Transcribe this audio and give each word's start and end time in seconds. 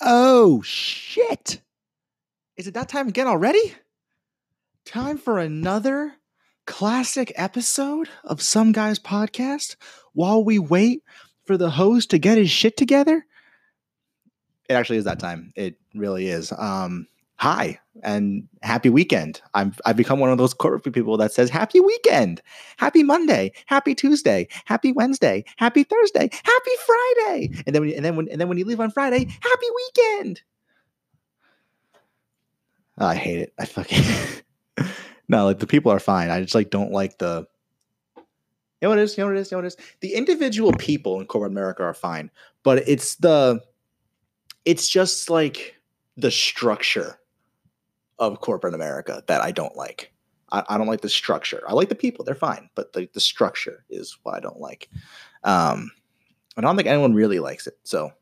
Oh, 0.00 0.62
shit. 0.62 1.60
Is 2.56 2.66
it 2.66 2.74
that 2.74 2.88
time 2.88 3.08
again 3.08 3.26
already? 3.26 3.74
Time 4.84 5.18
for 5.18 5.38
another 5.38 6.14
classic 6.66 7.32
episode 7.36 8.08
of 8.22 8.42
Some 8.42 8.72
Guys 8.72 8.98
Podcast 8.98 9.76
while 10.12 10.44
we 10.44 10.58
wait 10.58 11.02
for 11.44 11.56
the 11.56 11.70
host 11.70 12.10
to 12.10 12.18
get 12.18 12.38
his 12.38 12.50
shit 12.50 12.76
together? 12.76 13.24
It 14.68 14.74
actually 14.74 14.98
is 14.98 15.04
that 15.04 15.20
time. 15.20 15.52
It 15.56 15.76
really 15.94 16.28
is. 16.28 16.52
Um, 16.56 17.06
hi 17.36 17.78
and 18.02 18.48
happy 18.62 18.90
weekend. 18.90 19.40
I'm 19.54 19.74
I've 19.84 19.96
become 19.96 20.18
one 20.18 20.30
of 20.30 20.38
those 20.38 20.54
corporate 20.54 20.94
people 20.94 21.16
that 21.18 21.32
says 21.32 21.50
happy 21.50 21.80
weekend, 21.80 22.42
happy 22.76 23.02
Monday, 23.02 23.52
happy 23.66 23.94
Tuesday, 23.94 24.48
happy 24.64 24.92
Wednesday, 24.92 25.44
happy 25.56 25.84
Thursday, 25.84 26.30
happy 26.32 26.70
Friday, 26.86 27.50
and 27.66 27.74
then 27.74 27.82
when, 27.82 27.92
and 27.94 28.04
then 28.04 28.16
when 28.16 28.28
and 28.28 28.40
then 28.40 28.48
when 28.48 28.58
you 28.58 28.64
leave 28.64 28.80
on 28.80 28.90
Friday, 28.90 29.24
happy 29.40 29.66
weekend. 29.76 30.42
Oh, 32.98 33.06
I 33.06 33.16
hate 33.16 33.40
it. 33.40 33.52
I 33.58 33.64
fucking 33.64 34.04
no. 35.28 35.46
Like 35.46 35.58
the 35.58 35.66
people 35.66 35.90
are 35.90 36.00
fine. 36.00 36.30
I 36.30 36.40
just 36.40 36.54
like 36.54 36.70
don't 36.70 36.92
like 36.92 37.18
the. 37.18 37.46
You 38.80 38.88
know 38.88 38.90
what 38.90 38.98
it 38.98 39.02
is. 39.02 39.16
You 39.16 39.24
know 39.24 39.28
what 39.28 39.36
it 39.36 39.40
is. 39.40 39.50
You 39.50 39.56
know 39.56 39.62
what 39.62 39.72
it 39.72 39.78
is. 39.78 39.94
The 40.00 40.14
individual 40.14 40.72
people 40.72 41.20
in 41.20 41.26
corporate 41.26 41.52
America 41.52 41.82
are 41.82 41.94
fine, 41.94 42.30
but 42.62 42.86
it's 42.88 43.16
the. 43.16 43.60
It's 44.64 44.88
just 44.88 45.28
like 45.28 45.76
the 46.16 46.30
structure 46.30 47.18
of 48.18 48.40
corporate 48.40 48.74
America 48.74 49.22
that 49.26 49.40
I 49.40 49.50
don't 49.50 49.76
like. 49.76 50.12
I, 50.52 50.62
I, 50.68 50.78
don't 50.78 50.86
like 50.86 51.00
the 51.00 51.08
structure. 51.08 51.62
I 51.66 51.72
like 51.72 51.88
the 51.88 51.94
people; 51.94 52.24
they're 52.24 52.34
fine, 52.34 52.68
but 52.74 52.92
the, 52.92 53.08
the 53.12 53.20
structure 53.20 53.84
is 53.90 54.16
what 54.22 54.36
I 54.36 54.40
don't 54.40 54.60
like. 54.60 54.88
Um, 55.42 55.90
I 56.56 56.60
don't 56.60 56.76
think 56.76 56.88
anyone 56.88 57.14
really 57.14 57.40
likes 57.40 57.66
it. 57.66 57.78
So 57.82 58.12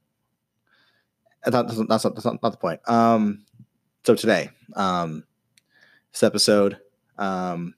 that's, 1.44 1.76
that's, 1.76 2.04
not, 2.04 2.14
that's 2.14 2.24
not, 2.24 2.42
not 2.42 2.52
the 2.52 2.58
point. 2.58 2.80
Um, 2.88 3.44
so 4.04 4.14
today, 4.14 4.50
um, 4.74 5.24
this 6.12 6.22
episode, 6.22 6.78
um, 7.18 7.74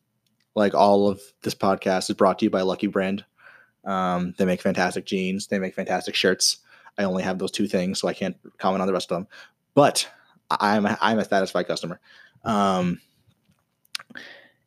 like 0.55 0.75
all 0.75 1.09
of 1.09 1.21
this 1.43 1.55
podcast, 1.55 2.11
is 2.11 2.17
brought 2.17 2.39
to 2.39 2.45
you 2.45 2.51
by 2.51 2.63
Lucky 2.63 2.87
Brand. 2.87 3.25
Um, 3.85 4.35
they 4.39 4.45
make 4.45 4.63
fantastic 4.63 5.05
jeans. 5.05 5.47
They 5.47 5.59
make 5.59 5.75
fantastic 5.75 6.15
shirts. 6.15 6.59
I 6.97 7.05
only 7.05 7.23
have 7.23 7.39
those 7.39 7.51
two 7.51 7.67
things, 7.67 7.99
so 7.99 8.09
I 8.09 8.15
can't 8.15 8.37
comment 8.59 8.81
on 8.81 8.87
the 8.87 8.93
rest 8.93 9.11
of 9.11 9.17
them. 9.17 9.29
But 9.75 10.09
I'm 10.51 10.87
a, 10.87 10.99
I'm 11.01 11.19
a 11.19 11.25
satisfied 11.25 11.67
customer. 11.67 12.01
Um, 12.45 13.01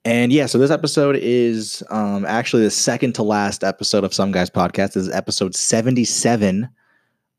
and 0.05 0.31
yeah, 0.31 0.45
so 0.45 0.57
this 0.57 0.71
episode 0.71 1.17
is 1.17 1.83
um, 1.89 2.25
actually 2.25 2.63
the 2.63 2.71
second 2.71 3.13
to 3.15 3.23
last 3.23 3.63
episode 3.63 4.03
of 4.03 4.13
Some 4.13 4.31
Guys 4.31 4.49
Podcast. 4.49 4.93
This 4.93 5.07
is 5.07 5.09
episode 5.09 5.53
77. 5.53 6.69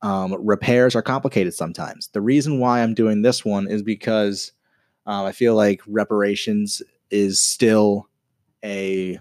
Um, 0.03 0.37
repairs 0.47 0.95
are 0.95 1.03
complicated 1.03 1.55
sometimes. 1.55 2.09
The 2.09 2.21
reason 2.21 2.61
why 2.61 2.83
I'm 2.83 2.95
doing 2.95 3.23
this 3.23 3.45
one 3.45 3.69
is 3.69 3.83
because 3.83 4.53
um, 5.07 5.25
I 5.25 5.33
feel 5.33 5.55
like 5.55 5.81
reparations 5.87 6.83
is 7.11 7.41
still 7.41 8.07
a 8.65 9.19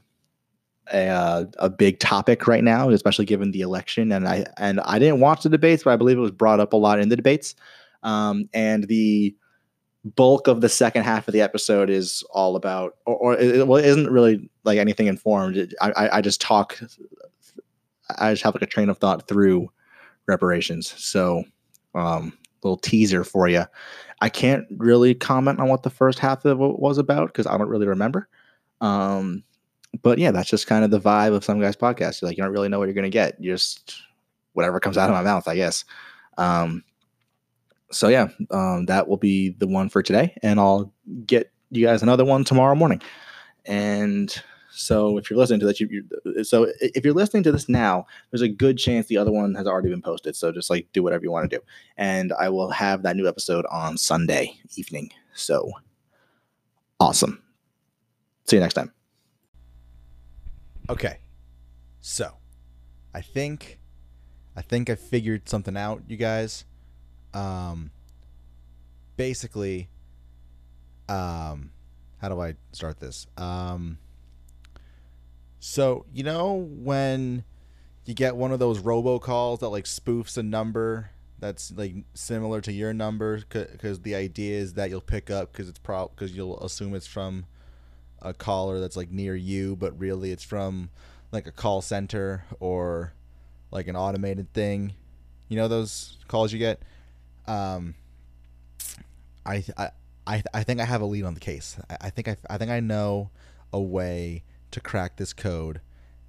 a, 0.94 1.08
uh, 1.10 1.46
a 1.60 1.70
big 1.70 2.00
topic 2.00 2.48
right 2.48 2.64
now, 2.64 2.90
especially 2.90 3.26
given 3.26 3.52
the 3.52 3.62
election. 3.62 4.12
And 4.12 4.28
I 4.28 4.46
and 4.58 4.80
I 4.82 5.00
didn't 5.00 5.20
watch 5.20 5.44
the 5.44 5.50
debates, 5.50 5.84
but 5.84 5.92
I 5.92 5.96
believe 5.96 6.18
it 6.18 6.22
was 6.22 6.32
brought 6.32 6.60
up 6.60 6.74
a 6.74 6.78
lot 6.78 7.00
in 7.00 7.10
the 7.10 7.16
debates. 7.16 7.56
Um, 8.04 8.50
and 8.54 8.86
the 8.86 9.36
bulk 10.04 10.48
of 10.48 10.62
the 10.62 10.70
second 10.70 11.04
half 11.04 11.28
of 11.28 11.34
the 11.34 11.42
episode 11.42 11.90
is 11.90 12.24
all 12.32 12.56
about, 12.56 12.96
or, 13.06 13.16
or 13.16 13.36
it, 13.36 13.68
well, 13.68 13.84
it 13.84 13.86
isn't 13.86 14.12
really 14.12 14.50
like 14.64 14.78
anything 14.78 15.08
informed. 15.08 15.74
I, 15.82 15.92
I, 15.92 16.18
I 16.18 16.22
just 16.22 16.40
talk, 16.42 16.80
I 18.18 18.32
just 18.32 18.44
have 18.44 18.56
like 18.56 18.62
a 18.62 18.68
train 18.68 18.90
of 18.90 18.98
thought 18.98 19.28
through 19.28 19.70
reparations. 20.28 20.94
So, 20.98 21.44
um, 21.96 22.38
little 22.64 22.78
teaser 22.78 23.24
for 23.24 23.48
you. 23.48 23.64
I 24.22 24.30
can't 24.30 24.66
really 24.78 25.14
comment 25.14 25.60
on 25.60 25.70
what 25.70 25.84
the 25.84 25.90
first 25.90 26.20
half 26.20 26.44
of 26.46 26.60
it 26.60 26.80
was 26.80 26.98
about 26.98 27.28
because 27.28 27.46
I 27.48 27.58
don't 27.58 27.70
really 27.70 27.88
remember. 27.88 28.28
Um, 28.82 29.44
but 30.02 30.18
yeah, 30.18 30.32
that's 30.32 30.50
just 30.50 30.68
kind 30.68 30.84
of 30.84 30.92
the 30.92 31.00
vibe 31.00 31.34
of 31.34 31.44
some 31.44 31.60
guys' 31.60 31.76
podcast. 31.76 32.22
You're 32.22 32.30
like 32.30 32.38
you 32.38 32.44
don't 32.44 32.52
really 32.52 32.70
know 32.70 32.80
what 32.80 32.86
you're 32.86 32.94
gonna 32.94 33.10
get. 33.10 33.40
You 33.40 33.52
just 33.52 34.02
whatever 34.54 34.80
comes 34.80 34.98
out 34.98 35.10
of 35.10 35.16
my 35.16 35.22
mouth, 35.22 35.48
I 35.48 35.56
guess. 35.56 35.86
Um, 36.38 36.84
so 37.92 38.08
yeah, 38.10 38.30
um, 38.52 38.86
that 38.86 39.08
will 39.08 39.18
be 39.18 39.50
the 39.50 39.68
one 39.68 39.90
for 39.90 40.04
today, 40.04 40.36
and 40.44 40.60
I'll 40.60 40.94
get 41.26 41.52
you 41.72 41.86
guys 41.86 42.02
another 42.04 42.26
one 42.26 42.44
tomorrow 42.44 42.76
morning. 42.76 43.02
And 43.66 44.34
so 44.72 45.18
if 45.18 45.30
you're 45.30 45.40
listening 45.40 45.60
to 45.62 45.66
this, 45.66 45.80
you, 45.80 45.88
you, 45.90 46.44
so 46.44 46.68
if 46.80 47.04
you're 47.04 47.14
listening 47.14 47.44
to 47.44 47.52
this 47.52 47.68
now, 47.68 48.06
there's 48.32 48.42
a 48.42 48.48
good 48.48 48.78
chance 48.78 49.08
the 49.08 49.18
other 49.18 49.32
one 49.32 49.56
has 49.56 49.68
already 49.68 49.90
been 49.90 50.02
posted. 50.02 50.36
So 50.36 50.52
just 50.52 50.70
like 50.70 50.88
do 50.94 51.02
whatever 51.02 51.24
you 51.24 51.32
want 51.32 51.50
to 51.50 51.58
do, 51.58 51.64
and 51.98 52.34
I 52.40 52.50
will 52.50 52.72
have 52.72 53.04
that 53.04 53.16
new 53.16 53.28
episode 53.28 53.66
on 53.72 53.98
Sunday 53.98 54.60
evening. 54.76 55.12
So 55.34 55.72
awesome. 57.00 57.42
See 58.46 58.58
you 58.58 58.62
next 58.62 58.76
time. 58.76 58.92
Okay, 60.90 61.20
so 62.00 62.32
I 63.14 63.22
think 63.22 63.80
I 64.56 64.62
think 64.62 64.90
I 64.90 64.96
figured 64.96 65.50
something 65.50 65.76
out, 65.76 66.04
you 66.08 66.18
guys 66.18 66.66
um, 67.34 67.92
basically, 69.16 69.90
um, 71.10 71.72
how 72.22 72.30
do 72.30 72.42
I 72.42 72.56
start 72.72 73.00
this? 73.00 73.28
Um, 73.38 73.98
so 75.60 76.06
you 76.14 76.24
know 76.24 76.54
when 76.54 77.44
you 78.06 78.14
get 78.14 78.36
one 78.36 78.52
of 78.52 78.60
those 78.60 78.80
robocalls 78.80 79.60
that 79.60 79.70
like 79.70 79.86
spoofs 79.86 80.38
a 80.38 80.44
number 80.44 81.12
that's 81.40 81.72
like 81.76 81.94
similar 82.14 82.62
to 82.62 82.72
your 82.72 82.94
number 82.94 83.40
because 83.50 84.00
the 84.02 84.16
idea 84.16 84.58
is 84.58 84.74
that 84.74 84.90
you'll 84.90 85.02
pick 85.02 85.30
up 85.30 85.52
because 85.52 85.68
it's 85.68 85.80
pro 85.80 86.08
because 86.08 86.36
you'll 86.36 86.60
assume 86.62 86.96
it's 86.96 87.08
from 87.08 87.46
a 88.22 88.34
caller 88.34 88.80
that's 88.80 88.96
like 88.96 89.12
near 89.12 89.36
you 89.36 89.76
but 89.76 89.98
really 90.00 90.32
it's 90.32 90.44
from 90.44 90.90
like 91.32 91.48
a 91.48 91.52
call 91.52 91.82
center 91.82 92.46
or 92.60 93.14
like 93.72 93.88
an 93.88 93.96
automated 93.96 94.52
thing 94.54 94.94
you 95.50 95.58
know 95.58 95.68
those 95.68 96.18
calls 96.28 96.52
you 96.54 96.60
get 96.60 96.82
um, 97.48 97.96
I, 99.46 99.64
I, 100.26 100.44
I, 100.54 100.64
think 100.64 100.82
I 100.82 100.86
have 100.86 101.02
a 101.02 101.06
lead 101.06 101.24
on 101.24 101.34
the 101.34 101.40
case. 101.40 101.78
I, 101.90 101.98
I 102.02 102.10
think 102.10 102.28
I, 102.28 102.38
I 102.50 102.58
think 102.58 102.72
I 102.72 102.80
know 102.80 103.30
a 103.72 103.80
way 103.80 104.44
to 104.72 104.82
crack 104.82 105.18
this 105.18 105.34
code, 105.34 105.82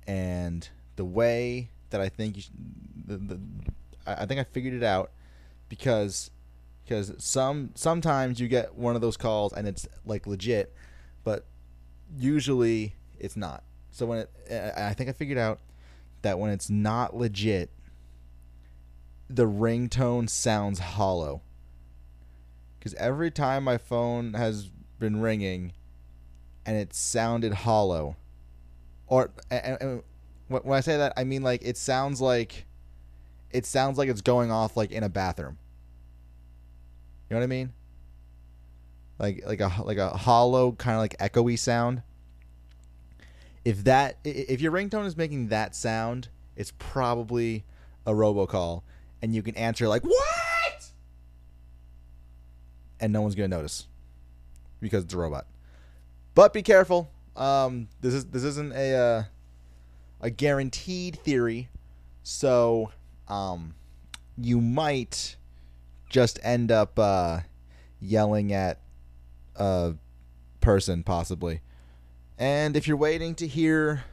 and 0.07 0.69
the 0.97 1.05
way 1.05 1.71
that 1.91 2.01
I 2.01 2.09
think 2.09 2.37
you 2.37 2.43
should, 2.43 2.55
the, 3.07 3.17
the 3.17 3.41
I 4.07 4.27
think 4.27 4.41
I 4.41 4.45
figured 4.45 4.75
it 4.75 4.83
out 4.83 5.11
because 5.69 6.31
because 6.85 7.13
some 7.19 7.71
sometimes 7.75 8.41
you 8.41 8.49
get 8.49 8.75
one 8.75 8.95
of 8.95 9.01
those 9.01 9.17
calls 9.17 9.53
and 9.53 9.67
it's 9.69 9.87
like 10.07 10.27
legit, 10.27 10.75
but 11.25 11.47
usually 12.17 12.95
it's 13.19 13.37
not. 13.37 13.63
So 13.91 14.07
when 14.07 14.19
it, 14.19 14.31
I 14.77 14.95
think 14.95 15.11
I 15.11 15.13
figured 15.13 15.39
out 15.39 15.61
that 16.23 16.39
when 16.39 16.51
it's 16.51 16.71
not 16.71 17.17
legit, 17.17 17.71
the 19.29 19.47
ringtone 19.47 20.29
sounds 20.29 20.79
hollow. 20.79 21.43
Because 22.79 22.95
every 22.95 23.31
time 23.31 23.65
my 23.65 23.77
phone 23.77 24.35
has 24.35 24.71
been 24.99 25.21
ringing 25.21 25.73
and 26.65 26.77
it 26.77 26.95
sounded 26.95 27.53
hollow, 27.53 28.17
or 29.07 29.31
and, 29.51 29.79
and 29.81 30.03
when 30.49 30.77
I 30.77 30.81
say 30.81 30.97
that, 30.97 31.13
I 31.17 31.25
mean 31.25 31.43
like 31.43 31.63
it 31.63 31.77
sounds 31.77 32.21
like 32.21 32.67
it 33.51 33.67
sounds 33.67 33.99
like 33.99 34.09
it's 34.09 34.21
going 34.21 34.51
off 34.51 34.77
like 34.77 34.93
in 34.93 35.03
a 35.03 35.09
bathroom. 35.09 35.59
You 37.29 37.35
know 37.35 37.41
what 37.41 37.45
I 37.45 37.49
mean? 37.49 37.73
Like 39.19 39.43
like 39.47 39.61
a 39.61 39.73
like 39.83 39.99
a 39.99 40.11
hollow 40.11 40.73
kind 40.73 40.95
of 40.95 41.01
like 41.01 41.17
echoey 41.19 41.59
sound. 41.59 42.03
If 43.65 43.85
that 43.85 44.19
if 44.25 44.61
your 44.61 44.73
ringtone 44.73 45.05
is 45.05 45.17
making 45.17 45.49
that 45.49 45.75
sound, 45.75 46.29
it's 46.57 46.73
probably 46.79 47.65
a 48.07 48.13
robocall 48.13 48.83
and 49.23 49.35
you 49.35 49.43
can 49.43 49.57
answer 49.57 49.89
like 49.89 50.03
what? 50.05 50.91
And 53.01 53.13
no 53.13 53.23
one's 53.23 53.35
gonna 53.35 53.49
notice 53.49 53.87
because 54.81 55.05
it's 55.05 55.15
a 55.15 55.19
robot. 55.19 55.47
But 56.35 56.53
be 56.53 56.63
careful. 56.63 57.11
Um, 57.37 57.89
this 58.01 58.15
is 58.15 58.27
this 58.27 58.45
isn't 58.45 58.73
a 58.73 58.95
uh, 58.95 59.23
a 60.21 60.31
guaranteed 60.31 61.19
theory. 61.21 61.69
So 62.23 62.93
um, 63.29 63.75
you 64.37 64.61
might 64.61 65.37
just 66.09 66.39
end 66.43 66.71
up 66.71 66.99
uh, 66.99 67.41
yelling 68.01 68.53
at 68.53 68.81
a 69.57 69.95
person 70.61 71.03
possibly. 71.03 71.61
And 72.39 72.77
if 72.77 72.87
you're 72.87 72.97
waiting 72.97 73.35
to 73.37 73.47
hear 73.47 74.05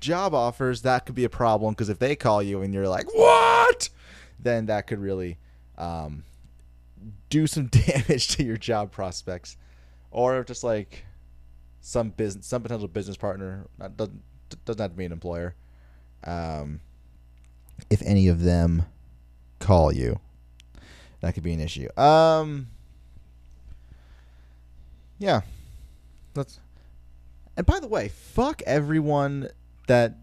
job 0.00 0.34
offers 0.34 0.82
that 0.82 1.06
could 1.06 1.14
be 1.14 1.24
a 1.24 1.28
problem 1.28 1.72
because 1.72 1.88
if 1.88 1.98
they 1.98 2.14
call 2.14 2.42
you 2.42 2.60
and 2.60 2.74
you're 2.74 2.86
like 2.86 3.12
what 3.14 3.88
then 4.38 4.66
that 4.66 4.86
could 4.86 4.98
really 4.98 5.38
um, 5.78 6.24
do 7.30 7.46
some 7.46 7.66
damage 7.86 8.28
to 8.36 8.44
your 8.44 8.56
job 8.56 8.92
prospects, 8.92 9.56
or 10.10 10.44
just 10.44 10.64
like 10.64 11.04
some 11.80 12.10
business, 12.10 12.46
some 12.46 12.62
potential 12.62 12.88
business 12.88 13.16
partner 13.16 13.66
doesn't 13.96 14.22
doesn't 14.64 14.80
have 14.80 14.90
to 14.92 14.96
be 14.96 15.04
an 15.04 15.12
employer. 15.12 15.54
Um, 16.24 16.80
if 17.90 18.02
any 18.02 18.28
of 18.28 18.42
them 18.42 18.84
call 19.58 19.92
you, 19.92 20.20
that 21.20 21.34
could 21.34 21.42
be 21.42 21.52
an 21.52 21.60
issue. 21.60 21.88
Um, 21.98 22.68
yeah, 25.18 25.42
let's. 26.34 26.60
And 27.56 27.64
by 27.64 27.80
the 27.80 27.88
way, 27.88 28.08
fuck 28.08 28.62
everyone 28.66 29.48
that 29.86 30.16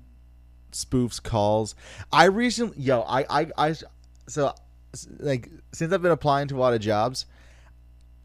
spoofs 0.71 1.21
calls. 1.21 1.75
I 2.12 2.25
recently, 2.25 2.80
yo, 2.81 3.01
I, 3.01 3.25
I, 3.30 3.48
I, 3.57 3.75
so 4.27 4.53
like 5.19 5.49
since 5.71 5.93
I've 5.93 6.01
been 6.01 6.11
applying 6.11 6.47
to 6.49 6.57
a 6.57 6.59
lot 6.59 6.73
of 6.73 6.81
jobs, 6.81 7.25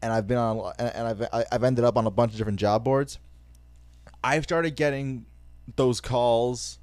and 0.01 0.13
I've 0.13 0.27
been 0.27 0.37
on, 0.37 0.73
and 0.79 1.07
I've 1.07 1.45
I've 1.51 1.63
ended 1.63 1.85
up 1.85 1.97
on 1.97 2.07
a 2.07 2.11
bunch 2.11 2.31
of 2.31 2.37
different 2.37 2.59
job 2.59 2.83
boards. 2.83 3.19
I've 4.23 4.43
started 4.43 4.75
getting 4.75 5.25
those 5.75 6.01
calls. 6.01 6.79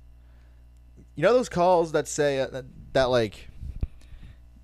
You 1.15 1.23
know 1.23 1.33
those 1.33 1.49
calls 1.49 1.93
that 1.93 2.09
say 2.09 2.41
uh, 2.41 2.49
that, 2.49 2.65
that 2.93 3.05
like 3.05 3.49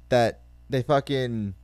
that 0.09 0.41
they 0.69 0.83
fucking 0.83 1.55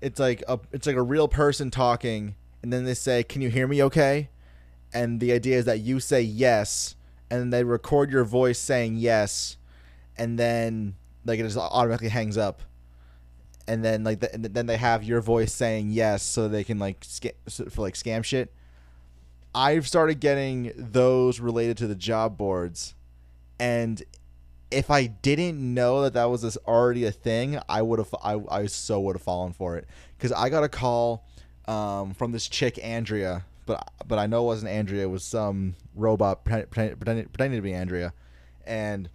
it's 0.00 0.20
like 0.20 0.42
a 0.46 0.58
it's 0.72 0.86
like 0.86 0.96
a 0.96 1.02
real 1.02 1.28
person 1.28 1.70
talking 1.70 2.34
and 2.62 2.72
then 2.72 2.84
they 2.84 2.94
say 2.94 3.22
can 3.22 3.42
you 3.42 3.48
hear 3.48 3.66
me 3.66 3.82
okay 3.82 4.28
and 4.92 5.20
the 5.20 5.32
idea 5.32 5.56
is 5.56 5.64
that 5.64 5.80
you 5.80 6.00
say 6.00 6.20
yes 6.20 6.94
and 7.30 7.52
they 7.52 7.64
record 7.64 8.10
your 8.10 8.24
voice 8.24 8.58
saying 8.58 8.96
yes 8.96 9.56
and 10.18 10.38
then 10.38 10.94
like 11.24 11.38
it 11.40 11.44
just 11.44 11.56
automatically 11.56 12.08
hangs 12.08 12.36
up. 12.36 12.62
And 13.66 13.84
then 13.84 14.02
like 14.02 14.20
the, 14.20 14.32
and 14.32 14.44
then 14.44 14.66
they 14.66 14.78
have 14.78 15.04
your 15.04 15.20
voice 15.20 15.52
saying 15.52 15.90
yes 15.90 16.22
so 16.22 16.48
they 16.48 16.64
can 16.64 16.78
like 16.78 17.04
sca- 17.04 17.34
for 17.48 17.82
like 17.82 17.94
scam 17.94 18.24
shit. 18.24 18.52
I've 19.54 19.86
started 19.86 20.20
getting 20.20 20.72
those 20.76 21.40
related 21.40 21.76
to 21.78 21.86
the 21.86 21.94
job 21.94 22.38
boards 22.38 22.94
and 23.58 24.02
if 24.70 24.90
I 24.90 25.06
didn't 25.06 25.58
know 25.74 26.02
that 26.02 26.14
that 26.14 26.26
was 26.26 26.42
this 26.42 26.56
already 26.66 27.04
a 27.04 27.12
thing, 27.12 27.58
I 27.68 27.82
would 27.82 27.98
have 27.98 28.14
I, 28.22 28.40
I 28.50 28.66
so 28.66 29.00
would 29.00 29.16
have 29.16 29.22
fallen 29.22 29.52
for 29.52 29.76
it. 29.76 29.86
Because 30.16 30.32
I 30.32 30.48
got 30.48 30.62
a 30.62 30.68
call 30.68 31.24
um, 31.66 32.14
from 32.14 32.32
this 32.32 32.48
chick 32.48 32.78
Andrea, 32.82 33.44
but 33.66 33.90
but 34.06 34.18
I 34.18 34.26
know 34.26 34.42
it 34.42 34.46
wasn't 34.46 34.72
Andrea. 34.72 35.04
It 35.04 35.10
was 35.10 35.24
some 35.24 35.74
robot 35.94 36.44
pretending, 36.44 36.96
pretending, 36.96 37.26
pretending 37.26 37.58
to 37.58 37.62
be 37.62 37.72
Andrea, 37.72 38.12
and 38.66 39.08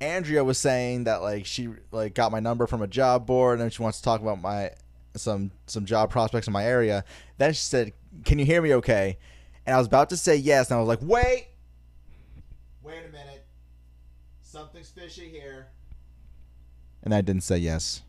Andrea 0.00 0.44
was 0.44 0.58
saying 0.58 1.04
that 1.04 1.22
like 1.22 1.46
she 1.46 1.68
like 1.90 2.14
got 2.14 2.30
my 2.32 2.40
number 2.40 2.66
from 2.66 2.82
a 2.82 2.86
job 2.86 3.26
board 3.26 3.60
and 3.60 3.72
she 3.72 3.82
wants 3.82 3.98
to 3.98 4.04
talk 4.04 4.20
about 4.20 4.40
my 4.40 4.70
some 5.16 5.50
some 5.66 5.84
job 5.84 6.10
prospects 6.10 6.46
in 6.46 6.52
my 6.52 6.64
area. 6.64 7.04
Then 7.38 7.52
she 7.52 7.60
said, 7.60 7.92
"Can 8.24 8.38
you 8.38 8.44
hear 8.44 8.62
me 8.62 8.74
okay?" 8.74 9.18
And 9.66 9.74
I 9.74 9.78
was 9.78 9.86
about 9.86 10.10
to 10.10 10.16
say 10.16 10.36
yes, 10.36 10.70
and 10.70 10.76
I 10.76 10.80
was 10.80 10.88
like, 10.88 11.02
"Wait, 11.02 11.48
wait 12.82 13.04
a 13.06 13.12
minute." 13.12 13.44
something's 14.48 14.90
fishy 14.90 15.28
here. 15.28 15.68
And 17.02 17.14
I 17.14 17.20
didn't 17.20 17.42
say 17.42 17.58
yes. 17.58 18.02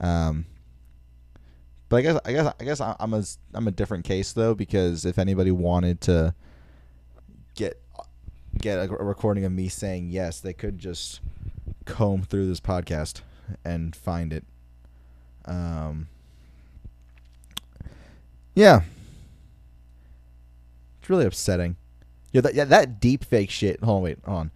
Um, 0.00 0.46
but 1.88 1.96
I 1.96 2.02
guess 2.02 2.20
I 2.24 2.32
guess 2.32 2.54
I 2.60 2.64
guess 2.64 2.80
I'm 2.80 3.14
a 3.14 3.22
I'm 3.52 3.68
a 3.68 3.70
different 3.70 4.04
case 4.04 4.32
though 4.32 4.54
because 4.54 5.04
if 5.04 5.18
anybody 5.18 5.52
wanted 5.52 6.00
to 6.02 6.34
get 7.54 7.80
get 8.58 8.78
a 8.78 8.88
recording 8.88 9.44
of 9.44 9.52
me 9.52 9.68
saying 9.68 10.10
yes, 10.10 10.40
they 10.40 10.52
could 10.52 10.78
just 10.78 11.20
comb 11.84 12.22
through 12.22 12.46
this 12.46 12.60
podcast 12.60 13.20
and 13.64 13.94
find 13.94 14.32
it. 14.32 14.44
Um, 15.44 16.08
yeah, 18.54 18.82
it's 21.00 21.10
really 21.10 21.26
upsetting. 21.26 21.76
Yeah, 22.32 22.40
that 22.42 22.54
yeah 22.54 22.64
that 22.64 23.00
deep 23.00 23.24
fake 23.24 23.50
shit. 23.50 23.82
Hold 23.82 23.98
on, 23.98 24.02
wait, 24.02 24.18
hold 24.24 24.38
on. 24.38 24.50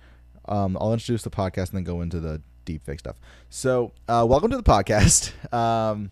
Um, 0.49 0.79
I'll 0.81 0.93
introduce 0.93 1.23
the 1.23 1.31
podcast 1.31 1.69
and 1.69 1.77
then 1.77 1.85
go 1.85 2.01
into 2.01 2.21
the 2.21 2.41
deep 2.65 2.85
fake 2.85 3.01
stuff. 3.01 3.17
So, 3.51 3.93
uh, 4.09 4.27
welcome 4.29 4.51
to 4.51 4.57
the 4.57 4.63
podcast. 4.63 5.33
Um, 5.53 6.11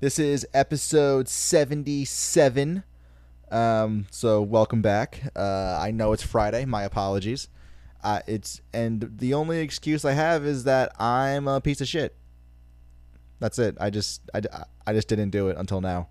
this 0.00 0.18
is 0.18 0.46
episode 0.54 1.28
77. 1.28 2.84
Um, 3.50 4.06
so 4.10 4.42
welcome 4.42 4.82
back. 4.82 5.22
Uh, 5.34 5.78
I 5.80 5.90
know 5.90 6.12
it's 6.12 6.22
Friday. 6.22 6.64
My 6.64 6.84
apologies. 6.84 7.48
Uh, 8.02 8.20
it's 8.26 8.60
and 8.72 9.10
the 9.18 9.34
only 9.34 9.60
excuse 9.60 10.04
I 10.04 10.12
have 10.12 10.44
is 10.44 10.64
that 10.64 10.92
I'm 11.00 11.48
a 11.48 11.60
piece 11.60 11.80
of 11.80 11.88
shit. 11.88 12.16
That's 13.40 13.58
it. 13.58 13.76
I 13.80 13.90
just 13.90 14.22
I, 14.32 14.42
I 14.86 14.92
just 14.92 15.08
didn't 15.08 15.30
do 15.30 15.48
it 15.48 15.56
until 15.56 15.80
now. 15.80 16.08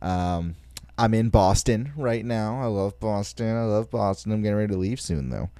Um, 0.00 0.56
I'm 0.96 1.12
in 1.12 1.28
Boston 1.28 1.92
right 1.96 2.24
now. 2.24 2.60
I 2.60 2.66
love 2.66 2.98
Boston. 3.00 3.54
I 3.56 3.64
love 3.64 3.90
Boston. 3.90 4.32
I'm 4.32 4.42
getting 4.42 4.56
ready 4.56 4.72
to 4.72 4.78
leave 4.78 5.00
soon 5.00 5.30
though. 5.30 5.50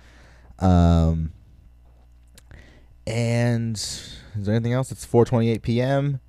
Um, 0.65 1.33
and 3.07 3.77
is 3.77 4.21
there 4.35 4.55
anything 4.55 4.73
else? 4.73 4.91
It's 4.93 5.05
4:28 5.05 5.63
p.m. 5.63 6.21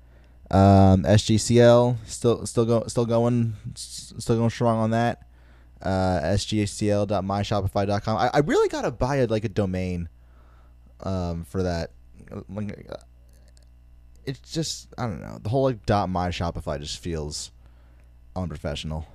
Um, 0.50 1.02
SGCL 1.02 1.96
still 2.06 2.46
still 2.46 2.64
go 2.64 2.84
still 2.86 3.04
going 3.04 3.54
still 3.74 4.36
going 4.36 4.50
strong 4.50 4.78
on 4.78 4.90
that. 4.90 5.24
Uh, 5.82 6.20
sgcl.myshopify.com. 6.22 8.16
I, 8.16 8.30
I 8.34 8.38
really 8.40 8.68
gotta 8.68 8.90
buy 8.90 9.16
a, 9.16 9.26
like 9.26 9.44
a 9.44 9.48
domain, 9.48 10.08
um, 11.00 11.44
for 11.44 11.62
that. 11.62 11.92
It's 14.24 14.52
just 14.52 14.88
I 14.96 15.06
don't 15.06 15.20
know 15.20 15.38
the 15.42 15.48
whole 15.48 15.64
like 15.64 15.86
dot 15.86 16.08
my 16.08 16.30
Shopify 16.30 16.80
just 16.80 16.98
feels 16.98 17.50
unprofessional. 18.34 19.06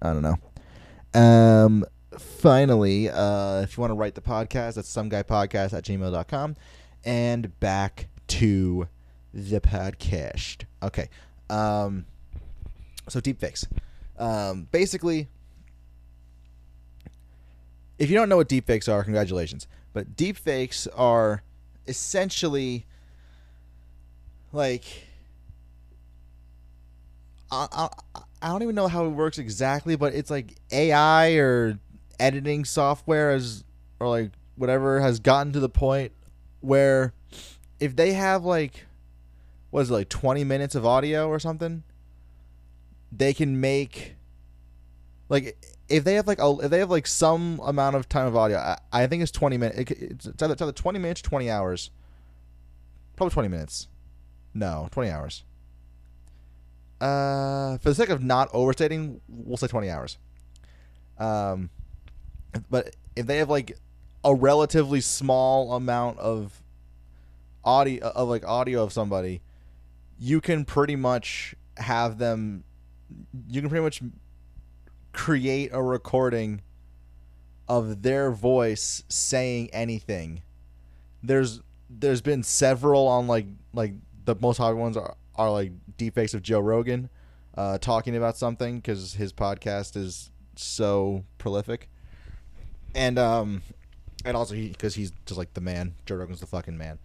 I 0.00 0.12
don't 0.12 0.22
know. 0.22 0.38
Um, 1.14 1.84
finally, 2.18 3.08
uh, 3.08 3.60
if 3.62 3.76
you 3.76 3.80
want 3.80 3.92
to 3.92 3.94
write 3.94 4.14
the 4.14 4.20
podcast, 4.20 4.74
that's 4.74 4.92
someguypodcast 4.92 5.72
at 5.72 5.84
gmail.com. 5.84 6.56
And 7.04 7.58
back 7.60 8.08
to 8.28 8.88
the 9.32 9.60
podcast. 9.60 10.64
Okay. 10.82 11.08
Um, 11.50 12.06
so 13.08 13.20
deepfakes. 13.20 13.66
Um, 14.18 14.68
basically, 14.70 15.28
if 17.98 18.10
you 18.10 18.16
don't 18.16 18.28
know 18.28 18.36
what 18.36 18.48
deepfakes 18.48 18.92
are, 18.92 19.02
congratulations. 19.04 19.66
But 19.92 20.16
deepfakes 20.16 20.88
are 20.96 21.42
essentially 21.86 22.86
like 24.52 24.84
I, 27.50 27.66
I, 27.72 27.88
I 28.40 28.48
don't 28.48 28.62
even 28.62 28.74
know 28.74 28.88
how 28.88 29.04
it 29.04 29.10
works 29.10 29.38
exactly, 29.38 29.96
but 29.96 30.14
it's 30.14 30.30
like 30.30 30.56
AI 30.70 31.32
or 31.34 31.78
editing 32.18 32.64
software 32.64 33.32
has 33.32 33.64
or 34.00 34.08
like 34.08 34.30
whatever 34.56 35.00
has 35.00 35.20
gotten 35.20 35.52
to 35.52 35.60
the 35.60 35.68
point 35.68 36.12
where 36.60 37.12
if 37.80 37.94
they 37.96 38.12
have 38.12 38.44
like 38.44 38.86
it 39.80 39.94
like 39.94 40.08
20 40.08 40.44
minutes 40.44 40.74
of 40.74 40.84
audio 40.84 41.28
or 41.28 41.38
something? 41.38 41.82
They 43.10 43.34
can 43.34 43.60
make 43.60 44.16
like 45.32 45.56
if 45.88 46.04
they 46.04 46.14
have 46.14 46.26
like 46.26 46.40
a, 46.40 46.56
if 46.62 46.70
they 46.70 46.78
have 46.78 46.90
like 46.90 47.06
some 47.06 47.58
amount 47.64 47.96
of 47.96 48.08
time 48.08 48.26
of 48.26 48.36
audio 48.36 48.58
i, 48.58 48.78
I 48.92 49.06
think 49.06 49.22
it's 49.22 49.32
20 49.32 49.56
minutes 49.56 49.78
it, 49.78 49.90
it's, 49.90 50.26
it's, 50.26 50.42
either, 50.42 50.52
it's 50.52 50.62
either 50.62 50.72
20 50.72 50.98
minutes 50.98 51.22
20 51.22 51.50
hours. 51.50 51.90
Probably 53.16 53.32
20 53.32 53.48
minutes. 53.48 53.88
No 54.54 54.88
20 54.92 55.10
hours. 55.10 55.44
Uh 57.00 57.78
for 57.78 57.88
the 57.88 57.94
sake 57.94 58.10
of 58.10 58.22
not 58.22 58.48
overstating 58.52 59.20
we'll 59.28 59.56
say 59.56 59.66
20 59.66 59.88
hours. 59.88 60.18
Um 61.18 61.70
but 62.70 62.94
if 63.16 63.26
they 63.26 63.38
have 63.38 63.48
like 63.48 63.78
a 64.24 64.34
relatively 64.34 65.00
small 65.00 65.74
amount 65.74 66.18
of 66.18 66.62
audio 67.64 68.06
of 68.08 68.28
like 68.28 68.44
audio 68.44 68.82
of 68.82 68.92
somebody, 68.92 69.40
you 70.22 70.40
can 70.40 70.64
pretty 70.64 70.94
much 70.94 71.52
have 71.78 72.18
them 72.18 72.62
you 73.48 73.60
can 73.60 73.68
pretty 73.68 73.82
much 73.82 74.00
create 75.12 75.70
a 75.72 75.82
recording 75.82 76.62
of 77.68 78.02
their 78.02 78.30
voice 78.30 79.02
saying 79.08 79.68
anything. 79.72 80.42
There's 81.24 81.60
there's 81.90 82.20
been 82.20 82.44
several 82.44 83.08
on 83.08 83.26
like 83.26 83.46
like 83.74 83.94
the 84.24 84.36
most 84.36 84.58
popular 84.58 84.80
ones 84.80 84.96
are, 84.96 85.16
are 85.34 85.50
like 85.50 85.72
deepfakes 85.98 86.34
of 86.34 86.42
Joe 86.42 86.60
Rogan 86.60 87.10
uh, 87.56 87.78
talking 87.78 88.16
about 88.16 88.36
something 88.36 88.76
because 88.76 89.14
his 89.14 89.32
podcast 89.32 89.96
is 89.96 90.30
so 90.54 91.24
prolific 91.38 91.88
and 92.94 93.18
um, 93.18 93.62
and 94.24 94.36
also 94.36 94.54
he 94.54 94.68
because 94.68 94.94
he's 94.94 95.10
just 95.26 95.36
like 95.36 95.52
the 95.54 95.60
man. 95.60 95.94
Joe 96.06 96.14
Rogan's 96.14 96.40
the 96.40 96.46
fucking 96.46 96.78
man. 96.78 97.00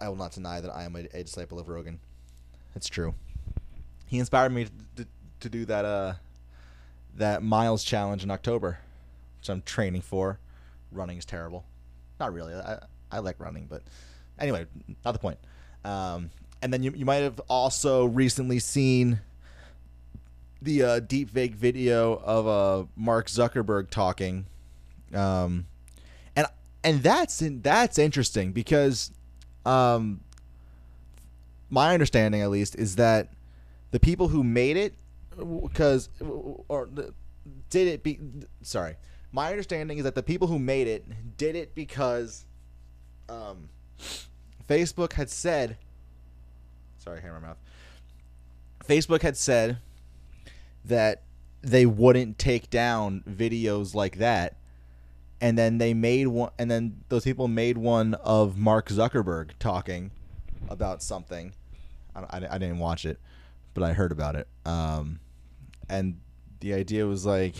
I 0.00 0.08
will 0.08 0.16
not 0.16 0.32
deny 0.32 0.60
that 0.60 0.74
I 0.74 0.82
am 0.82 0.96
a, 0.96 1.06
a 1.14 1.22
disciple 1.22 1.60
of 1.60 1.68
Rogan. 1.68 2.00
It's 2.78 2.88
true. 2.88 3.12
He 4.06 4.20
inspired 4.20 4.52
me 4.52 4.68
to, 4.94 5.06
to 5.40 5.48
do 5.48 5.64
that 5.64 5.84
uh 5.84 6.12
that 7.16 7.42
miles 7.42 7.82
challenge 7.82 8.22
in 8.22 8.30
October, 8.30 8.78
which 9.40 9.48
I'm 9.48 9.62
training 9.62 10.02
for. 10.02 10.38
Running 10.92 11.18
is 11.18 11.24
terrible. 11.24 11.64
Not 12.20 12.32
really. 12.32 12.54
I 12.54 12.78
I 13.10 13.18
like 13.18 13.40
running, 13.40 13.66
but 13.68 13.82
anyway, 14.38 14.66
not 15.04 15.10
the 15.10 15.18
point. 15.18 15.38
Um, 15.84 16.30
and 16.62 16.72
then 16.72 16.84
you 16.84 16.92
you 16.92 17.04
might 17.04 17.24
have 17.24 17.40
also 17.48 18.04
recently 18.04 18.60
seen 18.60 19.18
the 20.62 20.84
uh, 20.84 21.00
deep 21.00 21.30
fake 21.30 21.56
video 21.56 22.14
of 22.24 22.46
uh, 22.46 22.86
Mark 22.94 23.26
Zuckerberg 23.26 23.90
talking 23.90 24.46
um, 25.12 25.66
and 26.36 26.46
and 26.84 27.02
that's 27.02 27.42
that's 27.42 27.98
interesting 27.98 28.52
because 28.52 29.10
um, 29.66 30.20
my 31.70 31.92
understanding 31.94 32.42
at 32.42 32.50
least 32.50 32.74
is 32.76 32.96
that 32.96 33.32
the 33.90 34.00
people 34.00 34.28
who 34.28 34.42
made 34.44 34.76
it 34.76 34.94
because 35.36 36.08
or 36.68 36.88
did 37.70 37.88
it 37.88 38.02
be 38.02 38.18
sorry. 38.62 38.96
My 39.30 39.50
understanding 39.50 39.98
is 39.98 40.04
that 40.04 40.14
the 40.14 40.22
people 40.22 40.48
who 40.48 40.58
made 40.58 40.86
it 40.86 41.36
did 41.36 41.54
it 41.54 41.74
because 41.74 42.46
um, 43.28 43.68
facebook 44.68 45.12
had 45.12 45.28
said 45.30 45.76
sorry 46.98 47.20
my 47.22 47.38
mouth. 47.38 47.58
Facebook 48.84 49.20
had 49.20 49.36
said 49.36 49.78
that 50.84 51.22
they 51.60 51.84
wouldn't 51.84 52.38
take 52.38 52.70
down 52.70 53.22
videos 53.28 53.94
like 53.94 54.16
that 54.16 54.56
and 55.40 55.58
then 55.58 55.78
they 55.78 55.94
made 55.94 56.28
one 56.28 56.50
and 56.58 56.70
then 56.70 57.02
those 57.08 57.24
people 57.24 57.48
made 57.48 57.76
one 57.76 58.14
of 58.14 58.56
mark 58.56 58.88
zuckerberg 58.88 59.50
talking 59.58 60.10
about 60.68 61.02
something 61.02 61.52
i, 62.30 62.54
I, 62.54 62.58
didn't 62.58 62.78
watch 62.78 63.04
it 63.04 63.18
but 63.74 63.82
i 63.82 63.92
heard 63.92 64.12
about 64.12 64.34
it. 64.34 64.48
Um, 64.64 65.20
and 65.88 66.20
the 66.60 66.74
idea 66.74 67.06
was 67.06 67.24
like 67.24 67.54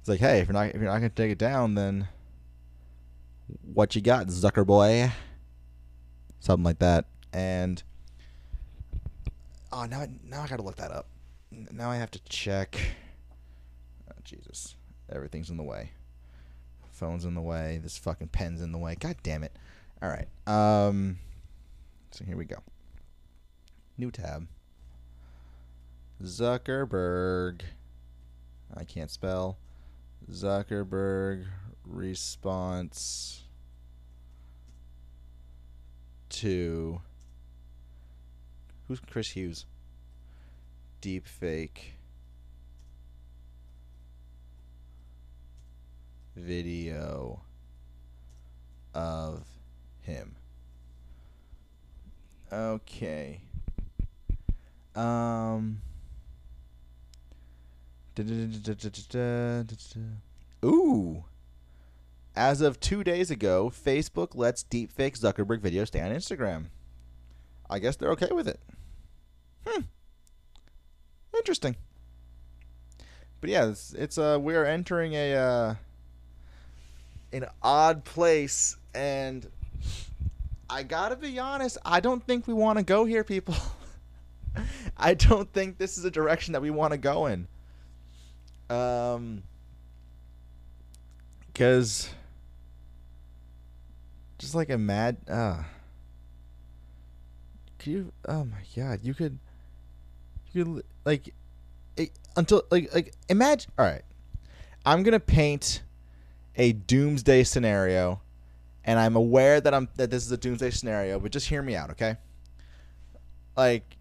it's 0.00 0.08
like 0.08 0.20
hey 0.20 0.40
if 0.40 0.48
you're 0.48 0.54
not 0.54 0.66
if 0.66 0.74
you're 0.74 0.84
not 0.84 0.94
gonna 0.96 1.08
take 1.10 1.30
it 1.30 1.38
down 1.38 1.74
then 1.74 2.08
what 3.62 3.94
you 3.94 4.02
got 4.02 4.26
zucker 4.28 4.66
boy? 4.66 5.12
Something 6.40 6.64
like 6.64 6.78
that. 6.80 7.06
And 7.32 7.82
oh 9.72 9.84
now 9.84 10.06
now 10.24 10.42
i 10.42 10.48
gotta 10.48 10.62
look 10.62 10.76
that 10.76 10.90
up. 10.90 11.06
Now 11.50 11.90
i 11.90 11.96
have 11.96 12.10
to 12.12 12.20
check. 12.28 12.78
Oh, 14.10 14.14
jesus. 14.24 14.76
Everything's 15.10 15.50
in 15.50 15.56
the 15.56 15.62
way. 15.62 15.90
Phone's 16.90 17.24
in 17.24 17.34
the 17.34 17.40
way. 17.40 17.80
This 17.82 17.98
fucking 17.98 18.28
pen's 18.28 18.60
in 18.60 18.72
the 18.72 18.78
way. 18.78 18.96
God 18.98 19.16
damn 19.22 19.44
it. 19.44 19.52
All 20.02 20.08
right. 20.08 20.28
Um 20.46 21.18
so 22.10 22.24
here 22.24 22.36
we 22.36 22.44
go 22.44 22.56
new 24.02 24.10
tab 24.10 24.48
Zuckerberg. 26.24 27.60
I 28.76 28.82
can't 28.82 29.10
spell. 29.10 29.58
Zuckerberg 30.28 31.44
response 31.84 33.44
to 36.30 37.00
who's 38.88 38.98
Chris 39.00 39.30
Hughes? 39.30 39.66
Deep 41.00 41.26
fake 41.26 41.94
video 46.34 47.42
of 48.94 49.44
him. 50.00 50.34
Okay. 52.52 53.42
Um 54.94 55.80
Ooh. 60.64 61.24
As 62.34 62.60
of 62.60 62.80
two 62.80 63.04
days 63.04 63.30
ago, 63.30 63.70
Facebook 63.70 64.34
lets 64.34 64.64
deepfake 64.64 65.18
Zuckerberg 65.18 65.60
videos 65.60 65.88
stay 65.88 66.00
on 66.00 66.10
Instagram. 66.10 66.66
I 67.68 67.78
guess 67.78 67.96
they're 67.96 68.10
okay 68.12 68.32
with 68.32 68.48
it. 68.48 68.60
Hmm. 69.66 69.82
Interesting. 71.34 71.76
But 73.40 73.50
yeah, 73.50 73.68
it's, 73.68 73.92
it's 73.94 74.18
uh 74.18 74.38
we're 74.40 74.64
entering 74.64 75.14
a 75.14 75.34
uh 75.34 75.74
an 77.32 77.46
odd 77.62 78.04
place 78.04 78.76
and 78.94 79.48
I 80.68 80.82
gotta 80.82 81.16
be 81.16 81.38
honest, 81.38 81.78
I 81.84 82.00
don't 82.00 82.24
think 82.24 82.46
we 82.46 82.54
want 82.54 82.78
to 82.78 82.84
go 82.84 83.04
here, 83.04 83.24
people. 83.24 83.54
I 84.96 85.14
don't 85.14 85.52
think 85.52 85.78
this 85.78 85.98
is 85.98 86.04
a 86.04 86.10
direction 86.10 86.52
that 86.52 86.62
we 86.62 86.70
want 86.70 86.92
to 86.92 86.98
go 86.98 87.26
in. 87.26 87.48
Um, 88.70 89.42
because 91.46 92.08
just 94.38 94.54
like 94.54 94.70
a 94.70 94.78
mad, 94.78 95.18
uh, 95.28 95.62
could 97.78 97.90
you? 97.90 98.12
Oh 98.26 98.44
my 98.44 98.62
god, 98.74 99.00
you 99.02 99.14
could, 99.14 99.38
you 100.52 100.64
could 100.64 100.84
like, 101.04 101.34
it, 101.96 102.12
until 102.36 102.62
like 102.70 102.94
like 102.94 103.12
imagine. 103.28 103.70
All 103.78 103.84
right, 103.84 104.02
I'm 104.86 105.02
gonna 105.02 105.20
paint 105.20 105.82
a 106.56 106.72
doomsday 106.72 107.44
scenario, 107.44 108.20
and 108.84 108.98
I'm 108.98 109.16
aware 109.16 109.60
that 109.60 109.74
I'm 109.74 109.88
that 109.96 110.10
this 110.10 110.24
is 110.24 110.32
a 110.32 110.38
doomsday 110.38 110.70
scenario, 110.70 111.18
but 111.18 111.30
just 111.32 111.48
hear 111.48 111.62
me 111.62 111.76
out, 111.76 111.90
okay? 111.90 112.16
Like 113.56 113.96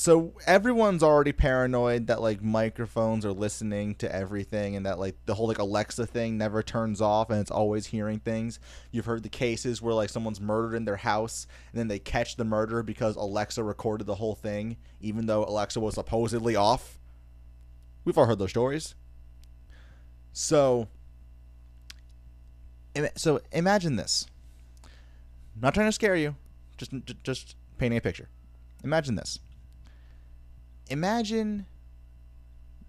so 0.00 0.32
everyone's 0.46 1.02
already 1.02 1.30
paranoid 1.30 2.06
that 2.06 2.22
like 2.22 2.42
microphones 2.42 3.26
are 3.26 3.34
listening 3.34 3.94
to 3.96 4.10
everything 4.10 4.74
and 4.74 4.86
that 4.86 4.98
like 4.98 5.14
the 5.26 5.34
whole 5.34 5.46
like 5.46 5.58
Alexa 5.58 6.06
thing 6.06 6.38
never 6.38 6.62
turns 6.62 7.02
off 7.02 7.28
and 7.28 7.38
it's 7.38 7.50
always 7.50 7.84
hearing 7.84 8.18
things. 8.18 8.58
You've 8.90 9.04
heard 9.04 9.22
the 9.22 9.28
cases 9.28 9.82
where 9.82 9.92
like 9.92 10.08
someone's 10.08 10.40
murdered 10.40 10.74
in 10.74 10.86
their 10.86 10.96
house 10.96 11.46
and 11.70 11.78
then 11.78 11.88
they 11.88 11.98
catch 11.98 12.36
the 12.36 12.46
murderer 12.46 12.82
because 12.82 13.14
Alexa 13.16 13.62
recorded 13.62 14.06
the 14.06 14.14
whole 14.14 14.34
thing 14.34 14.78
even 15.02 15.26
though 15.26 15.44
Alexa 15.44 15.78
was 15.78 15.96
supposedly 15.96 16.56
off. 16.56 16.98
We've 18.06 18.16
all 18.16 18.24
heard 18.24 18.38
those 18.38 18.48
stories. 18.48 18.94
So 20.32 20.88
so 23.16 23.42
imagine 23.52 23.96
this. 23.96 24.26
I'm 24.82 25.60
not 25.60 25.74
trying 25.74 25.88
to 25.88 25.92
scare 25.92 26.16
you, 26.16 26.36
just 26.78 26.90
just 27.22 27.54
painting 27.76 27.98
a 27.98 28.00
picture. 28.00 28.30
Imagine 28.82 29.16
this 29.16 29.40
imagine 30.90 31.66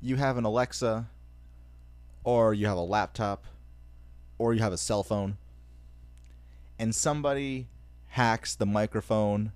you 0.01 0.15
have 0.15 0.37
an 0.37 0.43
Alexa 0.43 1.07
or 2.23 2.53
you 2.53 2.65
have 2.65 2.77
a 2.77 2.81
laptop 2.81 3.45
or 4.39 4.55
you 4.55 4.59
have 4.61 4.73
a 4.73 4.77
cell 4.77 5.03
phone 5.03 5.37
and 6.79 6.95
somebody 6.95 7.67
hacks 8.07 8.55
the 8.55 8.65
microphone 8.65 9.51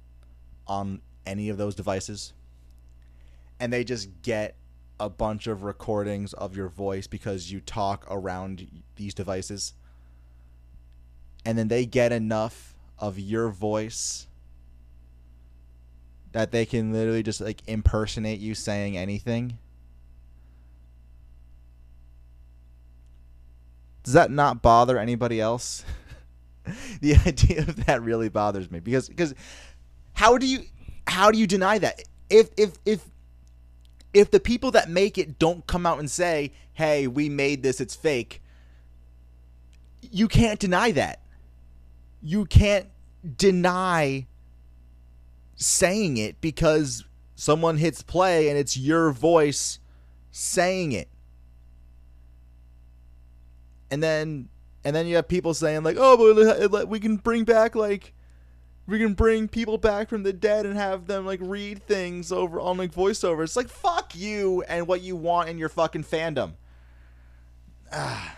on 0.68 1.02
any 1.26 1.50
of 1.50 1.58
those 1.58 1.74
devices 1.74 2.34
and 3.60 3.74
they 3.74 3.84
just 3.84 4.10
get 4.22 4.56
a 5.00 5.10
bunch 5.10 5.48
of 5.48 5.64
recordings 5.64 6.32
of 6.34 6.56
your 6.56 6.70
voice 6.70 7.08
because 7.08 7.52
you 7.52 7.60
talk 7.60 8.06
around 8.10 8.68
these 8.96 9.14
devices 9.16 9.74
and 11.44 11.58
then 11.58 11.68
they 11.68 11.86
get 11.86 12.12
enough 12.12 12.76
of 13.00 13.18
your 13.20 13.50
voice 13.50 14.28
that 16.36 16.52
they 16.52 16.66
can 16.66 16.92
literally 16.92 17.24
just 17.24 17.40
like 17.40 17.62
impersonate 17.66 18.42
you 18.42 18.54
saying 18.54 18.98
anything? 18.98 19.58
Does 24.04 24.16
that 24.16 24.30
not 24.30 24.62
bother 24.62 25.00
anybody 25.00 25.40
else? 25.40 25.86
the 27.00 27.16
idea 27.26 27.62
of 27.62 27.86
that 27.86 28.02
really 28.02 28.28
bothers 28.28 28.70
me 28.70 28.82
because 28.82 29.08
because 29.08 29.34
how 30.12 30.38
do 30.38 30.46
you 30.46 30.64
how 31.08 31.32
do 31.32 31.38
you 31.38 31.48
deny 31.48 31.78
that 31.78 32.04
if 32.30 32.50
if 32.58 32.80
if 32.86 33.06
if 34.14 34.30
the 34.30 34.42
people 34.42 34.72
that 34.72 34.90
make 34.90 35.18
it 35.18 35.40
don't 35.40 35.66
come 35.68 35.86
out 35.86 36.00
and 36.00 36.12
say, 36.12 36.52
"Hey, 36.74 37.08
we 37.08 37.30
made 37.30 37.64
this, 37.64 37.80
it's 37.80 37.96
fake." 37.96 38.42
You 40.02 40.28
can't 40.28 40.60
deny 40.60 40.92
that. 40.92 41.22
You 42.22 42.44
can't 42.44 42.88
deny 43.38 44.28
saying 45.56 46.18
it 46.18 46.40
because 46.42 47.06
someone 47.36 47.78
hits 47.78 48.02
play 48.02 48.50
and 48.50 48.58
it's 48.58 48.78
your 48.78 49.12
voice 49.12 49.80
saying 50.32 50.92
it. 50.92 51.10
And 53.90 54.02
then 54.04 54.50
and 54.84 54.96
then 54.96 55.08
you 55.08 55.16
have 55.16 55.28
people 55.28 55.54
saying 55.54 55.84
like, 55.84 55.98
"Oh, 56.00 56.70
but 56.70 56.90
we 56.90 57.00
can 57.00 57.18
bring 57.18 57.44
back 57.44 57.76
like 57.76 58.14
we 58.88 59.00
can 59.00 59.14
bring 59.14 59.48
people 59.48 59.78
back 59.78 60.10
from 60.10 60.24
the 60.24 60.34
dead 60.34 60.66
and 60.66 60.76
have 60.76 61.08
them 61.08 61.26
like 61.26 61.40
read 61.42 61.86
things 61.88 62.32
over 62.32 62.60
on 62.60 62.78
like 62.78 62.94
voiceover." 62.94 63.44
It's 63.44 63.56
like, 63.56 63.70
"Fuck 63.70 64.16
you 64.16 64.64
and 64.68 64.88
what 64.88 65.02
you 65.02 65.16
want 65.16 65.50
in 65.50 65.58
your 65.58 65.70
fucking 65.70 66.04
fandom." 66.04 66.54
Ah. 67.92 68.38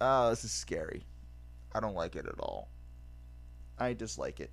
Oh, 0.00 0.30
this 0.30 0.44
is 0.44 0.52
scary. 0.52 1.04
I 1.74 1.80
don't 1.80 1.94
like 1.94 2.16
it 2.16 2.26
at 2.26 2.38
all. 2.38 2.68
I 3.78 3.92
dislike 3.92 4.40
it 4.40 4.50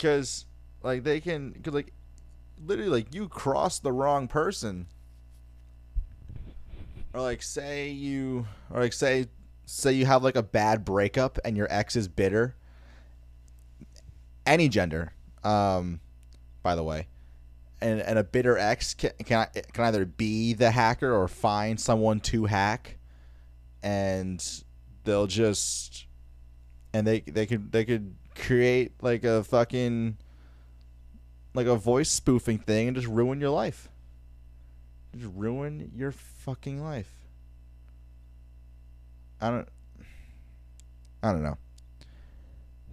because 0.00 0.46
like 0.82 1.04
they 1.04 1.20
can 1.20 1.52
cause, 1.62 1.74
like 1.74 1.92
literally 2.64 2.90
like 2.90 3.14
you 3.14 3.28
cross 3.28 3.78
the 3.78 3.92
wrong 3.92 4.28
person. 4.28 4.86
Or 7.12 7.20
like 7.20 7.42
say 7.42 7.90
you 7.90 8.46
or 8.70 8.80
like 8.80 8.92
say 8.92 9.26
say 9.66 9.92
you 9.92 10.06
have 10.06 10.22
like 10.22 10.36
a 10.36 10.42
bad 10.42 10.84
breakup 10.84 11.38
and 11.44 11.56
your 11.56 11.66
ex 11.70 11.96
is 11.96 12.08
bitter. 12.08 12.54
Any 14.46 14.68
gender 14.68 15.12
um 15.44 16.00
by 16.62 16.74
the 16.74 16.82
way. 16.82 17.06
And 17.82 18.00
and 18.00 18.18
a 18.18 18.24
bitter 18.24 18.56
ex 18.56 18.94
can 18.94 19.12
can, 19.24 19.48
can 19.72 19.84
either 19.84 20.06
be 20.06 20.54
the 20.54 20.70
hacker 20.70 21.14
or 21.14 21.28
find 21.28 21.78
someone 21.78 22.20
to 22.20 22.46
hack. 22.46 22.96
And 23.82 24.42
they'll 25.04 25.26
just 25.26 26.06
and 26.94 27.06
they 27.06 27.20
they 27.20 27.44
could 27.44 27.72
they 27.72 27.84
could 27.84 28.14
create 28.34 28.92
like 29.02 29.24
a 29.24 29.44
fucking 29.44 30.16
like 31.54 31.66
a 31.66 31.76
voice 31.76 32.10
spoofing 32.10 32.58
thing 32.58 32.88
and 32.88 32.96
just 32.96 33.08
ruin 33.08 33.40
your 33.40 33.50
life. 33.50 33.88
Just 35.16 35.32
ruin 35.34 35.90
your 35.94 36.12
fucking 36.12 36.82
life. 36.82 37.10
I 39.40 39.50
don't 39.50 39.68
I 41.22 41.32
don't 41.32 41.42
know. 41.42 41.58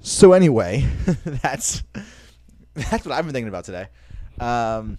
So 0.02 0.34
anyway, 0.34 0.86
that's 1.26 1.84
that's 2.74 3.06
what 3.06 3.12
I've 3.12 3.26
been 3.26 3.34
thinking 3.34 3.50
about 3.50 3.66
today. 3.66 3.88
Um 4.40 4.98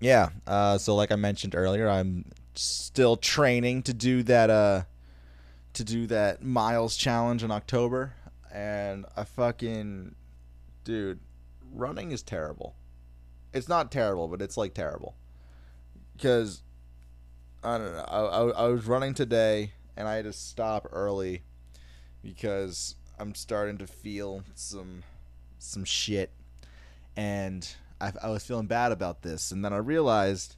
yeah, 0.00 0.30
uh 0.46 0.78
so 0.78 0.94
like 0.94 1.12
I 1.12 1.16
mentioned 1.16 1.54
earlier, 1.54 1.88
I'm 1.88 2.24
still 2.54 3.16
training 3.16 3.82
to 3.84 3.94
do 3.94 4.22
that 4.24 4.50
uh 4.50 4.82
to 5.74 5.84
do 5.84 6.06
that 6.06 6.42
miles 6.42 6.96
challenge 6.96 7.44
in 7.44 7.50
October 7.50 8.14
and 8.56 9.04
I 9.14 9.24
fucking 9.24 10.14
dude, 10.82 11.20
running 11.74 12.10
is 12.10 12.22
terrible. 12.22 12.74
It's 13.52 13.68
not 13.68 13.92
terrible, 13.92 14.28
but 14.28 14.40
it's 14.40 14.56
like 14.56 14.72
terrible. 14.72 15.14
Cuz 16.20 16.62
I 17.62 17.76
don't 17.76 17.92
know. 17.92 18.04
I, 18.08 18.20
I, 18.20 18.64
I 18.64 18.68
was 18.68 18.86
running 18.86 19.12
today 19.12 19.72
and 19.94 20.08
I 20.08 20.14
had 20.14 20.24
to 20.24 20.32
stop 20.32 20.88
early 20.90 21.42
because 22.22 22.96
I'm 23.18 23.34
starting 23.34 23.76
to 23.78 23.86
feel 23.86 24.42
some 24.54 25.02
some 25.58 25.84
shit 25.84 26.32
and 27.14 27.68
I, 28.00 28.12
I 28.22 28.30
was 28.30 28.46
feeling 28.46 28.66
bad 28.68 28.90
about 28.90 29.20
this 29.20 29.52
and 29.52 29.62
then 29.62 29.74
I 29.74 29.78
realized 29.78 30.56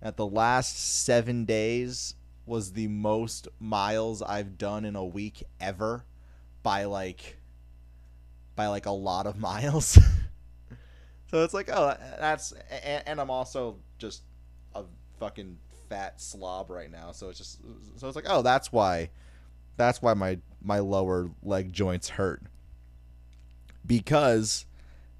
that 0.00 0.16
the 0.16 0.26
last 0.26 0.76
7 1.04 1.44
days 1.44 2.14
was 2.46 2.72
the 2.72 2.88
most 2.88 3.46
miles 3.60 4.22
I've 4.22 4.58
done 4.58 4.84
in 4.84 4.96
a 4.96 5.04
week 5.04 5.44
ever 5.60 6.04
by 6.68 6.84
like 6.84 7.38
by 8.54 8.66
like 8.66 8.84
a 8.84 8.90
lot 8.90 9.26
of 9.26 9.38
miles. 9.40 9.98
so 11.30 11.42
it's 11.42 11.54
like, 11.54 11.70
oh, 11.72 11.96
that's 12.20 12.52
and, 12.84 13.02
and, 13.06 13.20
I'm 13.20 13.30
also 13.30 13.78
just 13.96 14.22
a 14.74 14.84
fucking 15.18 15.56
fat 15.88 16.20
slob 16.20 16.68
right 16.68 16.90
now. 16.90 17.12
So 17.12 17.30
it's 17.30 17.38
just 17.38 17.60
so 17.96 18.06
it's 18.06 18.16
like, 18.16 18.26
oh, 18.28 18.42
that's 18.42 18.70
why 18.70 19.08
that's 19.78 20.02
why 20.02 20.12
my 20.12 20.40
my 20.62 20.80
lower 20.80 21.30
leg 21.42 21.72
joints 21.72 22.10
hurt 22.10 22.42
because 23.86 24.66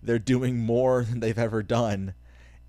they're 0.02 0.18
doing 0.18 0.58
more 0.58 1.02
than 1.08 1.20
they've 1.20 1.38
ever 1.38 1.62
done 1.62 2.12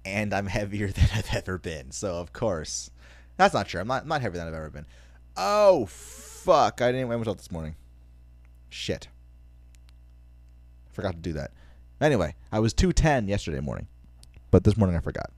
and 0.05 0.33
I'm 0.33 0.48
heavier 0.48 0.88
than 0.93 1.09
I've 1.13 1.36
ever 1.36 1.57
been. 1.57 1.91
So 1.91 2.15
of 2.15 2.31
course, 2.31 2.91
that's 3.36 3.53
not 3.53 3.67
true. 3.67 3.81
I'm 3.81 3.88
not, 3.88 4.03
I'm 4.03 4.07
not 4.07 4.21
heavier 4.21 4.39
than 4.39 4.48
I've 4.48 4.53
ever 4.53 4.69
been. 4.69 4.86
Oh 5.36 5.86
fuck! 5.88 6.81
I 6.81 6.93
didn't 6.93 7.09
weigh 7.09 7.17
myself 7.17 7.39
this 7.39 7.51
morning. 7.51 7.75
Shit. 8.69 9.07
Forgot 10.91 11.13
to 11.13 11.19
do 11.19 11.33
that. 11.33 11.51
Anyway, 12.01 12.35
I 12.51 12.59
was 12.59 12.73
210 12.73 13.27
yesterday 13.27 13.59
morning, 13.59 13.88
but 14.51 14.63
this 14.63 14.77
morning 14.77 14.95
I 14.95 14.99
forgot. 14.99 15.31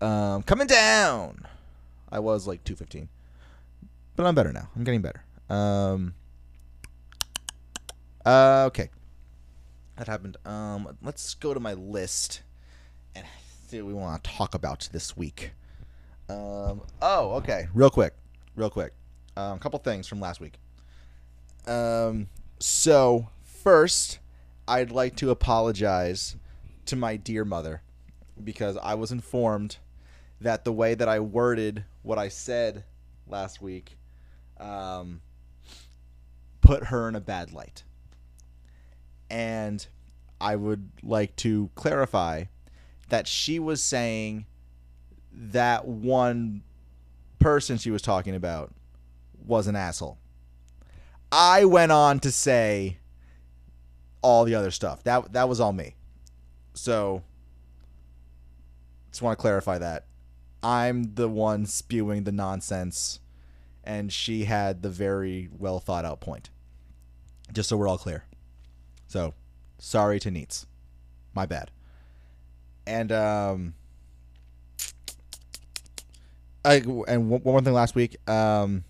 Um, 0.00 0.42
coming 0.42 0.66
down. 0.66 1.46
I 2.10 2.18
was 2.18 2.46
like 2.46 2.64
215, 2.64 3.08
but 4.16 4.26
I'm 4.26 4.34
better 4.34 4.52
now. 4.52 4.68
I'm 4.76 4.84
getting 4.84 5.02
better. 5.02 5.24
Um. 5.48 6.14
Uh, 8.24 8.64
okay. 8.66 8.90
That 9.96 10.08
happened. 10.08 10.36
Um, 10.44 10.96
let's 11.02 11.34
go 11.34 11.54
to 11.54 11.60
my 11.60 11.74
list 11.74 12.42
and 13.14 13.26
see 13.68 13.80
what 13.80 13.88
we 13.88 13.94
want 13.94 14.22
to 14.22 14.30
talk 14.30 14.54
about 14.54 14.88
this 14.92 15.16
week. 15.16 15.52
Um, 16.28 16.82
oh, 17.00 17.32
okay. 17.36 17.68
Real 17.74 17.90
quick, 17.90 18.14
real 18.56 18.70
quick. 18.70 18.92
Um, 19.36 19.56
a 19.56 19.58
couple 19.58 19.78
things 19.78 20.06
from 20.06 20.20
last 20.20 20.40
week. 20.40 20.54
Um, 21.66 22.28
so 22.58 23.28
first, 23.44 24.18
I'd 24.66 24.90
like 24.90 25.16
to 25.16 25.30
apologize 25.30 26.36
to 26.86 26.96
my 26.96 27.16
dear 27.16 27.44
mother 27.44 27.82
because 28.42 28.76
I 28.82 28.94
was 28.94 29.12
informed 29.12 29.78
that 30.40 30.64
the 30.64 30.72
way 30.72 30.94
that 30.94 31.08
I 31.08 31.20
worded 31.20 31.84
what 32.02 32.18
I 32.18 32.28
said 32.28 32.84
last 33.26 33.62
week 33.62 33.96
um, 34.58 35.20
put 36.60 36.84
her 36.86 37.08
in 37.08 37.14
a 37.14 37.20
bad 37.20 37.52
light. 37.52 37.84
And 39.30 39.86
I 40.40 40.56
would 40.56 40.90
like 41.02 41.36
to 41.36 41.70
clarify 41.74 42.44
that 43.08 43.26
she 43.26 43.58
was 43.58 43.82
saying 43.82 44.46
that 45.32 45.86
one 45.86 46.62
person 47.38 47.78
she 47.78 47.90
was 47.90 48.02
talking 48.02 48.34
about 48.34 48.72
was 49.44 49.66
an 49.66 49.76
asshole. 49.76 50.18
I 51.32 51.64
went 51.64 51.90
on 51.90 52.20
to 52.20 52.30
say 52.30 52.98
all 54.20 54.44
the 54.44 54.54
other 54.54 54.70
stuff. 54.70 55.02
That 55.04 55.32
that 55.32 55.48
was 55.48 55.58
all 55.58 55.72
me. 55.72 55.96
So 56.74 57.22
just 59.10 59.22
want 59.22 59.38
to 59.38 59.40
clarify 59.40 59.78
that. 59.78 60.06
I'm 60.62 61.14
the 61.14 61.28
one 61.28 61.66
spewing 61.66 62.24
the 62.24 62.32
nonsense 62.32 63.18
and 63.82 64.12
she 64.12 64.44
had 64.44 64.82
the 64.82 64.90
very 64.90 65.48
well 65.58 65.80
thought 65.80 66.04
out 66.04 66.20
point. 66.20 66.50
Just 67.52 67.68
so 67.68 67.76
we're 67.76 67.88
all 67.88 67.98
clear. 67.98 68.24
So, 69.08 69.34
sorry 69.78 70.20
to 70.20 70.30
Neats. 70.30 70.66
My 71.34 71.46
bad. 71.46 71.70
And 72.86 73.10
um 73.10 73.74
I 76.64 76.76
and 77.08 77.28
one 77.28 77.42
more 77.44 77.60
thing 77.60 77.72
last 77.72 77.94
week. 77.94 78.16
Um, 78.28 78.84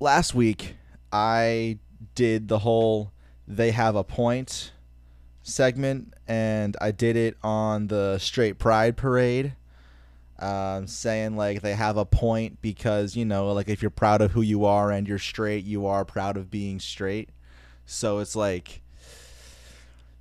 last 0.00 0.34
week 0.34 0.76
I 1.12 1.78
did 2.14 2.48
the 2.48 2.60
whole 2.60 3.12
they 3.48 3.70
have 3.70 3.94
a 3.94 4.04
point 4.04 4.72
segment, 5.42 6.12
and 6.26 6.76
I 6.80 6.90
did 6.90 7.16
it 7.16 7.36
on 7.42 7.86
the 7.86 8.18
Straight 8.18 8.58
Pride 8.58 8.96
Parade. 8.96 9.54
Um, 10.38 10.86
saying 10.86 11.34
like 11.34 11.62
they 11.62 11.72
have 11.74 11.96
a 11.96 12.04
point 12.04 12.60
because 12.60 13.16
you 13.16 13.24
know 13.24 13.52
like 13.52 13.70
if 13.70 13.80
you're 13.80 13.90
proud 13.90 14.20
of 14.20 14.32
who 14.32 14.42
you 14.42 14.66
are 14.66 14.90
and 14.90 15.08
you're 15.08 15.18
straight 15.18 15.64
you 15.64 15.86
are 15.86 16.04
proud 16.04 16.36
of 16.36 16.50
being 16.50 16.78
straight 16.78 17.30
so 17.86 18.18
it's 18.18 18.36
like 18.36 18.82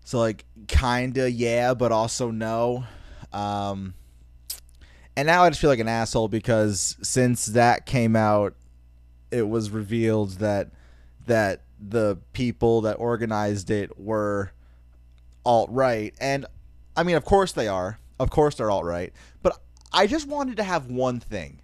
so 0.06 0.18
like 0.20 0.46
kinda 0.68 1.30
yeah 1.30 1.74
but 1.74 1.92
also 1.92 2.32
no 2.32 2.86
um 3.34 3.94
and 5.18 5.26
now 5.26 5.44
I 5.44 5.50
just 5.50 5.62
feel 5.62 5.70
like 5.70 5.80
an 5.80 5.88
asshole 5.88 6.28
because 6.28 6.98
since 7.02 7.48
that 7.48 7.86
came 7.86 8.16
out, 8.16 8.54
it 9.32 9.48
was 9.48 9.70
revealed 9.70 10.32
that 10.34 10.72
that 11.28 11.62
the 11.80 12.18
people 12.34 12.82
that 12.82 12.94
organized 12.94 13.70
it 13.70 14.00
were 14.00 14.52
alt 15.46 15.70
right, 15.72 16.14
and 16.20 16.46
I 16.96 17.04
mean, 17.04 17.16
of 17.16 17.26
course 17.26 17.52
they 17.52 17.68
are. 17.68 18.00
Of 18.20 18.30
course 18.30 18.56
they're 18.56 18.72
alt 18.72 18.86
right. 18.86 19.14
But 19.44 19.60
I 19.92 20.08
just 20.08 20.28
wanted 20.28 20.58
to 20.58 20.64
have 20.64 20.88
one 20.88 21.20
thing. 21.20 21.60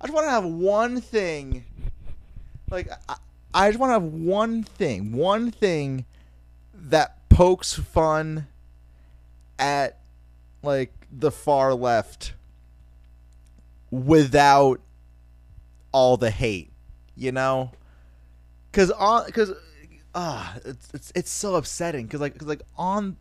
I 0.00 0.06
just 0.06 0.14
want 0.14 0.26
to 0.26 0.30
have 0.30 0.44
one 0.44 1.00
thing. 1.00 1.64
Like 2.70 2.88
I, 3.08 3.16
I 3.54 3.68
just 3.68 3.78
want 3.78 3.90
to 3.90 3.94
have 3.94 4.02
one 4.02 4.62
thing, 4.62 5.12
one 5.12 5.50
thing 5.50 6.04
that 6.74 7.28
pokes 7.28 7.74
fun 7.74 8.46
at 9.58 9.98
like 10.62 10.92
the 11.10 11.30
far 11.30 11.74
left 11.74 12.34
without 13.90 14.80
all 15.96 16.18
the 16.18 16.30
hate, 16.30 16.70
you 17.14 17.32
know? 17.32 17.70
Cuz 18.72 18.90
on 18.90 19.32
cuz 19.32 19.50
ah 20.14 20.54
uh, 20.54 20.58
it's, 20.66 20.90
it's 20.92 21.12
it's 21.14 21.30
so 21.30 21.54
upsetting 21.54 22.06
cuz 22.06 22.20
like 22.20 22.36
cuz 22.36 22.46
like 22.46 22.60
on 22.76 23.16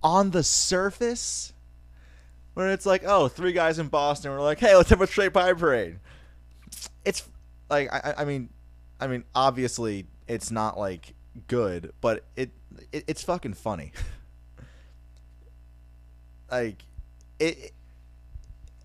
on 0.00 0.30
the 0.30 0.44
surface 0.44 1.52
where 2.52 2.70
it's 2.70 2.86
like, 2.86 3.02
oh, 3.04 3.26
three 3.26 3.52
guys 3.52 3.80
in 3.80 3.88
Boston 3.88 4.30
were 4.30 4.40
like, 4.40 4.60
hey, 4.60 4.76
let's 4.76 4.90
have 4.90 5.00
a 5.00 5.08
straight 5.08 5.32
pride 5.32 5.58
parade. 5.58 5.98
It's 7.04 7.28
like 7.68 7.92
I, 7.92 8.14
I 8.18 8.24
mean 8.24 8.48
I 9.00 9.08
mean 9.08 9.24
obviously 9.34 10.06
it's 10.28 10.52
not 10.52 10.78
like 10.78 11.14
good, 11.48 11.92
but 12.00 12.22
it, 12.36 12.50
it 12.92 13.04
it's 13.08 13.24
fucking 13.24 13.54
funny. 13.54 13.90
like 16.48 16.84
it, 17.40 17.58
it, 17.58 17.72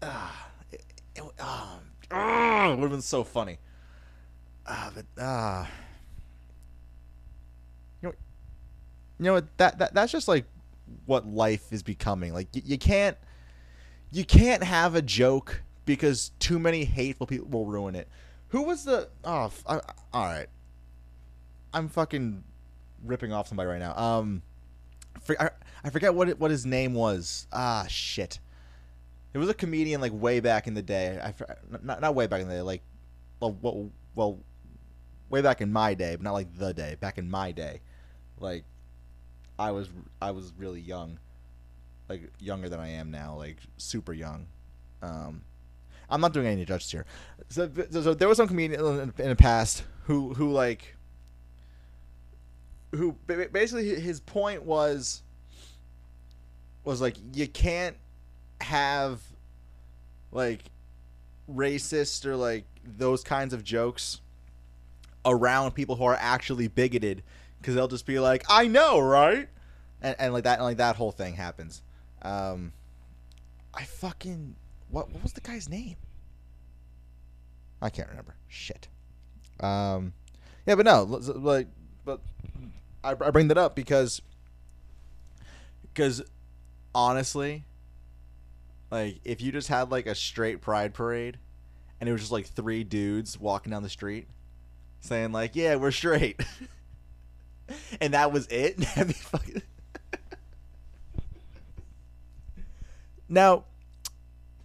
uh, 0.02 0.32
it, 0.72 0.84
it, 1.16 1.22
um, 1.22 1.69
uh, 2.74 2.76
would 2.76 2.84
have 2.84 2.92
been 2.92 3.02
so 3.02 3.24
funny. 3.24 3.58
Uh, 4.66 4.92
but 4.96 5.22
uh, 5.22 5.66
you 8.02 8.10
know, 8.10 8.16
you 9.18 9.26
know 9.26 9.34
what? 9.34 9.58
That, 9.58 9.80
that 9.80 9.94
that's 9.94 10.12
just 10.12 10.28
like 10.28 10.46
what 11.06 11.28
life 11.28 11.72
is 11.72 11.84
becoming. 11.84 12.34
Like 12.34 12.56
you, 12.56 12.62
you 12.66 12.78
can't 12.78 13.18
you 14.12 14.26
can't 14.26 14.64
have 14.64 14.96
a 14.96 15.02
joke 15.02 15.62
because 15.86 16.32
too 16.40 16.60
many 16.60 16.86
hateful 16.86 17.28
people 17.28 17.48
will 17.48 17.66
ruin 17.66 17.96
it. 17.96 18.08
Who 18.50 18.64
was 18.64 18.86
the? 18.86 19.10
Oh, 19.24 19.52
all 19.66 19.82
right. 20.14 20.48
I'm 21.74 21.88
fucking 21.88 22.44
ripping 23.04 23.32
off 23.32 23.48
somebody 23.48 23.70
right 23.70 23.80
now. 23.80 23.96
Um, 23.96 24.42
I, 25.40 25.50
I 25.84 25.90
forget 25.90 26.14
what 26.14 26.30
it, 26.30 26.40
what 26.40 26.52
his 26.52 26.66
name 26.66 26.94
was. 26.94 27.48
Ah, 27.52 27.86
shit. 27.88 28.40
It 29.34 29.38
was 29.38 29.50
a 29.50 29.54
comedian 29.54 30.02
like 30.02 30.12
way 30.14 30.40
back 30.40 30.68
in 30.68 30.74
the 30.74 30.82
day. 30.82 31.20
I 31.22 31.34
not 31.82 32.02
not 32.02 32.16
way 32.16 32.28
back 32.28 32.42
in 32.42 32.48
the 32.48 32.56
day, 32.56 32.62
like 32.62 32.82
well, 33.40 33.92
well, 34.16 34.40
way 35.30 35.42
back 35.42 35.62
in 35.62 35.72
my 35.72 35.94
day, 35.94 36.16
but 36.16 36.24
not 36.24 36.34
like 36.34 36.54
the 36.58 36.74
day. 36.74 36.98
Back 37.00 37.18
in 37.18 37.30
my 37.30 37.52
day, 37.52 37.82
like 38.40 38.66
I 39.58 39.72
was 39.72 39.90
I 40.22 40.32
was 40.32 40.54
really 40.58 40.82
young, 40.82 41.20
like 42.08 42.32
younger 42.40 42.70
than 42.70 42.80
I 42.80 42.90
am 42.90 43.12
now, 43.12 43.36
like 43.36 43.58
super 43.78 44.14
young. 44.14 44.48
Um, 45.02 45.44
I'm 46.10 46.22
not 46.22 46.34
doing 46.34 46.48
any 46.48 46.66
justice 46.66 46.92
here. 46.92 47.06
So, 47.50 47.70
so, 47.92 48.02
so 48.02 48.14
there 48.14 48.28
was 48.28 48.38
some 48.38 48.48
comedian 48.48 48.80
in, 48.80 49.14
in 49.18 49.30
the 49.30 49.36
past 49.36 49.84
who 50.04 50.34
who 50.34 50.52
like 50.52 50.96
who 52.92 53.14
basically 53.28 54.00
his 54.00 54.20
point 54.20 54.64
was 54.64 55.22
was 56.84 57.00
like 57.00 57.18
you 57.34 57.48
can't 57.48 57.96
have 58.62 59.22
like 60.32 60.62
racist 61.50 62.26
or 62.26 62.36
like 62.36 62.66
those 62.86 63.24
kinds 63.24 63.54
of 63.54 63.64
jokes 63.64 64.22
around 65.26 65.72
people 65.72 65.96
who 65.96 66.04
are 66.04 66.18
actually 66.20 66.68
bigoted 66.68 67.24
because 67.60 67.76
they'll 67.76 67.88
just 67.88 68.06
be 68.06 68.20
like 68.20 68.44
i 68.50 68.68
know 68.68 69.00
right? 69.00 69.50
And, 70.02 70.16
and 70.20 70.34
like 70.34 70.46
that 70.46 70.60
and 70.60 70.64
like 70.64 70.78
that 70.78 70.96
whole 70.96 71.12
thing 71.12 71.36
happens. 71.36 71.82
Um 72.22 72.74
i 73.74 73.84
fucking 73.84 74.56
what 74.90 75.12
what 75.12 75.24
was 75.24 75.34
the 75.34 75.42
guy's 75.42 75.68
name? 75.70 75.96
I 77.82 77.90
can't 77.90 78.10
remember. 78.10 78.36
Shit. 78.48 78.88
Um 79.60 80.14
yeah 80.66 80.76
but 80.76 80.86
no 80.86 81.04
like 81.04 81.68
but 82.06 82.22
i, 83.04 83.12
I 83.12 83.32
bring 83.32 83.48
that 83.48 83.58
up 83.58 83.76
because 83.76 84.22
because 85.82 86.22
honestly 86.94 87.66
like 88.92 89.20
if 89.24 89.42
you 89.42 89.52
just 89.52 89.68
had 89.68 89.92
like 89.92 90.08
a 90.08 90.16
straight 90.16 90.62
pride 90.62 90.94
parade 90.94 91.38
and 92.00 92.08
it 92.10 92.12
was 92.12 92.22
just 92.22 92.32
like 92.32 92.48
three 92.48 92.84
dudes 92.84 93.40
walking 93.40 93.72
down 93.72 93.84
the 93.84 93.90
street 93.90 94.28
saying 95.02 95.32
like, 95.32 95.56
"Yeah, 95.56 95.76
we're 95.76 95.92
straight." 95.92 96.40
and 98.02 98.14
that 98.14 98.32
was 98.32 98.48
it. 98.48 98.78
now, 103.30 103.66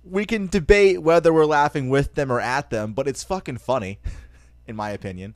we 0.04 0.24
can 0.24 0.46
debate 0.46 1.02
whether 1.02 1.32
we're 1.32 1.46
laughing 1.46 1.88
with 1.88 2.14
them 2.14 2.30
or 2.30 2.40
at 2.40 2.70
them, 2.70 2.92
but 2.92 3.08
it's 3.08 3.22
fucking 3.22 3.58
funny, 3.58 3.98
in 4.66 4.76
my 4.76 4.90
opinion. 4.90 5.34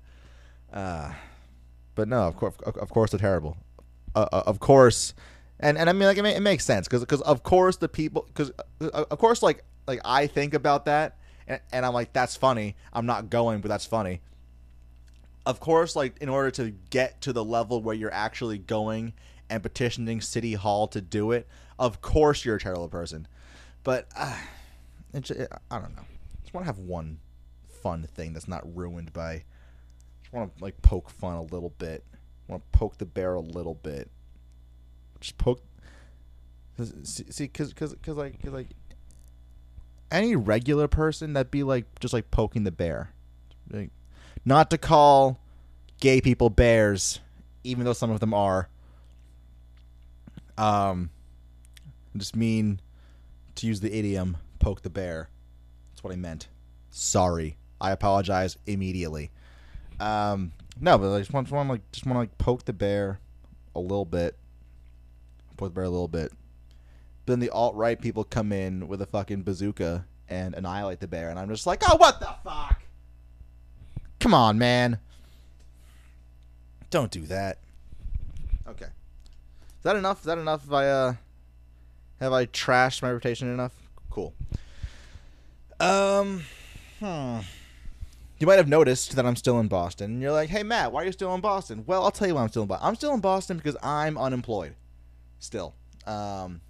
Uh, 0.72 1.12
but 1.94 2.09
no, 2.09 2.22
of 2.22 2.37
course, 2.37 2.55
of 2.64 2.90
course, 2.90 3.11
they're 3.11 3.20
terrible. 3.20 3.57
Uh, 4.14 4.27
uh 4.33 4.42
of 4.46 4.61
course, 4.61 5.14
and 5.61 5.79
and 5.79 5.88
I 5.88 5.92
mean 5.92 6.05
like 6.05 6.18
it, 6.18 6.25
it 6.25 6.40
makes 6.40 6.64
sense 6.64 6.87
because 6.87 7.01
because 7.01 7.21
of 7.23 7.42
course 7.42 7.77
the 7.77 7.88
people 7.88 8.25
because 8.29 8.53
uh, 8.81 9.05
of 9.11 9.18
course 9.18 9.42
like 9.42 9.64
like 9.87 10.01
I 10.05 10.27
think 10.27 10.55
about 10.55 10.85
that 10.87 11.18
and, 11.47 11.61
and 11.73 11.87
I'm 11.87 11.92
like 11.92 12.12
that's 12.12 12.37
funny. 12.37 12.77
I'm 12.92 13.07
not 13.07 13.31
going 13.31 13.61
but 13.61 13.68
that's 13.68 13.87
funny. 13.87 14.21
Of 15.47 15.61
course 15.61 15.97
like 15.97 16.18
in 16.21 16.29
order 16.29 16.51
to 16.53 16.71
get 16.90 17.21
to 17.23 17.33
the 17.33 17.44
level 17.44 17.83
where 17.83 17.94
you're 17.94 18.12
actually 18.12 18.59
going 18.59 19.14
and 19.51 19.62
petitioning 19.62 20.21
city 20.21 20.55
hall 20.55 20.88
to 20.88 21.01
do 21.01 21.33
it 21.33 21.49
of 21.79 22.01
course 22.01 22.44
you're 22.44 22.57
a 22.57 22.61
terrible 22.61 22.88
person. 22.88 23.27
But 23.85 24.09
uh, 24.16 24.37
it, 25.14 25.31
it, 25.31 25.53
I 25.71 25.79
don't 25.79 25.94
know. 25.97 26.03
Just 26.42 26.53
want 26.53 26.66
to 26.66 26.73
have 26.73 26.79
one 26.79 27.18
fun 27.83 28.09
thing 28.14 28.33
that's 28.33 28.49
not 28.49 28.64
ruined 28.77 29.12
by 29.12 29.44
just 30.23 30.33
want 30.33 30.57
to 30.57 30.64
like 30.64 30.81
poke 30.83 31.09
fun 31.09 31.37
a 31.37 31.42
little 31.42 31.73
bit. 31.79 32.05
Want 32.49 32.62
to 32.73 32.79
poke 32.79 32.99
the 32.99 33.07
bear 33.07 33.35
a 33.35 33.40
little 33.40 33.75
bit 33.75 34.11
just 35.21 35.39
poke. 35.39 35.63
See, 37.03 37.25
because 37.45 37.71
because 37.71 37.93
because 37.95 38.17
like 38.17 38.41
cause 38.41 38.53
like 38.53 38.69
any 40.11 40.37
regular 40.37 40.89
person 40.89 41.33
that'd 41.33 41.51
be 41.51 41.63
like 41.63 41.87
just 42.01 42.15
like 42.15 42.31
poking 42.31 42.65
the 42.65 42.71
bear, 42.71 43.11
like, 43.71 43.91
not 44.45 44.71
to 44.71 44.79
call 44.79 45.41
gay 46.01 46.21
people 46.21 46.51
bears, 46.51 47.21
even 47.65 47.85
though 47.85 47.93
some 47.93 48.11
of 48.11 48.21
them 48.21 48.33
are. 48.33 48.69
Um, 50.57 51.11
just 52.17 52.35
mean 52.35 52.81
to 53.57 53.67
use 53.67 53.81
the 53.81 53.97
idiom 53.97 54.37
"poke 54.59 54.83
the 54.83 54.91
bear." 54.91 55.31
That's 55.91 56.05
what 56.05 56.13
I 56.13 56.17
meant. 56.17 56.49
Sorry, 56.91 57.57
I 57.81 57.91
apologize 57.91 58.57
immediately. 58.67 59.31
Um, 59.99 60.53
no, 60.81 60.97
but 60.97 61.13
I 61.13 61.19
just 61.19 61.33
want, 61.33 61.51
want 61.51 61.69
like 61.69 61.93
just 61.93 62.07
want 62.07 62.17
to 62.17 62.21
like 62.21 62.39
poke 62.39 62.65
the 62.65 62.73
bear 62.73 63.19
a 63.75 63.81
little 63.81 64.05
bit 64.05 64.37
the 65.66 65.71
bear 65.75 65.85
a 65.85 65.90
little 65.90 66.09
bit. 66.09 66.33
But 67.27 67.33
then 67.33 67.40
the 67.40 67.51
alt 67.51 67.75
right 67.75 68.01
people 68.01 68.25
come 68.25 68.53
in 68.53 68.88
with 68.88 69.03
a 69.03 69.07
fucking 69.07 69.42
bazooka 69.42 70.07
and 70.29 70.55
annihilate 70.55 71.01
the 71.01 71.09
bear, 71.09 71.31
and 71.31 71.38
I'm 71.38 71.49
just 71.49 71.66
like, 71.66 71.83
oh, 71.88 71.97
what 71.97 72.21
the 72.21 72.29
fuck? 72.44 72.83
Come 74.21 74.35
on, 74.35 74.59
man. 74.59 74.99
Don't 76.90 77.11
do 77.11 77.23
that. 77.23 77.59
Okay. 78.66 78.87
Is 78.87 79.83
that 79.83 79.97
enough? 79.97 80.21
Is 80.21 80.27
that 80.27 80.38
enough? 80.38 80.64
If 80.64 80.73
I 80.73 80.88
uh, 80.88 81.14
have 82.21 82.33
I 82.33 82.47
trashed 82.47 83.03
my 83.03 83.11
reputation 83.11 83.53
enough? 83.53 83.73
Cool. 84.11 84.35
Um, 85.81 86.42
hmm. 86.99 87.38
You 88.38 88.47
might 88.47 88.57
have 88.57 88.68
noticed 88.68 89.16
that 89.16 89.27
I'm 89.27 89.37
still 89.37 89.59
in 89.61 89.68
Boston. 89.68 90.12
And 90.12 90.23
you're 90.23 90.33
like, 90.33 90.49
hey, 90.49 90.62
Matt, 90.62 90.92
why 90.92 91.03
are 91.03 91.07
you 91.07 91.12
still 91.12 91.35
in 91.35 91.40
Boston? 91.40 91.85
Well, 91.87 92.05
I'll 92.05 92.11
tell 92.11 92.29
you 92.29 92.35
why 92.35 92.42
I'm 92.42 92.49
still 92.49 92.62
in 92.62 92.68
Boston. 92.68 92.88
I'm 92.88 92.94
still 92.94 93.14
in 93.14 93.21
Boston 93.21 93.57
because 93.57 93.77
I'm 93.83 94.16
unemployed 94.16 94.75
still. 95.38 95.74
Um, 96.07 96.61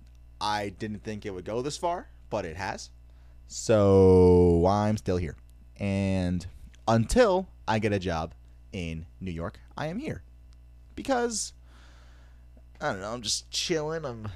I 0.40 0.70
didn't 0.70 1.02
think 1.02 1.26
it 1.26 1.35
would 1.35 1.44
go 1.44 1.62
this 1.62 1.76
far, 1.76 2.09
but 2.31 2.44
it 2.44 2.57
has. 2.57 2.90
So 3.46 4.66
I'm 4.66 4.96
still 4.96 5.16
here. 5.16 5.37
And 5.78 6.46
until 6.87 7.48
I 7.66 7.78
get 7.78 7.92
a 7.92 7.98
job 7.98 8.35
in 8.72 9.07
New 9.20 9.31
York, 9.31 9.61
I 9.76 9.87
am 9.87 9.98
here. 9.98 10.22
Because 10.94 11.52
I 12.81 12.92
don't 12.92 13.00
know, 13.00 13.12
I'm 13.12 13.22
just 13.22 13.50
chilling. 13.50 14.04
I'm 14.04 14.28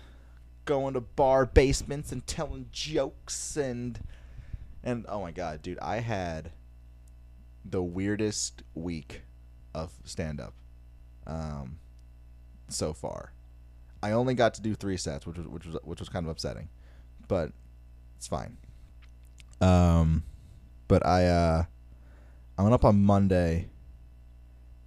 going 0.64 0.94
to 0.94 1.00
bar 1.00 1.44
basements 1.46 2.12
and 2.12 2.26
telling 2.26 2.66
jokes 2.72 3.56
and 3.56 4.00
and 4.84 5.04
oh 5.08 5.20
my 5.20 5.30
god, 5.30 5.62
dude, 5.62 5.78
I 5.78 6.00
had 6.00 6.50
the 7.64 7.82
weirdest 7.82 8.62
week 8.74 9.22
of 9.74 9.92
stand 10.04 10.40
up 10.40 10.54
um 11.26 11.78
so 12.68 12.92
far. 12.92 13.32
I 14.02 14.12
only 14.12 14.34
got 14.34 14.54
to 14.54 14.62
do 14.62 14.74
three 14.74 14.96
sets, 14.96 15.26
which 15.26 15.38
was 15.38 15.46
which 15.46 15.66
was 15.66 15.76
which 15.84 16.00
was 16.00 16.08
kind 16.08 16.26
of 16.26 16.30
upsetting, 16.30 16.68
but 17.28 17.52
it's 18.16 18.26
fine. 18.26 18.56
Um, 19.60 20.24
but 20.88 21.06
I 21.06 21.26
uh, 21.26 21.64
I 22.58 22.62
went 22.62 22.74
up 22.74 22.84
on 22.84 23.02
Monday. 23.02 23.68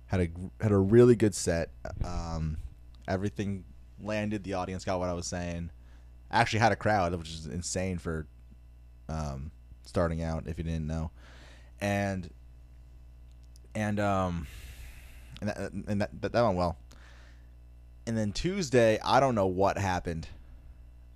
Had 0.07 0.21
a 0.21 0.29
had 0.61 0.71
a 0.71 0.77
really 0.77 1.15
good 1.15 1.33
set. 1.33 1.71
Um, 2.03 2.57
everything 3.07 3.63
landed. 4.01 4.43
The 4.43 4.53
audience 4.53 4.85
got 4.85 4.99
what 4.99 5.09
I 5.09 5.13
was 5.13 5.27
saying. 5.27 5.71
I 6.29 6.41
actually 6.41 6.59
had 6.59 6.71
a 6.71 6.75
crowd, 6.75 7.15
which 7.15 7.29
is 7.29 7.47
insane 7.47 7.97
for 7.97 8.27
um, 9.09 9.51
starting 9.85 10.21
out. 10.21 10.47
If 10.47 10.57
you 10.57 10.63
didn't 10.63 10.87
know, 10.87 11.11
and 11.79 12.29
and 13.73 13.99
um, 13.99 14.47
and 15.41 15.49
that, 15.49 15.57
and 15.71 16.01
that, 16.01 16.21
that, 16.21 16.31
that 16.33 16.43
went 16.43 16.57
well. 16.57 16.77
And 18.07 18.17
then 18.17 18.31
Tuesday, 18.31 18.99
I 19.03 19.19
don't 19.19 19.35
know 19.35 19.47
what 19.47 19.77
happened. 19.77 20.27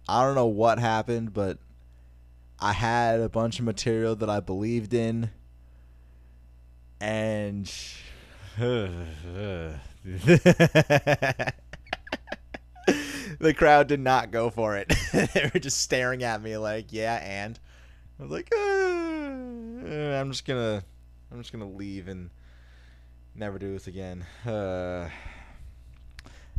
I 0.08 0.23
don't 0.23 0.36
know 0.36 0.47
what 0.47 0.80
happened, 0.80 1.34
but 1.34 1.60
I 2.60 2.73
had 2.73 3.19
a 3.19 3.30
bunch 3.30 3.60
of 3.60 3.65
material 3.65 4.15
that 4.15 4.30
I 4.30 4.39
believed 4.39 4.93
in. 4.93 5.30
And 6.99 7.71
the 8.58 9.80
crowd 13.56 13.88
did 13.88 13.99
not 13.99 14.32
go 14.32 14.49
for 14.49 14.75
it. 14.75 14.91
they 15.13 15.52
were 15.54 15.60
just 15.60 15.82
staring 15.82 16.23
at 16.23 16.41
me 16.41 16.58
like, 16.58 16.91
"Yeah, 16.91 17.21
and." 17.23 17.60
I 18.19 18.23
was 18.23 18.32
like, 18.32 18.49
uh, 18.54 18.60
"I'm 18.60 20.32
just 20.32 20.45
gonna, 20.45 20.84
I'm 21.32 21.38
just 21.38 21.54
gonna 21.54 21.69
leave 21.69 22.10
and 22.10 22.32
never 23.34 23.58
do 23.58 23.71
this 23.71 23.88
again." 23.88 24.25
Uh, 24.45 25.08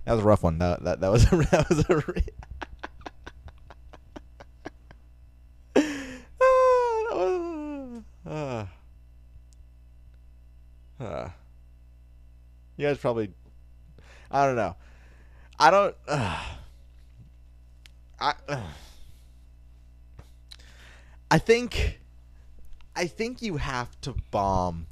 that 0.05 0.13
was 0.13 0.21
a 0.23 0.25
rough 0.25 0.43
one. 0.43 0.59
That 0.59 0.83
that, 0.85 1.01
that 1.01 1.11
was 1.11 1.25
a, 1.33 1.37
that 1.51 1.69
was 1.69 1.85
a. 1.89 1.97
Re- 1.97 2.25
uh, 8.27 8.65
uh, 11.01 11.29
you 12.77 12.87
guys 12.87 12.99
probably. 12.99 13.33
I 14.31 14.47
don't 14.47 14.57
know. 14.57 14.77
I 15.59 15.71
don't. 15.71 15.97
Uh, 16.07 16.45
I. 18.21 18.35
Uh, 18.49 18.63
I 21.31 21.39
think. 21.39 21.99
I 22.97 23.07
think 23.07 23.41
you 23.41 23.57
have 23.57 23.99
to 24.03 24.15
bomb 24.31 24.87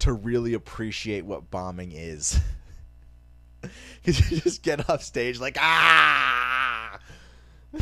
to 0.00 0.12
really 0.12 0.54
appreciate 0.54 1.24
what 1.24 1.50
bombing 1.50 1.92
is. 1.92 2.40
Because 4.04 4.30
you 4.30 4.40
just 4.40 4.62
get 4.62 4.88
off 4.88 5.02
stage 5.02 5.40
like, 5.40 5.56
ah, 5.60 6.98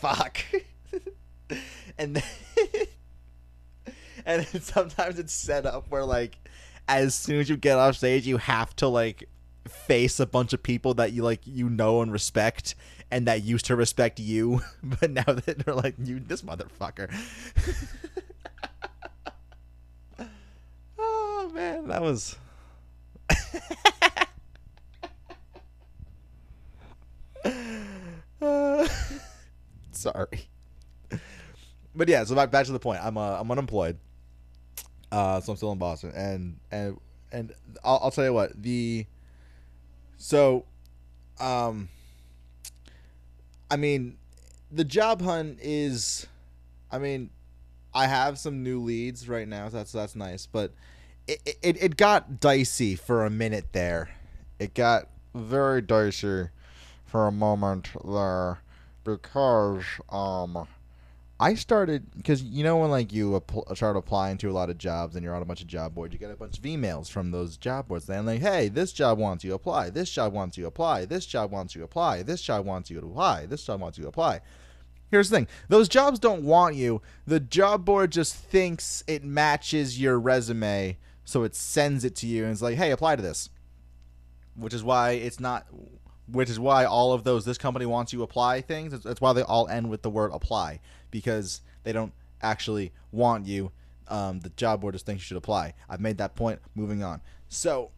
fuck. 0.00 0.38
and 1.98 2.16
then, 2.16 2.22
and 4.26 4.44
then 4.44 4.60
sometimes 4.60 5.18
it's 5.18 5.32
set 5.32 5.66
up 5.66 5.88
where 5.90 6.04
like 6.04 6.36
as 6.88 7.14
soon 7.14 7.40
as 7.40 7.48
you 7.48 7.56
get 7.56 7.78
off 7.78 7.96
stage 7.96 8.26
you 8.26 8.38
have 8.38 8.74
to 8.76 8.88
like 8.88 9.28
face 9.68 10.18
a 10.18 10.26
bunch 10.26 10.52
of 10.52 10.62
people 10.62 10.94
that 10.94 11.12
you 11.12 11.22
like 11.22 11.40
you 11.44 11.68
know 11.70 12.02
and 12.02 12.12
respect 12.12 12.74
and 13.10 13.26
that 13.26 13.42
used 13.44 13.66
to 13.66 13.76
respect 13.76 14.18
you 14.18 14.60
but 14.82 15.10
now 15.10 15.22
that 15.22 15.64
they're 15.64 15.74
like 15.74 15.94
you 16.02 16.18
this 16.18 16.42
motherfucker 16.42 17.12
oh 20.98 21.50
man 21.54 21.86
that 21.86 22.02
was 22.02 22.36
Uh, 28.42 28.71
sorry 29.92 30.48
but 31.94 32.08
yeah, 32.08 32.24
so 32.24 32.34
back 32.34 32.50
back 32.50 32.66
to 32.66 32.72
the 32.72 32.78
point. 32.78 33.00
I'm 33.02 33.16
uh, 33.16 33.38
I'm 33.38 33.50
unemployed, 33.50 33.98
uh, 35.10 35.40
so 35.40 35.52
I'm 35.52 35.56
still 35.56 35.72
in 35.72 35.78
Boston, 35.78 36.12
and 36.14 36.58
and 36.70 36.98
and 37.30 37.52
I'll, 37.84 38.00
I'll 38.04 38.10
tell 38.10 38.24
you 38.24 38.32
what 38.32 38.60
the 38.60 39.06
so, 40.16 40.64
um, 41.40 41.88
I 43.70 43.76
mean, 43.76 44.16
the 44.70 44.84
job 44.84 45.20
hunt 45.20 45.58
is, 45.60 46.26
I 46.90 46.98
mean, 46.98 47.30
I 47.92 48.06
have 48.06 48.38
some 48.38 48.62
new 48.62 48.80
leads 48.80 49.28
right 49.28 49.48
now, 49.48 49.68
so 49.68 49.78
that's 49.78 49.92
that's 49.92 50.16
nice, 50.16 50.46
but 50.46 50.72
it 51.26 51.58
it, 51.62 51.82
it 51.82 51.96
got 51.96 52.40
dicey 52.40 52.94
for 52.94 53.26
a 53.26 53.30
minute 53.30 53.72
there. 53.72 54.10
It 54.58 54.74
got 54.74 55.08
very 55.34 55.82
dicey 55.82 56.48
for 57.04 57.26
a 57.26 57.32
moment 57.32 57.90
there 58.04 58.61
because 59.04 59.84
um 60.08 60.66
I 61.42 61.54
started 61.54 62.06
because 62.16 62.40
you 62.40 62.62
know 62.62 62.76
when 62.76 62.90
like 62.90 63.12
you 63.12 63.34
app- 63.34 63.76
start 63.76 63.96
applying 63.96 64.38
to 64.38 64.50
a 64.50 64.52
lot 64.52 64.70
of 64.70 64.78
jobs 64.78 65.16
and 65.16 65.24
you're 65.24 65.34
on 65.34 65.42
a 65.42 65.44
bunch 65.44 65.60
of 65.60 65.66
job 65.66 65.92
boards, 65.92 66.12
you 66.12 66.18
get 66.20 66.30
a 66.30 66.36
bunch 66.36 66.56
of 66.56 66.62
emails 66.62 67.10
from 67.10 67.32
those 67.32 67.56
job 67.56 67.88
boards 67.88 68.04
saying 68.04 68.26
like, 68.26 68.40
"Hey, 68.40 68.68
this 68.68 68.92
job 68.92 69.18
wants 69.18 69.42
you 69.42 69.50
to 69.50 69.56
apply. 69.56 69.90
This 69.90 70.08
job 70.08 70.32
wants 70.32 70.56
you 70.56 70.66
apply. 70.66 71.04
This 71.04 71.26
job 71.26 71.50
wants 71.50 71.74
you 71.74 71.80
to 71.80 71.84
apply. 71.84 72.22
This 72.22 72.42
job 72.42 72.64
wants 72.64 72.90
you 72.90 73.00
to 73.00 73.06
apply. 73.06 73.46
This 73.46 73.64
job 73.64 73.80
wants 73.80 73.98
you 73.98 74.02
to 74.02 74.08
apply." 74.08 74.40
Here's 75.10 75.30
the 75.30 75.36
thing: 75.38 75.48
those 75.68 75.88
jobs 75.88 76.20
don't 76.20 76.44
want 76.44 76.76
you. 76.76 77.02
The 77.26 77.40
job 77.40 77.84
board 77.84 78.12
just 78.12 78.36
thinks 78.36 79.02
it 79.08 79.24
matches 79.24 80.00
your 80.00 80.20
resume, 80.20 80.96
so 81.24 81.42
it 81.42 81.56
sends 81.56 82.04
it 82.04 82.14
to 82.16 82.28
you 82.28 82.44
and 82.44 82.52
it's 82.52 82.62
like, 82.62 82.76
"Hey, 82.76 82.92
apply 82.92 83.16
to 83.16 83.22
this." 83.22 83.50
Which 84.54 84.74
is 84.74 84.84
why 84.84 85.12
it's 85.12 85.40
not. 85.40 85.66
Which 86.32 86.50
is 86.50 86.58
why 86.58 86.84
all 86.84 87.12
of 87.12 87.24
those 87.24 87.44
"this 87.44 87.58
company 87.58 87.86
wants 87.86 88.12
you 88.12 88.22
apply" 88.22 88.62
things. 88.62 89.02
That's 89.02 89.20
why 89.20 89.32
they 89.32 89.42
all 89.42 89.68
end 89.68 89.88
with 89.88 90.02
the 90.02 90.10
word 90.10 90.30
"apply." 90.32 90.80
because 91.12 91.60
they 91.84 91.92
don't 91.92 92.12
actually 92.42 92.90
want 93.12 93.46
you. 93.46 93.70
Um, 94.08 94.40
the 94.40 94.50
job 94.50 94.80
board 94.80 94.94
just 94.94 95.06
thinks 95.06 95.22
you 95.22 95.26
should 95.26 95.36
apply. 95.36 95.74
I've 95.88 96.00
made 96.00 96.18
that 96.18 96.34
point. 96.34 96.58
Moving 96.74 97.04
on. 97.04 97.20
So, 97.48 97.92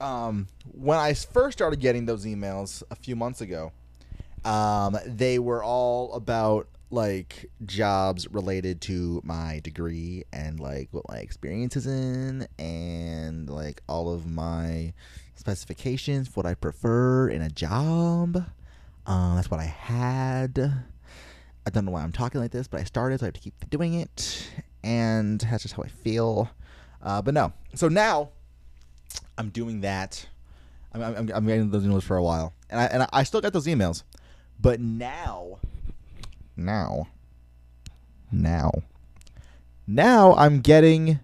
um, 0.00 0.48
when 0.72 0.98
I 0.98 1.14
first 1.14 1.56
started 1.56 1.78
getting 1.78 2.06
those 2.06 2.26
emails 2.26 2.82
a 2.90 2.96
few 2.96 3.14
months 3.14 3.40
ago, 3.40 3.72
um, 4.44 4.98
they 5.06 5.38
were 5.38 5.62
all 5.62 6.12
about 6.14 6.66
like 6.90 7.50
jobs 7.64 8.28
related 8.30 8.80
to 8.82 9.22
my 9.24 9.60
degree 9.62 10.24
and 10.32 10.60
like 10.60 10.88
what 10.90 11.08
my 11.08 11.18
experience 11.18 11.74
is 11.76 11.86
in 11.86 12.46
and 12.58 13.48
like 13.48 13.80
all 13.88 14.12
of 14.12 14.26
my 14.26 14.92
specifications, 15.42 16.36
what 16.36 16.46
I 16.46 16.54
prefer 16.54 17.28
in 17.28 17.42
a 17.42 17.50
job. 17.50 18.44
Um, 19.06 19.34
that's 19.34 19.50
what 19.50 19.58
I 19.58 19.64
had. 19.64 20.56
I 21.66 21.70
don't 21.70 21.84
know 21.84 21.90
why 21.90 22.02
I'm 22.02 22.12
talking 22.12 22.40
like 22.40 22.52
this, 22.52 22.68
but 22.68 22.80
I 22.80 22.84
started, 22.84 23.18
so 23.18 23.24
I 23.24 23.26
have 23.26 23.34
to 23.34 23.40
keep 23.40 23.68
doing 23.68 23.94
it, 23.94 24.48
and 24.84 25.40
that's 25.40 25.64
just 25.64 25.74
how 25.74 25.82
I 25.82 25.88
feel. 25.88 26.48
Uh, 27.02 27.20
but 27.22 27.34
no, 27.34 27.52
so 27.74 27.88
now 27.88 28.28
I'm 29.36 29.48
doing 29.48 29.80
that. 29.80 30.28
I'm, 30.92 31.02
I'm, 31.02 31.30
I'm 31.34 31.46
getting 31.46 31.70
those 31.70 31.82
emails 31.82 32.04
for 32.04 32.16
a 32.16 32.22
while, 32.22 32.52
and 32.70 32.78
I 32.80 32.84
and 32.84 33.06
I 33.12 33.24
still 33.24 33.40
get 33.40 33.52
those 33.52 33.66
emails, 33.66 34.04
but 34.60 34.78
now, 34.78 35.58
now, 36.56 37.08
now, 38.30 38.70
now 39.88 40.34
I'm 40.34 40.60
getting 40.60 41.18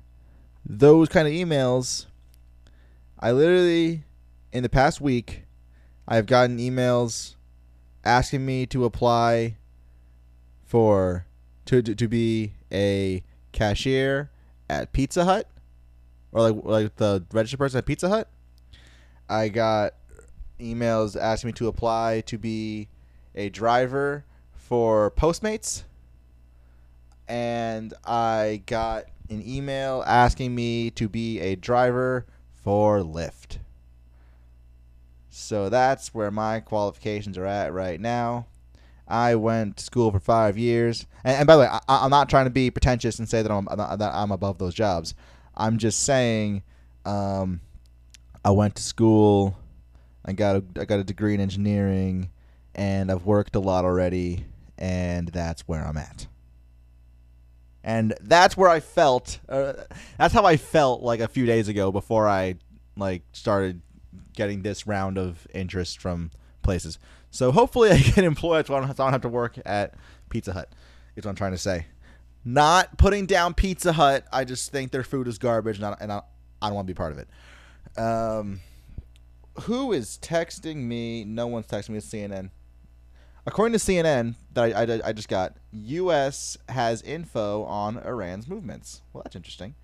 those 0.67 1.09
kind 1.09 1.29
of 1.29 1.33
emails. 1.33 2.07
I 3.21 3.33
literally, 3.33 4.05
in 4.53 4.63
the 4.63 4.69
past 4.69 5.01
week, 5.01 5.45
I've 6.07 6.27
gotten 6.27 6.59
emails 6.59 7.35
asking 8.05 8.47
me 8.47 8.67
to 8.67 8.85
apply 8.85 9.57
for 10.65 11.27
to, 11.67 11.83
to, 11.83 12.09
be 12.09 12.53
a 12.73 13.23
cashier 13.53 14.31
at 14.71 14.93
Pizza 14.93 15.25
Hut 15.25 15.49
or 16.33 16.51
like 16.51 16.65
like 16.65 16.97
the 16.97 17.25
registered 17.33 17.59
person 17.59 17.79
at 17.79 17.87
Pizza 17.87 18.09
Hut. 18.09 18.29
I 19.29 19.49
got 19.49 19.95
emails 20.59 21.17
asking 21.21 21.49
me 21.49 21.53
to 21.55 21.69
apply 21.69 22.23
to 22.27 22.39
be 22.39 22.89
a 23.35 23.49
driver 23.49 24.25
for 24.55 25.11
Postmates. 25.11 25.83
And 27.29 27.93
I 28.05 28.63
got 28.67 29.05
an 29.29 29.47
email 29.47 30.03
asking 30.07 30.55
me 30.55 30.91
to 30.93 31.09
be 31.09 31.41
a 31.41 31.55
driver 31.57 32.25
for 32.55 33.01
Lyft. 33.01 33.59
So 35.39 35.69
that's 35.69 36.13
where 36.13 36.31
my 36.31 36.61
qualifications 36.61 37.39
are 37.39 37.47
at 37.47 37.73
right 37.73 38.01
now. 38.01 38.47
I 39.07 39.37
went 39.37 39.79
to 39.79 39.85
school 39.85 40.11
for 40.11 40.21
five 40.21 40.59
years, 40.59 41.07
and, 41.25 41.39
and 41.39 41.47
by 41.47 41.55
the 41.55 41.61
way, 41.61 41.69
I, 41.89 42.05
am 42.05 42.11
not 42.11 42.29
trying 42.29 42.45
to 42.45 42.51
be 42.51 42.71
pretentious 42.71 43.19
and 43.19 43.29
say 43.29 43.41
that 43.41 43.51
I'm 43.51 43.65
that 43.65 44.11
I'm 44.15 44.31
above 44.31 44.59
those 44.59 44.75
jobs. 44.75 45.15
I'm 45.57 45.79
just 45.79 46.03
saying, 46.03 46.63
um, 47.07 47.61
I 48.45 48.51
went 48.51 48.77
to 48.77 48.83
school, 48.83 49.57
I 50.25 50.33
got 50.33 50.57
a 50.57 50.65
I 50.79 50.85
got 50.85 50.99
a 50.99 51.05
degree 51.05 51.33
in 51.33 51.41
engineering, 51.41 52.31
and 52.75 53.11
I've 53.11 53.25
worked 53.25 53.57
a 53.57 53.61
lot 53.61 53.87
already, 53.87 54.45
and 54.77 55.29
that's 55.29 55.63
where 55.63 55.87
I'm 55.87 55.97
at. 55.97 56.27
And 57.83 58.13
that's 58.21 58.57
where 58.57 58.69
I 58.69 58.81
felt. 58.81 59.39
Uh, 59.49 59.73
that's 60.19 60.35
how 60.35 60.45
I 60.45 60.59
felt 60.59 61.01
like 61.01 61.21
a 61.21 61.29
few 61.29 61.47
days 61.47 61.69
ago 61.69 61.91
before 61.91 62.29
I 62.29 62.57
like 62.97 63.23
started 63.33 63.81
getting 64.35 64.63
this 64.63 64.87
round 64.87 65.19
of 65.19 65.47
interest 65.53 66.01
from 66.01 66.31
places. 66.63 66.99
So 67.31 67.53
hopefully 67.53 67.91
I 67.91 67.99
get 68.15 68.25
employed 68.25 68.67
so 68.67 68.75
I 68.75 68.81
don't, 68.81 69.13
have 69.13 69.23
to 69.23 69.29
work 69.29 69.59
at 69.65 69.95
Pizza 70.31 70.53
Hut. 70.53 70.71
Is 71.17 71.25
what 71.25 71.31
I'm 71.31 71.37
trying 71.37 71.53
to 71.53 71.59
say. 71.59 71.87
Not 72.45 72.97
putting 72.97 73.27
down 73.27 73.55
Pizza 73.55 73.93
Hut. 73.93 74.25
I 74.33 74.45
just 74.45 74.71
think 74.71 74.93
their 74.93 75.03
food 75.03 75.27
is 75.27 75.39
garbage, 75.39 75.77
and 75.77 75.87
I, 75.87 75.97
and 76.01 76.13
I, 76.13 76.23
I 76.63 76.69
don't 76.69 76.77
want 76.77 76.87
to 76.87 76.93
be 76.93 76.97
part 76.97 77.13
of 77.13 77.19
it. 77.19 77.29
Um, 78.01 78.61
who 79.63 79.93
is 79.93 80.19
texting 80.23 80.77
me? 80.77 81.25
No 81.25 81.47
one's 81.49 81.67
texting 81.67 81.91
me. 81.91 81.99
It's 81.99 82.09
CNN. 82.09 82.51
According 83.47 83.79
to 83.79 83.85
CNN, 83.85 84.37
that 84.53 84.77
I, 84.77 84.83
I, 84.83 85.09
I 85.09 85.13
just 85.13 85.29
got, 85.29 85.57
U.S. 85.73 86.57
has 86.69 87.03
info 87.03 87.65
on 87.65 87.97
Iran's 87.99 88.47
movements. 88.47 89.03
Well, 89.13 89.23
that's 89.25 89.37
interesting. 89.37 89.75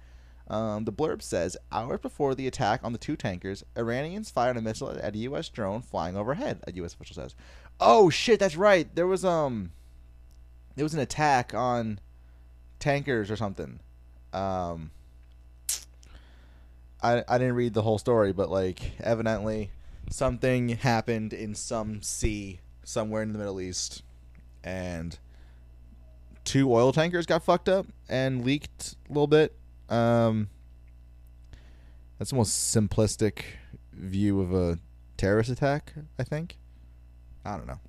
Um, 0.49 0.85
the 0.85 0.93
blurb 0.93 1.23
says, 1.23 1.57
hours 1.73 2.01
before 2.01 2.35
the 2.35 2.47
attack 2.47 2.81
on 2.85 2.93
the 2.93 2.99
two 2.99 3.17
tankers, 3.17 3.65
Iranians 3.77 4.31
fired 4.31 4.57
a 4.57 4.61
missile 4.61 4.91
at 4.91 5.15
a 5.15 5.19
U.S. 5.19 5.49
drone 5.49 5.81
flying 5.81 6.17
overhead. 6.17 6.61
A 6.67 6.73
U.S. 6.73 6.95
official 6.95 7.15
says, 7.15 7.35
"Oh 7.81 8.11
shit, 8.11 8.41
that's 8.41 8.57
right. 8.57 8.95
There 8.95 9.07
was 9.07 9.25
um, 9.25 9.73
there 10.77 10.85
was 10.85 10.95
an 10.95 11.01
attack 11.01 11.55
on 11.55 11.99
tankers 12.79 13.31
or 13.31 13.37
something." 13.37 13.81
Um, 14.35 14.91
I 17.03 17.25
I 17.27 17.39
didn't 17.39 17.55
read 17.55 17.73
the 17.73 17.83
whole 17.83 17.99
story, 17.99 18.35
but 18.35 18.51
like 18.51 18.93
evidently 19.01 19.71
something 20.11 20.69
happened 20.69 21.33
in 21.33 21.55
some 21.55 22.03
sea 22.03 22.61
somewhere 22.85 23.23
in 23.23 23.33
the 23.33 23.39
Middle 23.39 23.63
East, 23.63 24.03
and 24.63 25.19
two 26.45 26.71
oil 26.71 26.93
tankers 26.93 27.25
got 27.25 27.43
fucked 27.43 27.71
up 27.71 27.87
and 28.11 28.45
leaked 28.45 28.97
a 29.09 29.13
little 29.13 29.27
bit 29.27 29.57
um, 29.89 30.49
that's 32.19 32.31
the 32.31 32.37
most 32.37 32.75
simplistic 32.75 33.43
view 33.93 34.41
of 34.41 34.55
a 34.55 34.79
terrorist 35.17 35.51
attack, 35.51 35.93
I 36.19 36.25
think. 36.25 36.59
I 37.45 37.57
don't 37.57 37.67
know. 37.67 37.81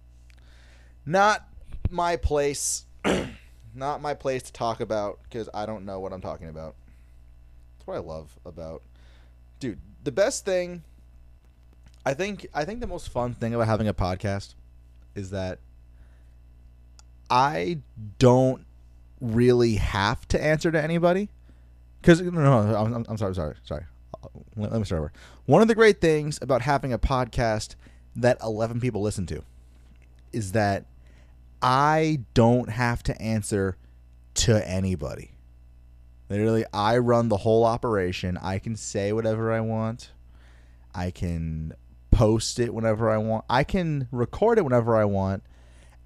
Not 1.06 1.48
my 1.90 2.16
place. 2.16 2.86
Not 3.76 4.02
my 4.02 4.14
place 4.14 4.44
to 4.44 4.54
talk 4.54 4.80
about 4.80 5.20
because 5.24 5.50
I 5.54 5.66
don't 5.66 5.86
know 5.86 6.00
what 6.00 6.14
I'm 6.14 6.22
talking 6.22 6.48
about. 6.48 6.76
That's 7.78 7.88
what 7.88 7.98
I 7.98 8.00
love 8.00 8.40
about. 8.46 8.84
Dude, 9.60 9.80
the 10.04 10.12
best 10.12 10.46
thing 10.46 10.84
I 12.06 12.14
think 12.14 12.48
I 12.54 12.66
think 12.66 12.82
the 12.82 12.88
most 12.88 13.10
fun 13.10 13.34
thing 13.34 13.54
about 13.54 13.68
having 13.68 13.88
a 13.88 13.94
podcast 13.94 14.54
is 15.16 15.32
that 15.32 15.60
I 17.30 17.80
don't 18.20 18.66
really 19.20 19.76
have 19.76 20.28
to 20.28 20.44
answer 20.44 20.72
to 20.72 20.82
anybody. 20.82 21.30
Because 22.06 22.22
no, 22.22 22.30
no, 22.30 22.76
I'm, 22.76 23.04
I'm 23.10 23.18
sorry, 23.18 23.34
sorry, 23.34 23.56
sorry. 23.64 23.84
Uh, 24.14 24.28
let, 24.56 24.72
let 24.72 24.78
me 24.78 24.86
start 24.86 25.00
over. 25.00 25.12
One 25.48 25.64
of 25.64 25.68
the 25.68 25.74
great 25.74 26.00
things 26.00 26.38
about 26.40 26.62
having 26.62 26.94
a 26.94 27.00
podcast 27.00 27.74
that 28.16 28.38
11 28.44 28.80
people 28.80 29.02
listen 29.02 29.26
to 29.26 29.42
is 30.32 30.52
that 30.52 30.86
I 31.64 32.20
don't 32.36 32.70
have 32.70 33.02
to 33.04 33.20
answer 33.20 33.78
to 34.36 34.70
anybody. 34.70 35.32
Literally, 36.30 36.64
I 36.72 37.00
run 37.00 37.30
the 37.30 37.38
whole 37.38 37.66
operation. 37.66 38.38
I 38.40 38.60
can 38.60 38.76
say 38.76 39.12
whatever 39.12 39.52
I 39.52 39.62
want. 39.62 40.12
I 40.94 41.10
can 41.10 41.74
post 42.12 42.60
it 42.60 42.72
whenever 42.72 43.10
I 43.10 43.18
want. 43.18 43.46
I 43.50 43.64
can 43.64 44.08
record 44.12 44.60
it 44.60 44.62
whenever 44.62 44.96
I 44.96 45.06
want. 45.06 45.42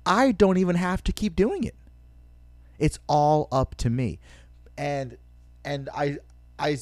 I 0.06 0.32
don't 0.32 0.58
even 0.58 0.78
have 0.78 1.04
to 1.04 1.12
keep 1.12 1.36
doing 1.36 1.66
it. 1.66 1.76
It's 2.78 3.00
all 3.10 3.50
up 3.52 3.76
to 3.76 3.90
me. 3.90 4.20
And 4.78 5.18
and 5.64 5.90
I 5.94 6.18
I 6.58 6.78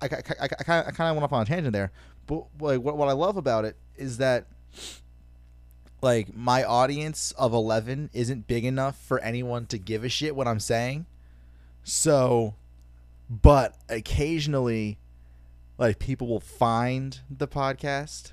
I, 0.00 0.06
I, 0.06 0.48
I, 0.68 0.78
I 0.80 0.90
kind 0.90 1.10
of 1.10 1.16
went 1.16 1.24
off 1.24 1.32
on 1.32 1.42
a 1.42 1.44
tangent 1.44 1.72
there, 1.72 1.92
but 2.26 2.44
like 2.60 2.80
what, 2.80 2.96
what 2.96 3.08
I 3.08 3.12
love 3.12 3.36
about 3.36 3.64
it 3.64 3.76
is 3.96 4.18
that 4.18 4.46
like 6.00 6.34
my 6.34 6.64
audience 6.64 7.32
of 7.32 7.52
11 7.52 8.10
isn't 8.12 8.48
big 8.48 8.64
enough 8.64 8.98
for 8.98 9.20
anyone 9.20 9.66
to 9.66 9.78
give 9.78 10.02
a 10.02 10.08
shit 10.08 10.34
what 10.34 10.48
I'm 10.48 10.60
saying. 10.60 11.06
So 11.84 12.54
but 13.30 13.76
occasionally 13.88 14.98
like 15.78 15.98
people 15.98 16.26
will 16.26 16.40
find 16.40 17.20
the 17.30 17.48
podcast 17.48 18.32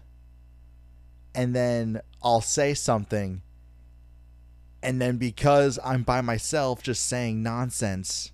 and 1.33 1.55
then 1.55 2.01
I'll 2.21 2.41
say 2.41 2.73
something 2.73 3.41
and 4.81 5.01
then 5.01 5.17
because 5.17 5.79
I'm 5.83 6.03
by 6.03 6.21
myself 6.21 6.81
just 6.81 7.05
saying 7.05 7.43
nonsense 7.43 8.31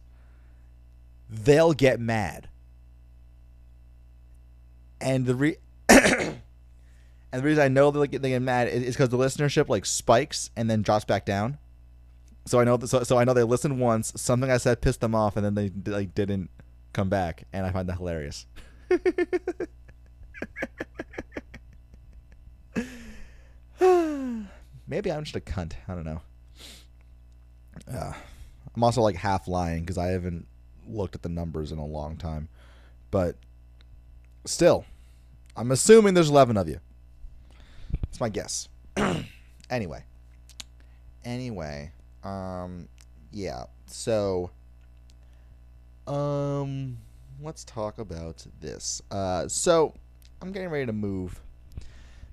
they'll 1.29 1.73
get 1.73 1.99
mad 1.99 2.49
and 5.01 5.25
the 5.25 5.35
re 5.35 5.57
and 5.89 6.41
the 7.31 7.41
reason 7.41 7.63
I 7.63 7.67
know 7.67 7.91
they're 7.91 8.07
they 8.07 8.29
get 8.29 8.41
mad 8.41 8.67
is 8.67 8.95
because 8.95 9.09
the 9.09 9.17
listenership 9.17 9.69
like 9.69 9.85
spikes 9.85 10.49
and 10.55 10.69
then 10.69 10.81
drops 10.81 11.05
back 11.05 11.25
down 11.25 11.57
so 12.47 12.59
I 12.59 12.63
know 12.63 12.77
that, 12.77 12.87
so, 12.87 13.03
so 13.03 13.17
I 13.17 13.23
know 13.23 13.33
they 13.33 13.43
listened 13.43 13.79
once 13.79 14.13
something 14.15 14.51
I 14.51 14.57
said 14.57 14.81
pissed 14.81 15.01
them 15.01 15.15
off 15.15 15.35
and 15.35 15.45
then 15.45 15.55
they 15.55 15.71
like 15.91 16.13
didn't 16.13 16.49
come 16.93 17.09
back 17.09 17.45
and 17.51 17.65
I 17.65 17.71
find 17.71 17.89
that 17.89 17.97
hilarious 17.97 18.45
Maybe 24.87 25.11
I'm 25.11 25.23
just 25.23 25.35
a 25.35 25.39
cunt. 25.39 25.73
I 25.87 25.95
don't 25.95 26.05
know. 26.05 26.21
Uh, 27.91 28.13
I'm 28.75 28.83
also 28.83 29.01
like 29.01 29.15
half 29.15 29.47
lying 29.47 29.81
because 29.81 29.97
I 29.97 30.07
haven't 30.07 30.47
looked 30.87 31.15
at 31.15 31.21
the 31.21 31.29
numbers 31.29 31.71
in 31.71 31.77
a 31.77 31.85
long 31.85 32.17
time. 32.17 32.49
But 33.11 33.35
still, 34.45 34.85
I'm 35.55 35.71
assuming 35.71 36.13
there's 36.13 36.29
11 36.29 36.57
of 36.57 36.67
you. 36.67 36.79
That's 38.03 38.19
my 38.19 38.29
guess. 38.29 38.69
anyway. 39.69 40.03
Anyway. 41.23 41.91
Um, 42.23 42.87
yeah. 43.31 43.65
So, 43.87 44.51
um, 46.07 46.97
let's 47.41 47.63
talk 47.63 47.99
about 47.99 48.45
this. 48.61 49.01
Uh, 49.11 49.47
so 49.47 49.93
I'm 50.41 50.51
getting 50.51 50.69
ready 50.69 50.85
to 50.85 50.93
move. 50.93 51.41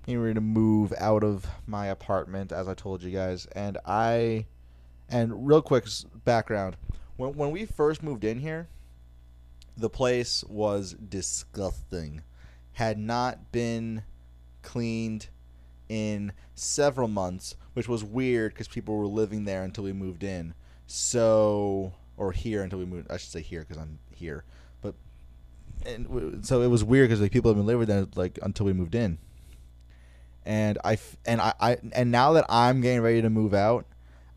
Getting 0.06 0.20
ready 0.20 0.34
to 0.34 0.40
move 0.40 0.92
out 0.98 1.22
of 1.22 1.46
my 1.66 1.86
apartment, 1.86 2.50
as 2.50 2.66
I 2.66 2.74
told 2.74 3.02
you 3.02 3.12
guys, 3.12 3.46
and 3.52 3.78
I, 3.86 4.46
and 5.08 5.46
real 5.46 5.62
quick 5.62 5.86
background, 6.24 6.76
when 7.16 7.34
when 7.34 7.50
we 7.50 7.64
first 7.64 8.02
moved 8.02 8.24
in 8.24 8.40
here, 8.40 8.68
the 9.76 9.90
place 9.90 10.44
was 10.48 10.94
disgusting, 10.94 12.22
had 12.72 12.98
not 12.98 13.52
been 13.52 14.02
cleaned 14.62 15.28
in 15.88 16.32
several 16.54 17.08
months, 17.08 17.56
which 17.74 17.88
was 17.88 18.04
weird 18.04 18.52
because 18.52 18.68
people 18.68 18.96
were 18.96 19.06
living 19.06 19.44
there 19.44 19.62
until 19.62 19.84
we 19.84 19.92
moved 19.92 20.22
in. 20.22 20.54
So, 20.86 21.94
or 22.16 22.32
here 22.32 22.62
until 22.62 22.78
we 22.78 22.84
moved. 22.84 23.10
I 23.10 23.16
should 23.16 23.30
say 23.30 23.42
here 23.42 23.60
because 23.60 23.78
I'm 23.78 23.98
here 24.14 24.44
But 24.80 24.94
and 25.84 26.44
so 26.46 26.62
it 26.62 26.68
was 26.68 26.84
weird 26.84 27.08
because 27.08 27.20
like 27.20 27.32
people 27.32 27.50
have 27.50 27.56
been 27.56 27.66
living 27.66 27.86
there 27.86 28.06
like 28.14 28.38
until 28.42 28.66
we 28.66 28.72
moved 28.72 28.94
in 28.94 29.18
and 30.44 30.78
i 30.84 30.98
and 31.24 31.40
I, 31.40 31.52
I 31.60 31.76
and 31.92 32.10
now 32.10 32.32
that 32.32 32.44
i'm 32.48 32.80
getting 32.80 33.00
ready 33.00 33.22
to 33.22 33.30
move 33.30 33.54
out 33.54 33.86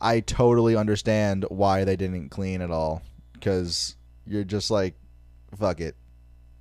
i 0.01 0.19
totally 0.19 0.75
understand 0.75 1.45
why 1.49 1.84
they 1.84 1.95
didn't 1.95 2.29
clean 2.29 2.62
at 2.62 2.71
all 2.71 3.01
because 3.34 3.95
you're 4.27 4.43
just 4.43 4.71
like 4.71 4.95
fuck 5.55 5.79
it. 5.79 5.95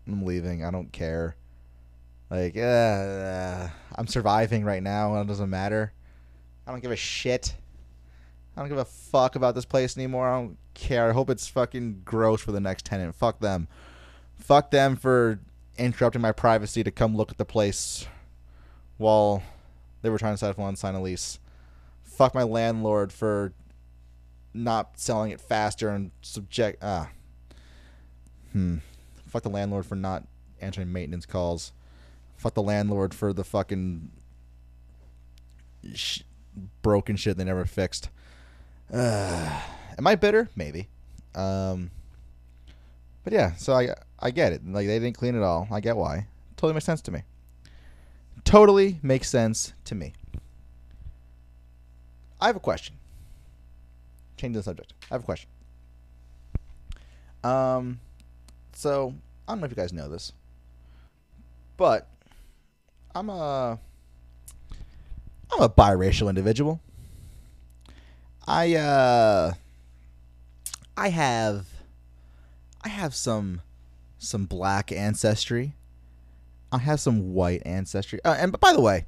I'm 0.07 0.25
leaving. 0.25 0.65
I 0.65 0.71
don't 0.71 0.93
care. 0.93 1.37
Like 2.31 2.57
uh, 2.57 3.69
i'm 3.95 4.07
surviving 4.07 4.65
right 4.65 4.83
now. 4.83 5.21
It 5.21 5.27
doesn't 5.27 5.51
matter. 5.51 5.93
I 6.67 6.71
don't 6.71 6.81
give 6.81 6.91
a 6.91 6.97
shit. 6.97 7.55
I 8.57 8.61
don't 8.61 8.69
give 8.69 8.79
a 8.79 8.85
fuck 8.85 9.37
about 9.37 9.55
this 9.55 9.65
place 9.65 9.97
anymore. 9.97 10.29
I 10.29 10.41
don't 10.41 10.57
care. 10.75 11.09
I 11.09 11.13
hope 11.13 11.29
it's 11.29 11.47
fucking 11.47 12.03
gross 12.05 12.41
for 12.41 12.53
the 12.53 12.61
next 12.61 12.87
tenant. 12.87 13.15
Fuck 13.15 13.41
them. 13.41 13.69
Fuck 14.37 14.71
them 14.71 14.97
for 14.97 15.41
interrupting 15.77 16.23
my 16.23 16.33
privacy 16.33 16.83
to 16.85 16.91
come 16.91 17.17
look 17.17 17.31
at 17.31 17.39
the 17.39 17.45
place 17.45 18.07
while 18.97 19.43
they 20.03 20.11
were 20.11 20.19
trying 20.19 20.37
to 20.37 20.77
sign 20.77 20.95
a 20.95 21.03
lease. 21.03 21.39
Fuck 22.17 22.35
my 22.35 22.43
landlord 22.43 23.13
for 23.13 23.53
not 24.53 24.99
selling 24.99 25.33
it 25.33 25.41
faster 25.41 25.89
and 25.89 26.13
subject 26.23 26.79
ah 26.81 27.09
hmm 28.53 28.77
fuck 29.27 29.43
the 29.43 29.49
landlord 29.49 29.85
for 29.85 29.97
not 29.97 30.23
answering 30.61 30.93
maintenance 30.93 31.27
calls 31.27 31.73
fuck 32.37 32.55
the 32.55 32.63
landlord 32.63 33.13
for 33.13 33.33
the 33.33 33.43
fucking 33.43 34.13
sh- 35.93 36.21
broken 36.83 37.17
shit 37.17 37.37
they 37.37 37.43
never 37.43 37.65
fixed 37.65 38.11
uh, 38.93 39.61
am 39.99 40.07
i 40.07 40.15
bitter 40.15 40.49
maybe 40.55 40.87
um 41.35 41.91
but 43.25 43.33
yeah 43.33 43.57
so 43.57 43.73
i 43.73 43.93
I 44.25 44.31
get 44.31 44.55
it. 44.55 44.67
Like 44.67 44.87
they 44.87 44.99
didn't 44.99 45.19
clean 45.19 45.35
it 45.35 45.43
all. 45.43 45.69
I 45.71 45.81
get 45.81 45.97
why. 45.99 46.27
Totally 46.57 46.73
makes 46.73 46.87
sense 46.87 47.03
to 47.03 47.11
me. 47.11 47.23
Totally 48.43 48.99
makes 49.03 49.29
sense 49.29 49.75
to 49.85 49.95
me. 49.95 50.15
I 52.45 52.49
have 52.49 52.57
a 52.57 52.61
question. 52.61 52.97
Change 54.37 54.55
the 54.55 54.63
subject. 54.63 54.93
I 55.11 55.15
have 55.15 55.23
a 55.23 55.25
question. 55.25 55.49
Um, 57.43 58.01
so 58.75 59.15
I 59.49 59.53
don't 59.53 59.61
know 59.61 59.65
if 59.65 59.71
you 59.71 59.77
guys 59.77 59.95
know 59.95 60.11
this, 60.11 60.31
but 61.79 62.07
I'm 63.15 63.31
a 63.31 63.79
I'm 65.51 65.63
a 65.63 65.71
biracial 65.71 66.29
individual. 66.29 66.83
I 68.47 68.75
uh 68.75 69.55
I 70.99 71.09
have 71.09 71.67
I 72.83 72.91
have 72.91 73.15
some 73.15 73.63
some 74.19 74.45
black 74.45 74.93
ancestry. 74.93 75.77
I 76.71 76.77
have 76.77 77.01
some 77.01 77.33
white 77.33 77.63
ancestry. 77.65 78.21
Uh, 78.23 78.37
and 78.39 78.61
by 78.61 78.75
the 78.75 78.83
way, 78.83 79.07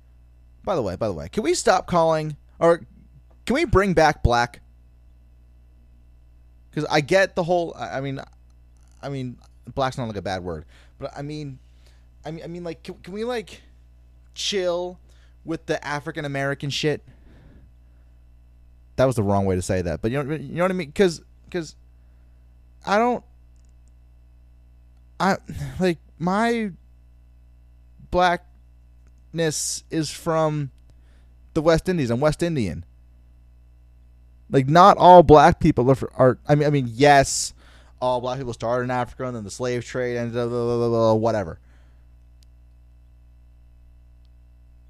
by 0.64 0.74
the 0.74 0.80
way, 0.80 0.96
by 0.96 1.06
the 1.06 1.12
way, 1.12 1.28
can 1.28 1.42
we 1.42 1.52
stop 1.52 1.86
calling 1.86 2.38
or 2.58 2.80
can 3.46 3.54
we 3.54 3.64
bring 3.64 3.94
back 3.94 4.22
black? 4.22 4.60
Because 6.70 6.86
I 6.90 7.00
get 7.00 7.36
the 7.36 7.42
whole. 7.42 7.74
I 7.78 8.00
mean, 8.00 8.20
I 9.02 9.08
mean, 9.08 9.38
black's 9.74 9.96
not 9.96 10.08
like 10.08 10.16
a 10.16 10.22
bad 10.22 10.42
word, 10.44 10.66
but 10.98 11.10
I 11.16 11.22
mean, 11.22 11.58
I 12.24 12.30
mean, 12.30 12.44
I 12.44 12.48
mean, 12.48 12.64
like, 12.64 12.82
can, 12.82 12.96
can 12.96 13.14
we 13.14 13.24
like 13.24 13.62
chill 14.34 14.98
with 15.44 15.66
the 15.66 15.82
African 15.86 16.24
American 16.24 16.68
shit? 16.68 17.02
That 18.96 19.04
was 19.04 19.16
the 19.16 19.22
wrong 19.22 19.46
way 19.46 19.54
to 19.56 19.62
say 19.62 19.82
that, 19.82 20.02
but 20.02 20.10
you 20.10 20.22
know, 20.22 20.34
you 20.34 20.56
know 20.56 20.64
what 20.64 20.70
I 20.70 20.74
mean? 20.74 20.88
Because, 20.88 21.22
because 21.44 21.76
I 22.84 22.98
don't 22.98 23.22
I 25.18 25.36
like 25.78 25.98
my 26.18 26.72
blackness 28.10 29.84
is 29.90 30.10
from 30.10 30.70
the 31.54 31.62
West 31.62 31.88
Indies. 31.88 32.10
I'm 32.10 32.20
West 32.20 32.42
Indian. 32.42 32.84
Like 34.50 34.68
not 34.68 34.96
all 34.96 35.22
black 35.22 35.60
people 35.60 35.90
are, 35.90 35.96
are 36.16 36.38
I 36.48 36.54
mean 36.54 36.66
I 36.66 36.70
mean 36.70 36.88
yes, 36.92 37.52
all 38.00 38.20
black 38.20 38.38
people 38.38 38.52
started 38.52 38.84
in 38.84 38.90
Africa 38.90 39.24
and 39.24 39.36
then 39.36 39.44
the 39.44 39.50
slave 39.50 39.84
trade 39.84 40.16
and 40.16 40.32
blah, 40.32 40.46
blah, 40.46 40.88
blah, 40.88 41.14
whatever. 41.14 41.58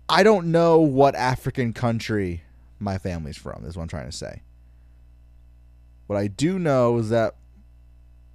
I 0.09 0.23
don't 0.23 0.53
know 0.53 0.79
what 0.81 1.15
African 1.15 1.73
country 1.73 2.43
my 2.79 2.99
family's 2.99 3.37
from. 3.37 3.65
Is 3.65 3.77
what 3.77 3.83
I'm 3.83 3.89
trying 3.89 4.11
to 4.11 4.17
say. 4.17 4.43
What 6.07 6.17
I 6.17 6.29
do 6.29 6.59
know 6.59 6.99
is 6.99 7.09
that 7.11 7.35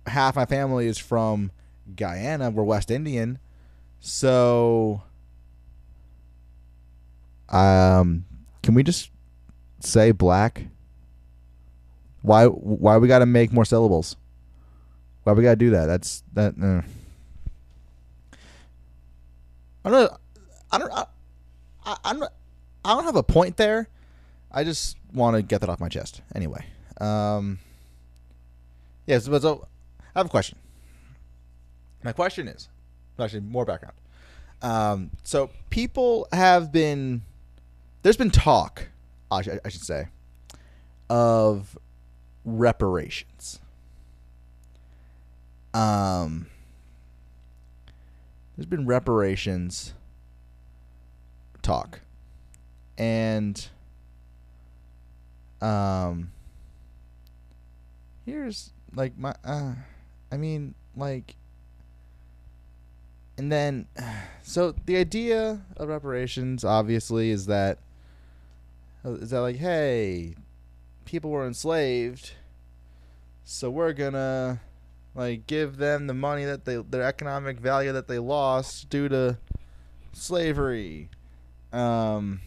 half 0.08 0.36
my 0.36 0.46
family 0.46 0.88
is 0.88 0.98
from 0.98 1.52
Guyana. 1.96 2.50
We're 2.50 2.64
West 2.64 2.92
Indian. 2.92 3.40
So 4.00 5.04
um 7.50 8.26
can 8.64 8.74
we 8.74 8.84
just 8.84 9.12
say 9.80 10.12
black? 10.12 10.66
Why 12.22 12.46
why 12.46 12.98
we 12.98 13.08
got 13.08 13.20
to 13.20 13.26
make 13.26 13.52
more 13.52 13.66
syllables? 13.66 14.16
Why 15.24 15.34
we 15.34 15.44
got 15.44 15.52
to 15.52 15.56
do 15.56 15.72
that? 15.72 15.86
That's 15.86 16.24
that 16.34 16.54
uh. 16.62 16.82
I 19.84 19.90
don't 19.90 20.14
I 20.72 20.78
don't 20.78 20.92
I, 20.94 21.06
I, 21.86 21.98
I 22.04 22.14
don't 22.14 22.32
I 22.86 22.96
don't 22.96 23.04
have 23.06 23.16
a 23.16 23.24
point 23.24 23.58
there. 23.58 23.88
I 24.52 24.64
just 24.64 24.98
want 25.14 25.36
to 25.36 25.42
get 25.42 25.62
that 25.62 25.70
off 25.70 25.80
my 25.80 25.90
chest. 25.90 26.22
Anyway. 26.36 26.66
Um 27.00 27.60
Yes, 29.08 29.28
yeah, 29.28 29.34
so, 29.34 29.40
so 29.40 29.68
I 30.16 30.20
have 30.20 30.28
a 30.28 30.30
question. 30.30 30.58
My 32.04 32.12
question 32.14 32.48
is 32.48 32.70
actually 33.20 33.42
more 33.42 33.66
background. 33.66 33.96
Um, 34.62 35.12
so 35.24 35.50
people 35.70 36.28
have 36.32 36.72
been 36.72 37.22
there's 38.04 38.18
been 38.18 38.32
talk, 38.32 38.88
I, 39.30 39.42
sh- 39.42 39.50
I 39.66 39.70
should 39.70 39.84
say, 39.84 40.08
of 41.10 41.78
reparations. 42.46 43.60
Um, 45.74 46.48
there's 48.56 48.66
been 48.66 48.86
reparations 48.86 49.94
talk, 51.62 52.02
and 52.98 53.70
um, 55.62 56.32
here's 58.26 58.72
like 58.94 59.18
my 59.18 59.34
uh, 59.46 59.74
I 60.32 60.38
mean 60.38 60.76
like 60.96 61.36
and 63.38 63.52
then 63.52 63.88
so 64.44 64.74
the 64.86 64.98
idea 64.98 65.62
of 65.78 65.90
reparations 65.90 66.64
obviously 66.64 67.32
is 67.32 67.46
that 67.48 67.80
is 69.04 69.32
that 69.32 69.42
like 69.42 69.58
hey 69.58 70.36
people 71.12 71.30
were 71.30 71.46
enslaved 71.46 72.32
so 73.44 73.70
we're 73.70 73.92
gonna 73.92 74.62
like 75.14 75.46
give 75.46 75.76
them 75.76 76.08
the 76.08 76.14
money 76.14 76.46
that 76.46 76.64
they 76.64 76.78
their 76.78 77.04
economic 77.04 77.60
value 77.60 77.92
that 77.92 78.08
they 78.08 78.18
lost 78.18 78.90
due 78.90 79.10
to 79.10 79.38
slavery. 80.14 81.10
Um 81.74 82.40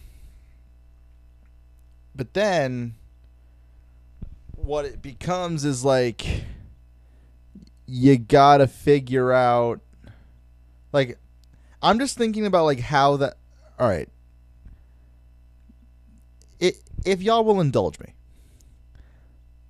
but 2.14 2.32
then 2.32 2.94
what 4.56 4.86
it 4.86 5.02
becomes 5.02 5.66
is 5.66 5.84
like 5.84 6.44
you 7.86 8.16
gotta 8.16 8.66
figure 8.66 9.30
out 9.30 9.80
like 10.90 11.18
i'm 11.82 11.98
just 11.98 12.16
thinking 12.16 12.46
about 12.46 12.64
like 12.64 12.80
how 12.80 13.18
that 13.18 13.36
all 13.78 13.88
right. 13.88 14.08
It, 16.60 16.76
if 17.04 17.20
y'all 17.20 17.44
will 17.44 17.60
indulge 17.60 17.98
me 17.98 18.14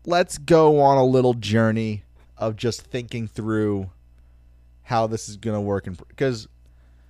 let's 0.07 0.39
go 0.39 0.81
on 0.81 0.99
a 0.99 1.05
little 1.05 1.35
journey 1.35 2.05
of 2.37 2.57
just 2.57 2.83
thinking 2.83 3.27
through 3.27 3.91
how 4.83 5.07
this 5.07 5.29
is 5.29 5.37
gonna 5.37 5.61
work 5.61 5.87
in 5.87 5.97
because 6.09 6.49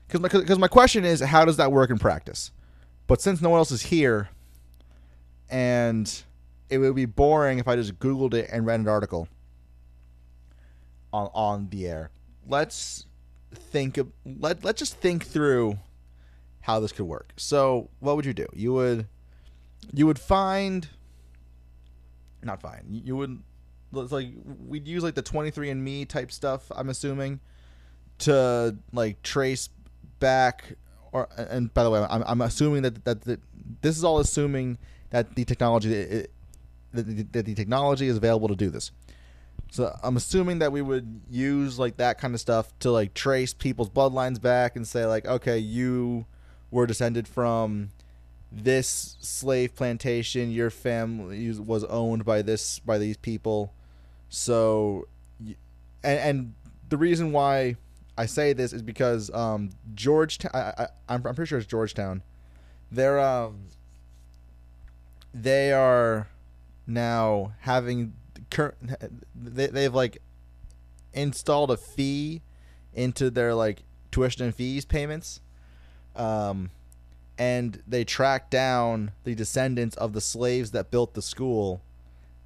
because 0.06 0.20
my 0.20 0.28
because 0.28 0.58
my 0.58 0.68
question 0.68 1.04
is 1.04 1.20
how 1.20 1.44
does 1.44 1.56
that 1.56 1.72
work 1.72 1.90
in 1.90 1.98
practice 1.98 2.52
but 3.06 3.20
since 3.20 3.40
no 3.40 3.50
one 3.50 3.58
else 3.58 3.70
is 3.72 3.82
here 3.82 4.28
and 5.50 6.24
it 6.68 6.78
would 6.78 6.94
be 6.94 7.04
boring 7.04 7.58
if 7.58 7.68
I 7.68 7.76
just 7.76 7.98
Googled 7.98 8.34
it 8.34 8.48
and 8.50 8.66
read 8.66 8.80
an 8.80 8.88
article 8.88 9.28
on 11.12 11.30
on 11.34 11.68
the 11.70 11.86
air. 11.86 12.10
Let's 12.46 13.06
think 13.52 13.96
of 13.96 14.12
let 14.24 14.64
let's 14.64 14.78
just 14.78 14.96
think 14.96 15.24
through 15.24 15.78
how 16.62 16.80
this 16.80 16.92
could 16.92 17.06
work. 17.06 17.32
So, 17.36 17.90
what 18.00 18.16
would 18.16 18.26
you 18.26 18.34
do? 18.34 18.46
You 18.52 18.72
would 18.72 19.06
you 19.92 20.06
would 20.06 20.18
find 20.18 20.88
not 22.44 22.60
fine. 22.60 22.84
You 22.88 23.16
would 23.16 23.42
it's 23.96 24.12
like 24.12 24.28
we'd 24.66 24.88
use 24.88 25.02
like 25.02 25.14
the 25.14 25.22
23andme 25.22 26.08
type 26.08 26.32
stuff, 26.32 26.70
I'm 26.74 26.88
assuming, 26.88 27.40
to 28.18 28.76
like 28.92 29.22
trace 29.22 29.68
back 30.18 30.76
or 31.12 31.28
and 31.36 31.72
by 31.72 31.84
the 31.84 31.90
way, 31.90 32.04
I'm 32.08 32.22
I'm 32.26 32.40
assuming 32.40 32.82
that 32.82 33.04
that, 33.04 33.22
that 33.22 33.40
this 33.80 33.96
is 33.96 34.04
all 34.04 34.18
assuming 34.18 34.78
that 35.10 35.34
the 35.36 35.44
technology 35.44 35.94
it, 35.94 36.32
that 36.92 37.06
the, 37.06 37.22
that 37.22 37.46
the 37.46 37.54
technology 37.54 38.08
is 38.08 38.16
available 38.16 38.48
to 38.48 38.56
do 38.56 38.70
this. 38.70 38.90
So 39.70 39.96
I'm 40.02 40.16
assuming 40.16 40.60
that 40.60 40.72
we 40.72 40.82
would 40.82 41.22
use 41.28 41.78
like 41.78 41.96
that 41.96 42.18
kind 42.18 42.34
of 42.34 42.40
stuff 42.40 42.76
to 42.80 42.90
like 42.90 43.14
trace 43.14 43.52
people's 43.52 43.90
bloodlines 43.90 44.40
back 44.40 44.76
and 44.76 44.86
say 44.86 45.06
like, 45.06 45.26
okay, 45.26 45.58
you 45.58 46.26
were 46.70 46.86
descended 46.86 47.26
from 47.26 47.90
this 48.50 49.16
slave 49.20 49.74
plantation. 49.74 50.50
Your 50.50 50.70
family 50.70 51.50
was 51.58 51.84
owned 51.84 52.24
by 52.24 52.42
this 52.42 52.78
by 52.78 52.98
these 52.98 53.16
people. 53.16 53.72
So, 54.28 55.06
and 55.40 55.56
and 56.02 56.54
the 56.88 56.96
reason 56.96 57.32
why 57.32 57.76
I 58.16 58.26
say 58.26 58.52
this 58.52 58.72
is 58.72 58.82
because 58.82 59.30
um, 59.34 59.70
Georgetown. 59.94 60.50
I, 60.54 60.88
I'm 61.08 61.22
pretty 61.22 61.46
sure 61.46 61.58
it's 61.58 61.66
Georgetown. 61.66 62.22
They're 62.90 63.20
um. 63.20 63.68
They 65.32 65.72
are 65.72 66.28
now 66.86 67.54
having 67.60 68.14
current 68.50 68.76
they, 69.34 69.66
they've 69.66 69.94
like 69.94 70.18
installed 71.12 71.70
a 71.70 71.76
fee 71.76 72.42
into 72.92 73.30
their 73.30 73.54
like 73.54 73.82
tuition 74.10 74.44
and 74.44 74.54
fees 74.54 74.84
payments 74.84 75.40
um 76.14 76.70
and 77.38 77.82
they 77.86 78.04
track 78.04 78.50
down 78.50 79.10
the 79.24 79.34
descendants 79.34 79.96
of 79.96 80.12
the 80.12 80.20
slaves 80.20 80.70
that 80.70 80.90
built 80.90 81.14
the 81.14 81.22
school 81.22 81.82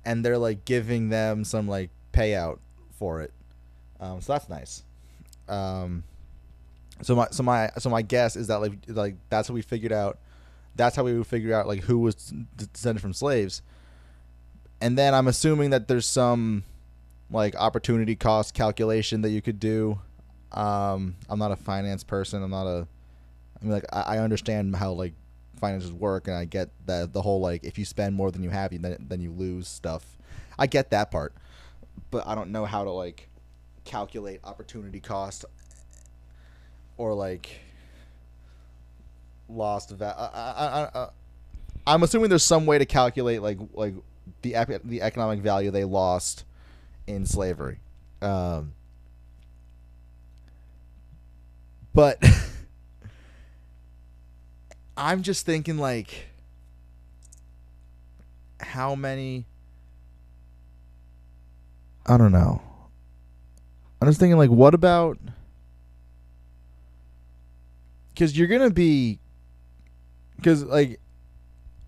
and 0.04 0.24
they're 0.24 0.38
like 0.38 0.64
giving 0.64 1.10
them 1.10 1.44
some 1.44 1.68
like 1.68 1.90
payout 2.12 2.58
for 2.92 3.20
it 3.20 3.32
um 4.00 4.20
so 4.20 4.32
that's 4.32 4.48
nice 4.48 4.82
um 5.48 6.02
so 7.02 7.14
my 7.14 7.26
so 7.30 7.42
my 7.42 7.70
so 7.78 7.90
my 7.90 8.02
guess 8.02 8.34
is 8.34 8.46
that 8.48 8.60
like 8.60 8.72
like 8.88 9.16
that's 9.28 9.48
how 9.48 9.54
we 9.54 9.62
figured 9.62 9.92
out 9.92 10.18
that's 10.74 10.96
how 10.96 11.04
we 11.04 11.16
would 11.16 11.26
figure 11.26 11.54
out 11.54 11.66
like 11.66 11.82
who 11.82 11.98
was 11.98 12.32
descended 12.56 13.02
from 13.02 13.12
slaves 13.12 13.62
and 14.80 14.96
then 14.96 15.14
I'm 15.14 15.26
assuming 15.28 15.70
that 15.70 15.88
there's 15.88 16.06
some 16.06 16.64
like 17.30 17.56
opportunity 17.56 18.16
cost 18.16 18.54
calculation 18.54 19.22
that 19.22 19.30
you 19.30 19.42
could 19.42 19.60
do. 19.60 19.98
Um, 20.52 21.16
I'm 21.28 21.38
not 21.38 21.52
a 21.52 21.56
finance 21.56 22.04
person. 22.04 22.42
I'm 22.42 22.50
not 22.50 22.66
a. 22.66 22.86
I 23.60 23.64
mean, 23.64 23.72
like 23.72 23.84
I, 23.92 24.00
I 24.00 24.18
understand 24.18 24.76
how 24.76 24.92
like 24.92 25.14
finances 25.60 25.92
work, 25.92 26.28
and 26.28 26.36
I 26.36 26.44
get 26.44 26.70
that 26.86 27.12
the 27.12 27.22
whole 27.22 27.40
like 27.40 27.64
if 27.64 27.78
you 27.78 27.84
spend 27.84 28.14
more 28.14 28.30
than 28.30 28.42
you 28.42 28.50
have, 28.50 28.72
you 28.72 28.78
then 28.78 28.96
then 29.08 29.20
you 29.20 29.32
lose 29.32 29.68
stuff. 29.68 30.16
I 30.58 30.66
get 30.66 30.90
that 30.90 31.10
part, 31.10 31.34
but 32.10 32.26
I 32.26 32.34
don't 32.34 32.50
know 32.50 32.64
how 32.64 32.84
to 32.84 32.90
like 32.90 33.28
calculate 33.84 34.40
opportunity 34.44 35.00
cost 35.00 35.44
or 36.96 37.14
like 37.14 37.60
lost 39.48 39.90
value. 39.90 40.14
I, 40.18 40.88
I, 40.94 41.00
I, 41.00 41.08
I'm 41.86 42.02
assuming 42.02 42.28
there's 42.28 42.42
some 42.44 42.66
way 42.66 42.78
to 42.78 42.86
calculate 42.86 43.42
like 43.42 43.58
like 43.72 43.94
the 44.42 44.80
the 44.84 45.02
economic 45.02 45.40
value 45.40 45.70
they 45.70 45.84
lost 45.84 46.44
in 47.06 47.24
slavery. 47.24 47.78
Um, 48.20 48.74
but 51.94 52.22
I'm 54.98 55.22
just 55.22 55.46
thinking 55.46 55.78
like 55.78 56.26
how 58.60 58.96
many 58.96 59.46
I 62.04 62.16
don't 62.16 62.32
know. 62.32 62.60
I'm 64.02 64.08
just 64.08 64.18
thinking 64.18 64.36
like 64.36 64.50
what 64.50 64.74
about 64.74 65.18
cuz 68.16 68.36
you're 68.36 68.48
going 68.48 68.68
to 68.68 68.74
be 68.74 69.20
cuz 70.42 70.64
like 70.64 70.98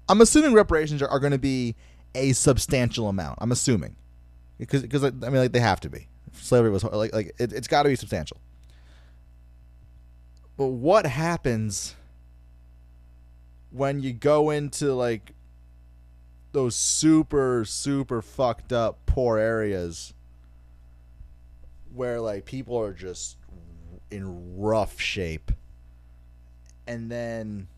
I'm 0.08 0.20
assuming 0.20 0.54
reparations 0.54 1.02
are, 1.02 1.08
are 1.08 1.18
going 1.18 1.32
to 1.32 1.38
be 1.38 1.74
a 2.14 2.32
substantial 2.32 3.08
amount. 3.08 3.38
I'm 3.40 3.50
assuming 3.50 3.96
because 4.56 4.82
because 4.82 5.02
I 5.02 5.10
mean 5.10 5.34
like 5.34 5.52
they 5.52 5.58
have 5.58 5.80
to 5.80 5.90
be. 5.90 6.06
Slavery 6.32 6.70
was 6.70 6.84
like 6.84 7.12
like 7.12 7.34
it, 7.40 7.52
it's 7.52 7.66
got 7.66 7.82
to 7.82 7.88
be 7.88 7.96
substantial. 7.96 8.36
But 10.56 10.66
what 10.66 11.06
happens 11.06 11.96
when 13.70 14.00
you 14.00 14.12
go 14.12 14.50
into 14.50 14.94
like 14.94 15.32
those 16.52 16.74
super 16.74 17.64
super 17.64 18.20
fucked 18.20 18.72
up 18.72 18.98
poor 19.06 19.38
areas 19.38 20.12
where 21.94 22.20
like 22.20 22.44
people 22.44 22.78
are 22.78 22.92
just 22.92 23.36
in 24.10 24.58
rough 24.58 25.00
shape 25.00 25.52
and 26.86 27.10
then 27.10 27.68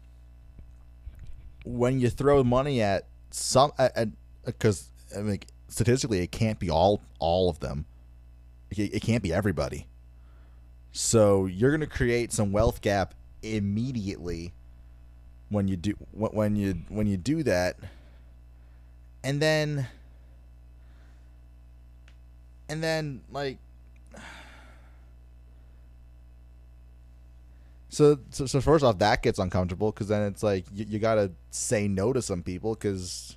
when 1.64 2.00
you 2.00 2.08
throw 2.08 2.42
money 2.42 2.80
at 2.80 3.06
some 3.30 3.72
at, 3.78 4.08
because 4.44 4.88
I 5.16 5.20
mean, 5.20 5.40
statistically, 5.68 6.20
it 6.20 6.32
can't 6.32 6.58
be 6.58 6.70
all 6.70 7.02
all 7.18 7.48
of 7.50 7.60
them. 7.60 7.86
It, 8.70 8.94
it 8.94 9.02
can't 9.02 9.22
be 9.22 9.32
everybody. 9.32 9.86
So 10.92 11.46
you're 11.46 11.70
going 11.70 11.80
to 11.80 11.86
create 11.86 12.32
some 12.32 12.52
wealth 12.52 12.80
gap 12.80 13.14
immediately 13.42 14.52
when 15.52 15.68
you 15.68 15.76
do 15.76 15.94
when 16.12 16.56
you 16.56 16.74
when 16.88 17.06
you 17.06 17.16
do 17.16 17.42
that, 17.42 17.76
and 19.22 19.40
then 19.40 19.86
and 22.68 22.82
then 22.82 23.20
like 23.30 23.58
so 27.90 28.18
so, 28.30 28.46
so 28.46 28.60
first 28.60 28.82
off 28.82 28.98
that 28.98 29.22
gets 29.22 29.38
uncomfortable 29.38 29.92
because 29.92 30.08
then 30.08 30.22
it's 30.22 30.42
like 30.42 30.64
you, 30.72 30.86
you 30.88 30.98
got 30.98 31.16
to 31.16 31.30
say 31.50 31.86
no 31.86 32.12
to 32.12 32.22
some 32.22 32.42
people 32.42 32.74
because 32.74 33.36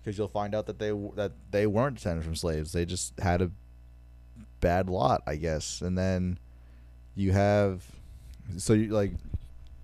because 0.00 0.16
you'll 0.16 0.28
find 0.28 0.54
out 0.54 0.66
that 0.66 0.78
they 0.78 0.92
that 1.16 1.32
they 1.50 1.66
weren't 1.66 1.96
descended 1.96 2.24
from 2.24 2.36
slaves. 2.36 2.72
They 2.72 2.84
just 2.84 3.18
had 3.18 3.42
a 3.42 3.50
bad 4.60 4.88
lot, 4.88 5.22
I 5.26 5.34
guess. 5.34 5.80
And 5.80 5.98
then 5.98 6.38
you 7.16 7.32
have 7.32 7.84
so 8.56 8.72
you 8.72 8.88
like 8.88 9.12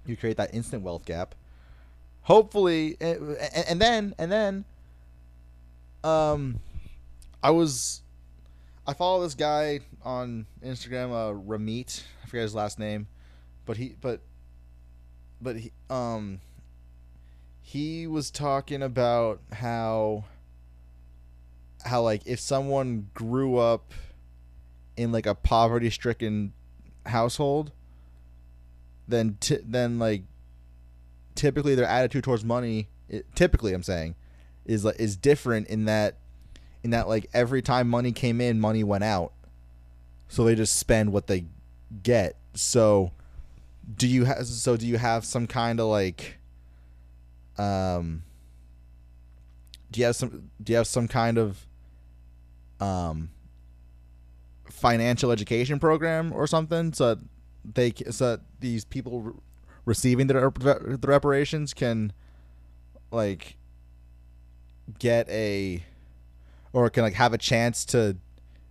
you 0.06 0.16
create 0.16 0.36
that 0.36 0.54
instant 0.54 0.82
wealth 0.82 1.04
gap. 1.04 1.34
Hopefully, 2.22 2.96
and, 3.00 3.36
and 3.68 3.80
then 3.80 4.14
and 4.18 4.32
then, 4.32 4.64
um, 6.02 6.58
I 7.42 7.50
was 7.50 8.02
I 8.86 8.94
follow 8.94 9.22
this 9.22 9.34
guy 9.34 9.80
on 10.02 10.46
Instagram, 10.64 11.12
uh, 11.12 11.38
Ramit. 11.38 12.02
I 12.22 12.26
forget 12.26 12.42
his 12.42 12.54
last 12.54 12.78
name, 12.78 13.06
but 13.66 13.76
he 13.76 13.94
but 14.00 14.20
but 15.40 15.56
he 15.56 15.72
um 15.90 16.40
he 17.60 18.06
was 18.06 18.30
talking 18.30 18.82
about 18.82 19.40
how 19.52 20.24
how 21.84 22.02
like 22.02 22.22
if 22.26 22.40
someone 22.40 23.08
grew 23.14 23.56
up 23.56 23.92
in 24.96 25.12
like 25.12 25.26
a 25.26 25.34
poverty 25.34 25.90
stricken 25.90 26.52
household 27.06 27.72
then 29.06 29.36
t- 29.40 29.58
then 29.64 29.98
like 29.98 30.22
typically 31.34 31.74
their 31.74 31.86
attitude 31.86 32.24
towards 32.24 32.44
money 32.44 32.88
it, 33.08 33.26
typically 33.34 33.74
i'm 33.74 33.82
saying 33.82 34.14
is 34.64 34.84
like 34.84 34.98
is 34.98 35.16
different 35.16 35.66
in 35.68 35.84
that 35.84 36.16
in 36.84 36.90
that 36.90 37.08
like 37.08 37.28
every 37.32 37.62
time 37.62 37.88
money 37.88 38.12
came 38.12 38.40
in 38.40 38.60
money 38.60 38.84
went 38.84 39.02
out. 39.02 39.32
So 40.28 40.44
they 40.44 40.54
just 40.54 40.76
spend 40.76 41.12
what 41.12 41.26
they 41.26 41.46
get. 42.02 42.36
So 42.52 43.12
do 43.96 44.06
you 44.06 44.24
have 44.26 44.46
so 44.46 44.76
do 44.76 44.86
you 44.86 44.98
have 44.98 45.24
some 45.24 45.46
kind 45.46 45.80
of 45.80 45.86
like 45.86 46.38
um 47.58 48.22
do 49.90 50.00
you 50.00 50.06
have 50.06 50.16
some 50.16 50.50
do 50.62 50.72
you 50.72 50.76
have 50.76 50.86
some 50.86 51.08
kind 51.08 51.38
of 51.38 51.66
um 52.80 53.30
financial 54.68 55.30
education 55.30 55.78
program 55.78 56.32
or 56.32 56.46
something? 56.46 56.92
So 56.92 57.18
they 57.64 57.92
so 58.10 58.38
these 58.60 58.84
people 58.84 59.20
re- 59.20 59.32
receiving 59.84 60.26
the, 60.26 60.34
the 61.00 61.08
reparations 61.08 61.74
can 61.74 62.12
like 63.10 63.56
get 64.98 65.28
a 65.28 65.82
or 66.72 66.90
can 66.90 67.02
like 67.02 67.14
have 67.14 67.32
a 67.32 67.38
chance 67.38 67.84
to 67.86 68.16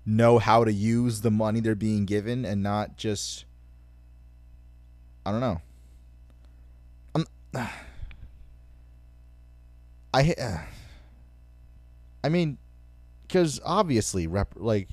know 0.06 0.38
how 0.38 0.64
to 0.64 0.72
use 0.74 1.22
the 1.22 1.32
money 1.32 1.60
they're 1.60 1.76
being 1.76 2.06
given 2.06 2.46
and 2.46 2.62
not 2.62 2.98
just 2.98 3.46
I 5.26 5.32
don't 5.32 5.40
know. 5.40 5.62
I'm, 7.16 7.26
I 10.14 10.36
I 12.24 12.30
mean, 12.30 12.58
because 13.28 13.60
obviously, 13.66 14.28
rep 14.28 14.54
like 14.56 14.88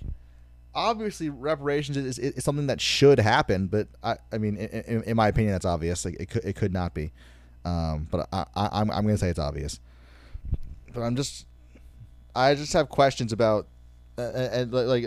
obviously 0.74 1.28
reparations 1.28 1.96
is, 1.96 2.18
is, 2.18 2.32
is, 2.34 2.44
something 2.44 2.66
that 2.68 2.80
should 2.80 3.18
happen, 3.18 3.66
but 3.66 3.88
I 4.02 4.16
I 4.32 4.38
mean, 4.38 4.56
in, 4.56 5.02
in 5.02 5.16
my 5.16 5.28
opinion, 5.28 5.52
that's 5.52 5.64
obvious. 5.64 6.04
Like 6.04 6.16
it 6.20 6.30
could 6.30 6.44
it 6.44 6.56
could 6.56 6.72
not 6.72 6.94
be, 6.94 7.12
um, 7.64 8.08
but 8.10 8.28
I, 8.32 8.44
I 8.54 8.68
I'm 8.80 8.90
I'm 8.90 9.04
gonna 9.04 9.18
say 9.18 9.28
it's 9.28 9.38
obvious. 9.38 9.80
But 10.92 11.02
I'm 11.02 11.16
just 11.16 11.46
I 12.34 12.54
just 12.54 12.72
have 12.72 12.88
questions 12.88 13.32
about 13.32 13.66
uh, 14.18 14.22
and, 14.22 14.72
and 14.72 14.72
like 14.72 15.04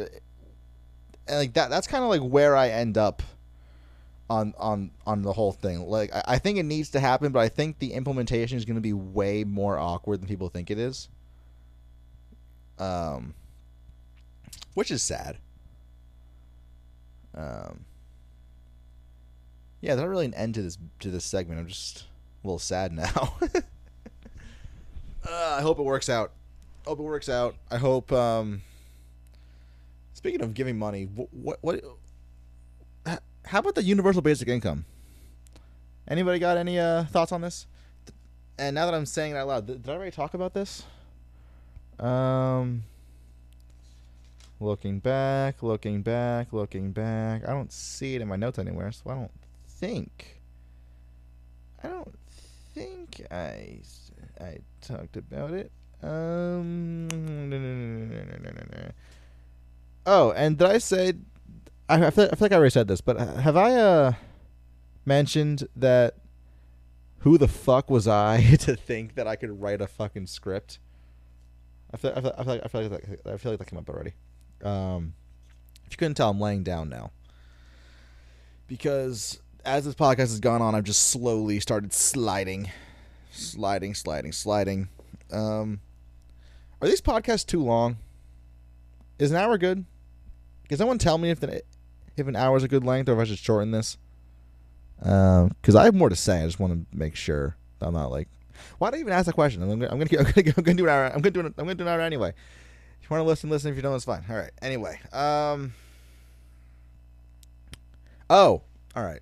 and 1.28 1.38
like 1.38 1.54
that 1.54 1.70
that's 1.70 1.88
kind 1.88 2.04
of 2.04 2.10
like 2.10 2.22
where 2.22 2.56
I 2.56 2.70
end 2.70 2.98
up 2.98 3.22
on 4.30 4.54
on 4.58 4.92
on 5.06 5.22
the 5.22 5.34
whole 5.34 5.52
thing. 5.52 5.82
Like 5.88 6.14
I, 6.14 6.24
I 6.28 6.38
think 6.40 6.58
it 6.58 6.64
needs 6.64 6.90
to 6.92 7.00
happen, 7.00 7.32
but 7.32 7.40
I 7.40 7.50
think 7.50 7.80
the 7.80 7.94
implementation 7.94 8.58
is 8.58 8.66
going 8.66 8.76
to 8.76 8.82
be 8.82 8.94
way 8.94 9.44
more 9.44 9.78
awkward 9.78 10.22
than 10.22 10.28
people 10.28 10.50
think 10.50 10.72
it 10.72 10.78
is. 10.78 11.10
Um, 12.80 13.36
which 14.74 14.92
is 14.92 15.04
sad. 15.04 15.38
Um, 17.36 17.86
yeah, 19.82 19.96
there's 19.96 20.06
not 20.06 20.10
really 20.10 20.26
an 20.26 20.34
end 20.34 20.56
to 20.56 20.62
this 20.62 20.78
to 21.00 21.10
this 21.10 21.26
segment. 21.26 21.60
I'm 21.60 21.68
just 21.68 22.06
a 22.44 22.48
little 22.48 22.60
sad 22.60 22.92
now. 22.92 23.36
uh, 25.28 25.56
I 25.58 25.62
hope 25.62 25.80
it 25.80 25.84
works 25.84 26.10
out. 26.10 26.32
Hope 26.86 27.00
it 27.00 27.04
works 27.04 27.30
out. 27.30 27.56
I 27.70 27.78
hope. 27.78 28.12
Um, 28.12 28.62
speaking 30.14 30.42
of 30.42 30.54
giving 30.54 30.78
money, 30.78 31.04
what 31.04 31.58
what 31.62 31.84
how 33.46 33.60
about 33.60 33.76
the 33.76 33.84
universal 33.84 34.22
basic 34.22 34.48
income? 34.48 34.86
Anybody 36.08 36.40
got 36.40 36.58
any 36.58 36.80
uh, 36.80 37.04
thoughts 37.06 37.32
on 37.32 37.42
this? 37.42 37.68
And 38.58 38.76
now 38.76 38.86
that 38.86 38.94
I'm 38.94 39.06
saying 39.06 39.34
it 39.34 39.38
out 39.38 39.48
loud, 39.48 39.68
did 39.68 39.90
I 39.90 39.94
already 39.94 40.12
talk 40.12 40.34
about 40.34 40.54
this? 40.54 40.84
Um, 42.00 42.84
looking 44.64 45.00
back, 45.00 45.62
looking 45.62 46.02
back, 46.02 46.54
looking 46.54 46.92
back. 46.92 47.48
I 47.48 47.52
don't 47.52 47.72
see 47.72 48.16
it 48.16 48.22
in 48.22 48.28
my 48.28 48.36
notes 48.36 48.60
anywhere, 48.60 48.92
so 48.92 49.10
I 49.10 49.16
don't 49.16 49.32
think. 49.68 50.42
I 51.84 51.90
don't 51.90 52.16
think 52.74 53.22
I 53.30 53.80
I 54.40 54.60
talked 54.82 55.18
about 55.18 55.52
it. 55.52 55.72
Um. 56.02 57.08
No, 57.08 57.58
no, 57.58 57.60
no, 57.60 58.92
Oh, 60.06 60.32
and 60.32 60.58
did 60.58 60.68
I 60.68 60.78
say 60.80 61.14
I, 61.90 62.08
I, 62.08 62.10
feel, 62.10 62.26
I 62.26 62.36
feel 62.36 62.38
like 62.46 62.52
I 62.52 62.56
already 62.56 62.72
said 62.72 62.88
this, 62.88 63.02
but 63.02 63.20
have 63.20 63.56
I 63.58 63.74
uh, 63.74 64.14
mentioned 65.06 65.68
that 65.76 66.16
who 67.20 67.38
the 67.38 67.48
fuck 67.48 67.90
was 67.90 68.08
I 68.08 68.56
to 68.60 68.76
think 68.76 69.16
that 69.16 69.28
I 69.28 69.36
could 69.36 69.62
write 69.62 69.82
a 69.82 69.88
fucking 69.88 70.28
script? 70.28 70.80
I 71.94 71.98
feel, 71.98 72.14
I 72.16 72.22
feel, 72.22 72.34
I 72.38 72.44
feel 72.44 72.54
like 72.54 72.62
I 72.64 72.68
feel 72.68 72.90
like 72.90 73.20
I 73.26 73.38
feel 73.38 73.52
like 73.52 73.60
that 73.60 73.68
came 73.68 73.80
up 73.80 73.90
already. 73.90 74.14
Um, 74.64 75.14
if 75.86 75.92
you 75.92 75.98
couldn't 75.98 76.16
tell, 76.16 76.30
I'm 76.30 76.40
laying 76.40 76.64
down 76.64 76.90
now 76.90 77.12
because 78.68 79.40
as 79.66 79.86
this 79.86 79.96
podcast 79.96 80.18
has 80.18 80.40
gone 80.40 80.62
on, 80.62 80.76
I've 80.76 80.84
just 80.84 81.10
slowly 81.10 81.60
started 81.60 81.94
sliding, 81.94 82.72
sliding, 83.32 83.94
sliding, 83.94 84.32
sliding. 84.32 84.90
Um, 85.32 85.82
are 86.82 86.88
these 86.88 87.02
podcasts 87.02 87.46
too 87.46 87.64
long? 87.64 87.98
Is 89.20 89.32
an 89.32 89.38
hour 89.38 89.58
good? 89.58 89.86
Can 90.70 90.78
someone 90.78 90.98
tell 90.98 91.18
me 91.18 91.30
if 91.30 91.40
the 91.40 91.62
if 92.18 92.28
an 92.28 92.36
hour 92.36 92.58
is 92.58 92.64
a 92.64 92.68
good 92.68 92.84
length 92.84 93.10
or 93.10 93.14
if 93.14 93.20
I 93.20 93.24
should 93.26 93.38
shorten 93.38 93.72
this. 93.72 93.98
Because 94.98 95.76
um, 95.76 95.78
I 95.78 95.86
have 95.86 95.96
more 95.96 96.10
to 96.10 96.16
say. 96.16 96.42
I 96.42 96.46
just 96.46 96.60
want 96.60 96.74
to 96.74 96.98
make 96.98 97.16
sure 97.16 97.58
I'm 97.82 97.94
not 97.94 98.12
like. 98.12 98.30
Why 98.78 98.92
do 98.92 98.98
I 98.98 99.00
even 99.00 99.14
ask 99.14 99.26
that 99.26 99.34
question? 99.34 99.62
I'm 99.64 99.70
gonna, 99.70 99.92
I'm 99.92 100.00
gonna, 100.00 100.20
I'm 100.20 100.32
gonna, 100.32 100.54
I'm 100.58 100.64
gonna 100.64 100.78
do 100.78 100.84
an 100.84 100.90
hour. 100.90 101.06
I'm 101.06 101.22
gonna 101.22 101.32
do 101.32 101.40
it. 101.42 101.46
I'm 101.58 101.66
gonna 101.66 101.76
do 101.76 101.84
an 101.84 101.90
hour 101.90 102.02
anyway. 102.02 102.34
You 103.04 103.08
want 103.10 103.20
to 103.20 103.28
listen, 103.28 103.50
listen. 103.50 103.72
If 103.72 103.76
you 103.76 103.82
don't, 103.82 103.96
it's 103.96 104.06
fine. 104.06 104.24
All 104.30 104.36
right. 104.36 104.52
Anyway. 104.62 105.00
Um. 105.12 105.74
Oh. 108.30 108.62
All 108.96 109.04
right. 109.04 109.22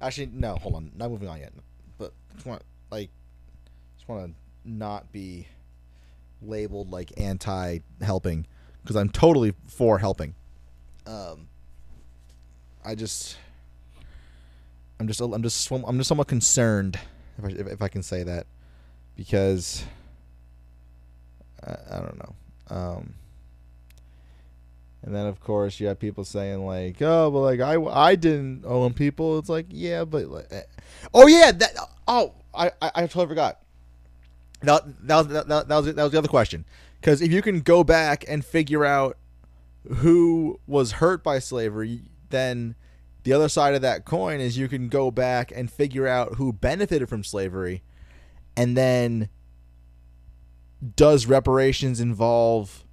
Actually, 0.00 0.30
no. 0.32 0.56
Hold 0.56 0.74
on. 0.74 0.92
Not 0.96 1.10
moving 1.10 1.28
on 1.28 1.38
yet. 1.38 1.52
But 1.96 2.12
just 2.34 2.44
want 2.44 2.62
like, 2.90 3.10
just 3.96 4.08
want 4.08 4.26
to 4.26 4.68
not 4.68 5.12
be 5.12 5.46
labeled 6.42 6.90
like 6.90 7.12
anti 7.16 7.78
helping 8.02 8.46
because 8.82 8.96
I'm 8.96 9.10
totally 9.10 9.54
for 9.68 9.98
helping. 9.98 10.34
Um. 11.06 11.48
I 12.84 12.94
just 12.94 13.36
I'm 15.00 15.08
just 15.08 15.20
I'm 15.20 15.42
just 15.42 15.70
I'm 15.70 15.98
just 15.98 16.08
somewhat 16.08 16.28
concerned 16.28 16.98
if 17.36 17.44
I, 17.44 17.48
if, 17.48 17.66
if 17.66 17.82
I 17.82 17.88
can 17.88 18.02
say 18.02 18.22
that 18.22 18.46
because 19.16 19.84
I, 21.66 21.76
I 21.90 21.98
don't 22.00 22.18
know. 22.18 22.34
Um, 22.68 23.14
and 25.02 25.14
then 25.14 25.26
of 25.26 25.40
course 25.40 25.78
you 25.78 25.86
have 25.86 25.98
people 25.98 26.24
saying 26.24 26.66
like, 26.66 27.00
"Oh, 27.00 27.30
but 27.30 27.40
like 27.40 27.60
I 27.60 27.80
I 27.80 28.16
didn't 28.16 28.64
own 28.64 28.92
people." 28.92 29.38
It's 29.38 29.48
like, 29.48 29.66
yeah, 29.68 30.04
but 30.04 30.26
like, 30.26 30.46
eh. 30.50 30.62
oh 31.14 31.26
yeah, 31.26 31.52
that 31.52 31.76
oh 32.08 32.34
I 32.54 32.72
I, 32.82 32.90
I 32.94 33.00
totally 33.02 33.28
forgot. 33.28 33.60
That 34.62 35.06
that 35.06 35.16
was 35.16 35.28
that, 35.28 35.48
that 35.48 35.68
was 35.68 35.86
that 35.86 36.02
was 36.02 36.12
the 36.12 36.18
other 36.18 36.28
question 36.28 36.64
because 37.00 37.22
if 37.22 37.30
you 37.30 37.42
can 37.42 37.60
go 37.60 37.84
back 37.84 38.24
and 38.26 38.44
figure 38.44 38.84
out 38.84 39.16
who 39.96 40.58
was 40.66 40.92
hurt 40.92 41.22
by 41.22 41.38
slavery, 41.38 42.02
then 42.30 42.74
the 43.22 43.32
other 43.32 43.48
side 43.48 43.74
of 43.74 43.82
that 43.82 44.04
coin 44.04 44.40
is 44.40 44.58
you 44.58 44.68
can 44.68 44.88
go 44.88 45.10
back 45.10 45.52
and 45.54 45.70
figure 45.70 46.06
out 46.06 46.34
who 46.34 46.52
benefited 46.52 47.08
from 47.08 47.22
slavery 47.22 47.82
and 48.56 48.76
then 48.76 49.28
does 50.94 51.26
reparations 51.26 52.00
involve 52.00 52.84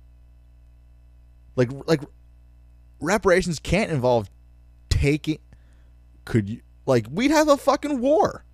like 1.56 1.70
like 1.86 2.02
reparations 3.00 3.60
can't 3.60 3.92
involve 3.92 4.30
taking 4.90 5.40
could 6.26 6.50
you 6.50 6.62
like 6.86 7.08
we'd 7.12 7.32
have 7.32 7.48
a 7.48 7.58
fucking 7.58 8.00
war. 8.00 8.46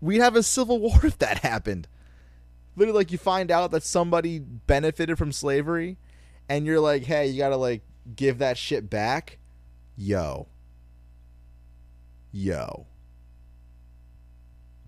We'd 0.00 0.20
have 0.20 0.36
a 0.36 0.42
civil 0.42 0.80
war 0.80 1.00
if 1.04 1.18
that 1.18 1.38
happened. 1.38 1.88
Literally 2.76 2.98
like 2.98 3.12
you 3.12 3.18
find 3.18 3.50
out 3.50 3.70
that 3.70 3.82
somebody 3.82 4.38
benefited 4.38 5.18
from 5.18 5.32
slavery 5.32 5.98
and 6.48 6.66
you're 6.66 6.80
like 6.80 7.04
hey 7.04 7.28
you 7.28 7.38
gotta 7.38 7.56
like 7.56 7.82
give 8.16 8.38
that 8.38 8.58
shit 8.58 8.90
back, 8.90 9.38
yo, 9.96 10.48
yo, 12.30 12.86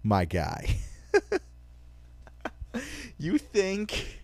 my 0.02 0.24
guy. 0.24 0.76
you 3.24 3.38
think 3.38 4.20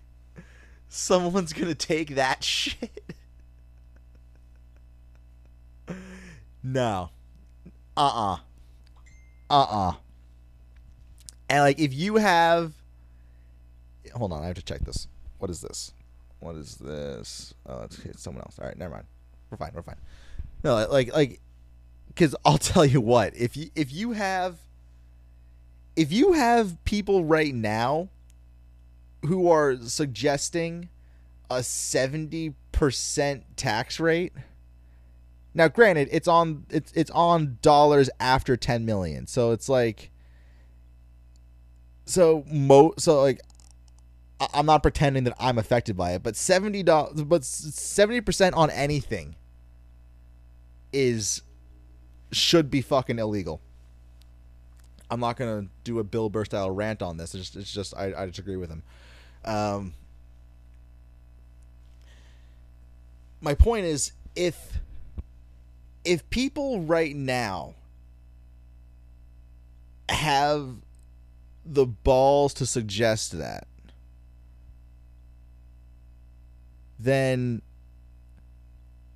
someone's 0.88 1.52
gonna 1.52 1.74
take 1.74 2.14
that 2.16 2.44
shit. 2.44 3.02
no. 6.62 7.10
Uh 7.96 8.00
uh-uh. 8.00 8.34
uh. 8.34 9.60
Uh-uh. 9.62 9.94
And 11.48 11.62
like 11.62 11.80
if 11.80 11.92
you 11.92 12.16
have 12.16 12.72
hold 14.14 14.32
on, 14.32 14.42
I 14.42 14.46
have 14.46 14.56
to 14.56 14.62
check 14.62 14.80
this. 14.80 15.08
What 15.38 15.50
is 15.50 15.60
this? 15.60 15.92
What 16.40 16.56
is 16.56 16.76
this? 16.76 17.54
Oh, 17.66 17.82
it's, 17.82 17.98
it's 18.04 18.22
someone 18.22 18.42
else. 18.42 18.58
All 18.58 18.66
right, 18.66 18.76
never 18.76 18.94
mind. 18.94 19.06
We're 19.50 19.56
fine. 19.56 19.72
We're 19.74 19.82
fine. 19.82 19.96
No, 20.62 20.86
like 20.90 21.12
like 21.12 21.40
because 22.08 22.36
I'll 22.44 22.58
tell 22.72 22.84
you 22.84 23.00
what 23.00 23.36
if 23.36 23.56
you 23.56 23.70
if 23.74 23.92
you 23.92 24.12
have 24.12 24.58
if 25.96 26.12
you 26.12 26.32
have 26.32 26.82
people 26.84 27.24
right 27.24 27.54
now 27.54 28.08
who 29.26 29.48
are 29.50 29.76
suggesting 29.76 30.88
a 31.50 31.56
70% 31.56 32.54
tax 33.56 34.00
rate 34.00 34.32
now 35.52 35.68
granted 35.68 36.08
it's 36.12 36.28
on 36.28 36.64
it's 36.70 36.92
it's 36.92 37.10
on 37.10 37.58
dollars 37.60 38.08
after 38.20 38.56
10 38.56 38.84
million 38.84 39.26
so 39.26 39.50
it's 39.50 39.68
like 39.68 40.10
so 42.06 42.44
mo 42.46 42.94
so 42.98 43.20
like 43.20 43.40
I'm 44.54 44.66
not 44.66 44.82
pretending 44.82 45.24
that 45.24 45.34
I'm 45.38 45.58
affected 45.58 45.96
by 45.96 46.12
it, 46.12 46.22
but 46.22 46.34
seventy 46.34 46.82
dollars, 46.82 47.22
but 47.22 47.44
seventy 47.44 48.20
percent 48.20 48.54
on 48.54 48.70
anything 48.70 49.36
is 50.92 51.42
should 52.32 52.70
be 52.70 52.80
fucking 52.80 53.18
illegal. 53.18 53.60
I'm 55.10 55.20
not 55.20 55.36
gonna 55.36 55.66
do 55.84 55.98
a 55.98 56.04
Bill 56.04 56.30
Burr 56.30 56.46
style 56.46 56.70
rant 56.70 57.02
on 57.02 57.18
this. 57.18 57.34
It's 57.34 57.50
just, 57.50 57.56
it's 57.56 57.72
just 57.72 57.94
I, 57.96 58.14
I 58.16 58.26
disagree 58.26 58.56
with 58.56 58.70
him. 58.70 58.82
Um, 59.44 59.94
my 63.40 63.54
point 63.54 63.86
is 63.86 64.12
if 64.36 64.78
if 66.04 66.28
people 66.30 66.80
right 66.80 67.14
now 67.14 67.74
have 70.08 70.76
the 71.64 71.86
balls 71.86 72.54
to 72.54 72.66
suggest 72.66 73.38
that 73.38 73.66
then 76.98 77.62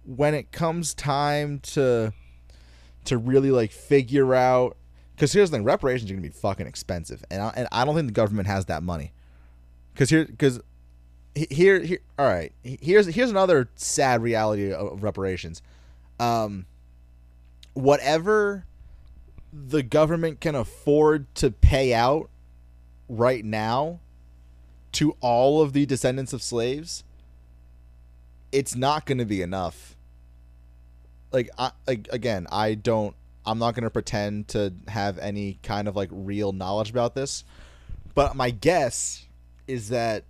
when 0.04 0.34
it 0.34 0.52
comes 0.52 0.94
time 0.94 1.58
to 1.60 2.12
to 3.04 3.18
really 3.18 3.50
like 3.50 3.72
figure 3.72 4.34
out 4.34 4.76
because 5.14 5.32
here's 5.32 5.50
the 5.50 5.56
thing 5.56 5.64
reparations 5.64 6.10
are 6.10 6.14
gonna 6.14 6.22
be 6.22 6.28
fucking 6.28 6.66
expensive 6.66 7.24
and 7.30 7.42
I, 7.42 7.52
and 7.56 7.68
I 7.72 7.84
don't 7.84 7.94
think 7.94 8.06
the 8.06 8.12
government 8.12 8.46
has 8.46 8.66
that 8.66 8.82
money 8.82 9.12
because 9.94 10.10
here 10.10 10.26
because 10.26 10.60
here 11.34 11.80
here 11.80 12.00
all 12.18 12.26
right 12.26 12.52
here's 12.62 13.06
here's 13.06 13.30
another 13.30 13.70
sad 13.74 14.22
reality 14.22 14.70
of 14.70 15.02
reparations 15.02 15.62
um 16.20 16.66
whatever 17.72 18.66
the 19.52 19.82
government 19.82 20.40
can 20.40 20.54
afford 20.54 21.32
to 21.34 21.50
pay 21.50 21.94
out 21.94 22.28
right 23.08 23.44
now 23.44 24.00
to 24.92 25.16
all 25.20 25.62
of 25.62 25.72
the 25.72 25.86
descendants 25.86 26.32
of 26.32 26.42
slaves 26.42 27.02
it's 28.54 28.76
not 28.76 29.04
going 29.04 29.18
to 29.18 29.24
be 29.24 29.42
enough. 29.42 29.96
Like, 31.32 31.50
I, 31.58 31.72
like 31.88 32.08
again, 32.12 32.46
I 32.50 32.74
don't. 32.74 33.16
I'm 33.44 33.58
not 33.58 33.74
going 33.74 33.82
to 33.84 33.90
pretend 33.90 34.48
to 34.48 34.72
have 34.88 35.18
any 35.18 35.58
kind 35.62 35.88
of 35.88 35.96
like 35.96 36.08
real 36.12 36.52
knowledge 36.52 36.88
about 36.88 37.14
this, 37.14 37.44
but 38.14 38.36
my 38.36 38.50
guess 38.50 39.26
is 39.66 39.88
that 39.88 40.24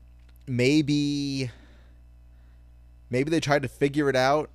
maybe 0.46 1.50
maybe 3.10 3.30
they 3.30 3.40
tried 3.40 3.62
to 3.62 3.68
figure 3.68 4.08
it 4.08 4.16
out. 4.16 4.50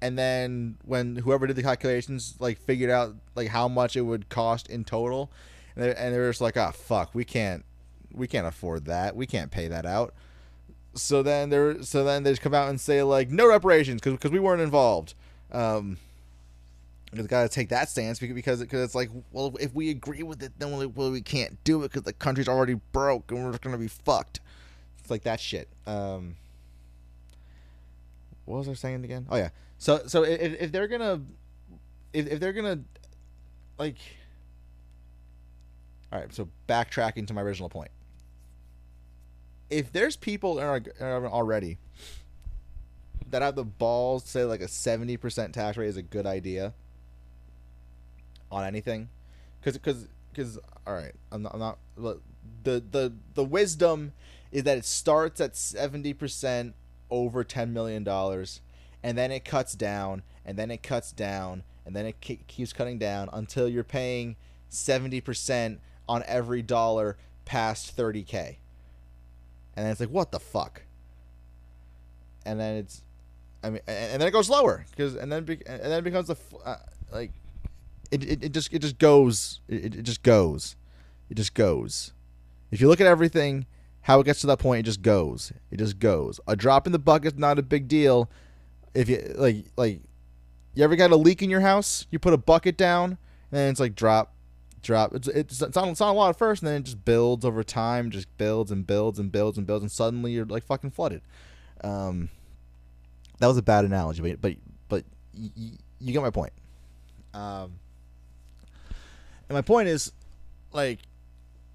And 0.00 0.18
then 0.18 0.76
when 0.84 1.16
whoever 1.16 1.46
did 1.46 1.56
the 1.56 1.62
calculations 1.62 2.36
like 2.38 2.58
figured 2.58 2.90
out 2.90 3.14
like 3.34 3.48
how 3.48 3.66
much 3.66 3.96
it 3.96 4.02
would 4.02 4.28
cost 4.28 4.68
in 4.68 4.84
total 4.84 5.30
and 5.74 5.84
they're, 5.84 5.98
and 5.98 6.14
they're 6.14 6.28
just 6.28 6.42
like 6.42 6.56
ah 6.56 6.68
oh, 6.68 6.72
fuck 6.72 7.14
we 7.14 7.24
can't 7.24 7.64
we 8.16 8.26
can't 8.26 8.46
afford 8.46 8.86
that. 8.86 9.14
We 9.14 9.26
can't 9.26 9.50
pay 9.50 9.68
that 9.68 9.86
out. 9.86 10.14
So 10.94 11.22
then 11.22 11.50
there, 11.50 11.82
so 11.82 12.02
then 12.02 12.22
they 12.22 12.30
just 12.32 12.42
come 12.42 12.54
out 12.54 12.70
and 12.70 12.80
say 12.80 13.02
like 13.02 13.30
no 13.30 13.46
reparations 13.46 14.00
because 14.00 14.30
we 14.30 14.38
weren't 14.38 14.62
involved. 14.62 15.14
Um, 15.52 15.98
they 17.12 17.22
got 17.22 17.42
to 17.42 17.48
take 17.48 17.68
that 17.68 17.88
stance 17.88 18.18
because 18.18 18.60
because 18.60 18.84
it's 18.84 18.94
like 18.94 19.10
well 19.32 19.54
if 19.60 19.72
we 19.74 19.90
agree 19.90 20.22
with 20.22 20.42
it 20.42 20.52
then 20.58 20.76
we, 20.76 20.86
well 20.86 21.10
we 21.10 21.20
can't 21.20 21.62
do 21.64 21.82
it 21.82 21.92
because 21.92 22.02
the 22.02 22.12
country's 22.12 22.48
already 22.48 22.74
broke 22.92 23.30
and 23.30 23.44
we're 23.44 23.56
gonna 23.58 23.78
be 23.78 23.88
fucked. 23.88 24.40
It's 24.98 25.10
like 25.10 25.22
that 25.22 25.40
shit. 25.40 25.68
Um, 25.86 26.36
what 28.44 28.58
was 28.58 28.68
I 28.68 28.74
saying 28.74 29.04
again? 29.04 29.26
Oh 29.30 29.36
yeah. 29.36 29.50
So 29.78 30.02
so 30.06 30.24
if, 30.24 30.60
if 30.60 30.72
they're 30.72 30.88
gonna 30.88 31.20
if, 32.12 32.26
if 32.26 32.40
they're 32.40 32.52
gonna 32.52 32.80
like 33.78 33.96
all 36.12 36.20
right 36.20 36.32
so 36.34 36.48
backtracking 36.68 37.26
to 37.26 37.34
my 37.34 37.42
original 37.42 37.68
point 37.68 37.90
if 39.70 39.92
there's 39.92 40.16
people 40.16 40.60
already 40.60 41.78
that 43.30 43.42
have 43.42 43.56
the 43.56 43.64
balls 43.64 44.22
to 44.24 44.30
say 44.30 44.44
like 44.44 44.60
a 44.60 44.66
70% 44.66 45.52
tax 45.52 45.76
rate 45.76 45.88
is 45.88 45.96
a 45.96 46.02
good 46.02 46.26
idea 46.26 46.72
on 48.50 48.64
anything. 48.64 49.08
Because 49.60 49.78
because 49.78 50.08
because 50.30 50.58
all 50.86 50.94
right 50.94 51.14
I'm 51.32 51.42
not, 51.42 51.54
I'm 51.54 51.60
not 51.60 51.78
the 52.62 52.82
the 52.90 53.12
the 53.34 53.44
wisdom 53.44 54.12
is 54.52 54.64
that 54.64 54.78
it 54.78 54.84
starts 54.84 55.40
at 55.40 55.54
70% 55.54 56.72
over 57.10 57.44
10 57.44 57.72
million 57.72 58.04
dollars 58.04 58.60
and 59.02 59.16
then 59.18 59.30
it 59.30 59.44
cuts 59.44 59.74
down 59.74 60.22
and 60.44 60.58
then 60.58 60.70
it 60.70 60.82
cuts 60.82 61.12
down 61.12 61.62
and 61.84 61.94
then 61.94 62.06
it 62.06 62.20
keeps 62.20 62.72
cutting 62.72 62.98
down 62.98 63.28
until 63.32 63.68
you're 63.68 63.84
paying 63.84 64.36
70% 64.70 65.78
on 66.08 66.22
every 66.26 66.62
dollar 66.62 67.16
past 67.44 67.96
30k 67.96 68.56
and 69.76 69.84
then 69.84 69.92
it's 69.92 70.00
like 70.00 70.10
what 70.10 70.32
the 70.32 70.40
fuck? 70.40 70.82
And 72.44 72.58
then 72.58 72.76
it's 72.76 73.02
i 73.62 73.70
mean 73.70 73.80
and 73.86 74.20
then 74.20 74.28
it 74.28 74.32
goes 74.32 74.50
lower 74.50 74.84
because 74.90 75.16
and 75.16 75.32
then 75.32 75.44
and 75.48 75.80
then 75.82 75.92
it 75.92 76.04
becomes 76.04 76.30
a 76.30 76.36
uh, 76.64 76.76
like 77.10 77.32
it, 78.10 78.24
it, 78.24 78.44
it 78.44 78.52
just 78.52 78.72
it 78.72 78.80
just 78.80 78.98
goes 78.98 79.60
it, 79.68 79.94
it 79.96 80.02
just 80.02 80.22
goes 80.22 80.76
it 81.30 81.34
just 81.34 81.54
goes 81.54 82.12
if 82.70 82.80
you 82.80 82.88
look 82.88 83.00
at 83.00 83.06
everything 83.06 83.66
how 84.02 84.20
it 84.20 84.24
gets 84.24 84.40
to 84.40 84.46
that 84.46 84.58
point 84.58 84.80
it 84.80 84.84
just 84.84 85.02
goes 85.02 85.52
it 85.70 85.78
just 85.78 85.98
goes 85.98 86.40
a 86.46 86.56
drop 86.56 86.86
in 86.86 86.92
the 86.92 86.98
bucket's 86.98 87.38
not 87.38 87.58
a 87.58 87.62
big 87.62 87.88
deal 87.88 88.30
if 88.94 89.08
you 89.08 89.34
like 89.36 89.66
like 89.76 90.00
you 90.74 90.84
ever 90.84 90.96
got 90.96 91.10
a 91.10 91.16
leak 91.16 91.42
in 91.42 91.50
your 91.50 91.60
house 91.60 92.06
you 92.10 92.18
put 92.18 92.32
a 92.32 92.38
bucket 92.38 92.76
down 92.76 93.18
and 93.52 93.70
it's 93.70 93.80
like 93.80 93.94
drop 93.94 94.32
drop. 94.86 95.14
It's 95.14 95.28
it's 95.28 95.60
it's 95.60 95.76
not, 95.76 95.88
it's 95.88 96.00
a 96.00 96.10
lot 96.10 96.30
at 96.30 96.38
first, 96.38 96.62
and 96.62 96.68
then 96.68 96.76
it 96.80 96.84
just 96.84 97.04
builds 97.04 97.44
over 97.44 97.62
time, 97.62 98.10
just 98.10 98.34
builds 98.38 98.70
and 98.70 98.86
builds 98.86 99.18
and 99.18 99.30
builds 99.30 99.58
and 99.58 99.66
builds, 99.66 99.82
and 99.82 99.90
suddenly 99.90 100.32
you're 100.32 100.46
like 100.46 100.64
fucking 100.64 100.90
flooded. 100.90 101.22
Um, 101.84 102.30
that 103.38 103.46
was 103.46 103.58
a 103.58 103.62
bad 103.62 103.84
analogy, 103.84 104.22
but 104.22 104.40
but 104.40 104.56
but 104.88 105.04
y- 105.36 105.50
y- 105.56 105.78
you 105.98 106.12
get 106.12 106.22
my 106.22 106.30
point. 106.30 106.52
Um, 107.34 107.72
and 109.48 109.56
my 109.56 109.62
point 109.62 109.88
is, 109.88 110.12
like, 110.72 111.00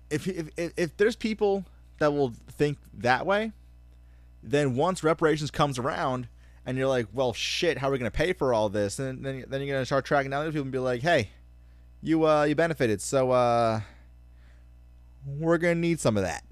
if 0.09 0.28
if 0.28 0.49
if, 0.57 0.97
there's 0.97 1.15
people 1.15 1.65
that 1.99 2.13
will 2.13 2.34
think 2.49 2.78
that 2.95 3.26
way, 3.26 3.51
then 4.43 4.76
once 4.76 5.03
reparations 5.03 5.51
comes 5.51 5.80
around 5.80 6.28
and 6.65 6.78
you're 6.78 6.88
like, 6.88 7.07
well, 7.13 7.34
shit, 7.34 7.78
how 7.78 7.89
are 7.89 7.91
we 7.91 7.97
to 8.11 8.15
pay 8.15 8.34
for 8.34 8.53
all 8.53 8.69
this? 8.69 8.99
And 8.99 9.24
then, 9.24 9.45
then 9.47 9.61
you're 9.61 9.67
to 9.82 9.86
start 9.86 10.05
tracking 10.05 10.32
down 10.32 10.43
those 10.45 10.53
people 10.53 10.63
and 10.63 10.72
be 10.72 10.80
like, 10.80 11.01
hey, 11.01 11.30
you 12.01 12.28
uh 12.28 12.43
you 12.43 12.55
benefited. 12.55 13.01
So 13.01 13.32
uh 13.32 13.82
we're 15.26 15.57
gonna 15.57 15.76
need 15.76 15.99
some 15.99 16.17
of 16.17 16.24
that. 16.24 16.43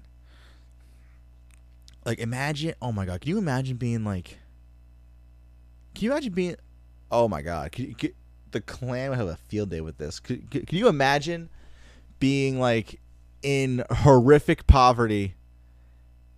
Like 2.04 2.18
imagine 2.18 2.74
oh 2.80 2.92
my 2.92 3.04
god, 3.04 3.20
can 3.20 3.30
you 3.30 3.38
imagine 3.38 3.76
being 3.76 4.04
like 4.04 4.38
Can 5.94 6.04
you 6.04 6.12
imagine 6.12 6.32
being 6.32 6.56
oh 7.10 7.28
my 7.28 7.42
god, 7.42 7.72
can, 7.72 7.94
can, 7.94 8.12
the 8.52 8.60
Klan 8.60 9.10
would 9.10 9.18
have 9.18 9.28
a 9.28 9.36
field 9.36 9.70
day 9.70 9.80
with 9.80 9.98
this. 9.98 10.20
Can, 10.20 10.42
can 10.48 10.78
you 10.78 10.88
imagine 10.88 11.48
being 12.18 12.58
like 12.58 13.00
in 13.42 13.84
horrific 13.90 14.66
poverty 14.66 15.34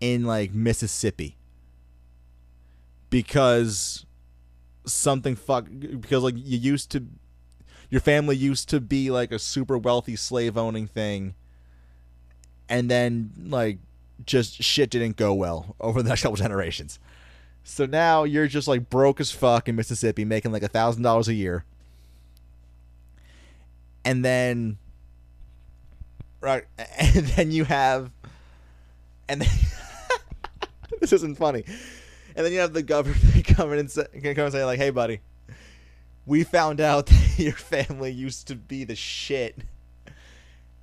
in 0.01 0.25
like 0.25 0.53
Mississippi? 0.53 1.37
Because 3.11 4.07
something 4.85 5.37
fuck 5.37 5.67
because 6.01 6.25
like 6.25 6.35
you 6.37 6.59
used 6.59 6.91
to 6.91 7.07
your 7.89 8.01
family 8.01 8.35
used 8.35 8.69
to 8.69 8.81
be 8.81 9.11
like 9.11 9.31
a 9.31 9.39
super 9.39 9.79
wealthy 9.79 10.17
slave 10.17 10.57
owning 10.57 10.87
thing 10.87 11.35
and 12.69 12.91
then 12.91 13.31
like 13.45 13.79
just 14.25 14.63
shit 14.63 14.91
didn't 14.91 15.17
go 15.17 15.35
well 15.35 15.77
over 15.81 16.03
the 16.03 16.09
next 16.09 16.23
couple 16.23 16.37
generations. 16.37 16.99
So 17.65 17.87
now 17.87 18.25
you're 18.25 18.49
just 18.49 18.67
like 18.67 18.89
broke 18.91 19.21
as 19.21 19.31
fuck 19.31 19.69
in 19.69 19.77
mississippi 19.77 20.25
making 20.25 20.53
like 20.53 20.63
a 20.63 20.69
thousand 20.69 21.03
dollars 21.03 21.29
a 21.29 21.35
year 21.35 21.65
and 24.05 24.25
then 24.25 24.79
right 26.41 26.65
and 26.99 27.27
then 27.27 27.51
you 27.51 27.65
have 27.65 28.11
and 29.29 29.41
then 29.41 29.49
this 31.01 31.13
isn't 31.13 31.37
funny. 31.37 31.65
And 32.35 32.47
then 32.47 32.53
you 32.53 32.61
have 32.61 32.73
the 32.73 32.83
government 32.83 33.45
coming 33.57 33.79
and 33.79 33.91
say, 33.91 34.07
come 34.13 34.45
and 34.45 34.53
say 34.53 34.65
like, 34.65 34.79
"Hey, 34.79 34.91
buddy, 34.91 35.21
we 36.27 36.45
found 36.45 36.81
out 36.81 37.07
that 37.07 37.35
your 37.39 37.53
family 37.53 38.11
used 38.11 38.49
to 38.49 38.55
be 38.55 38.85
the 38.85 38.97
shit, 38.97 39.59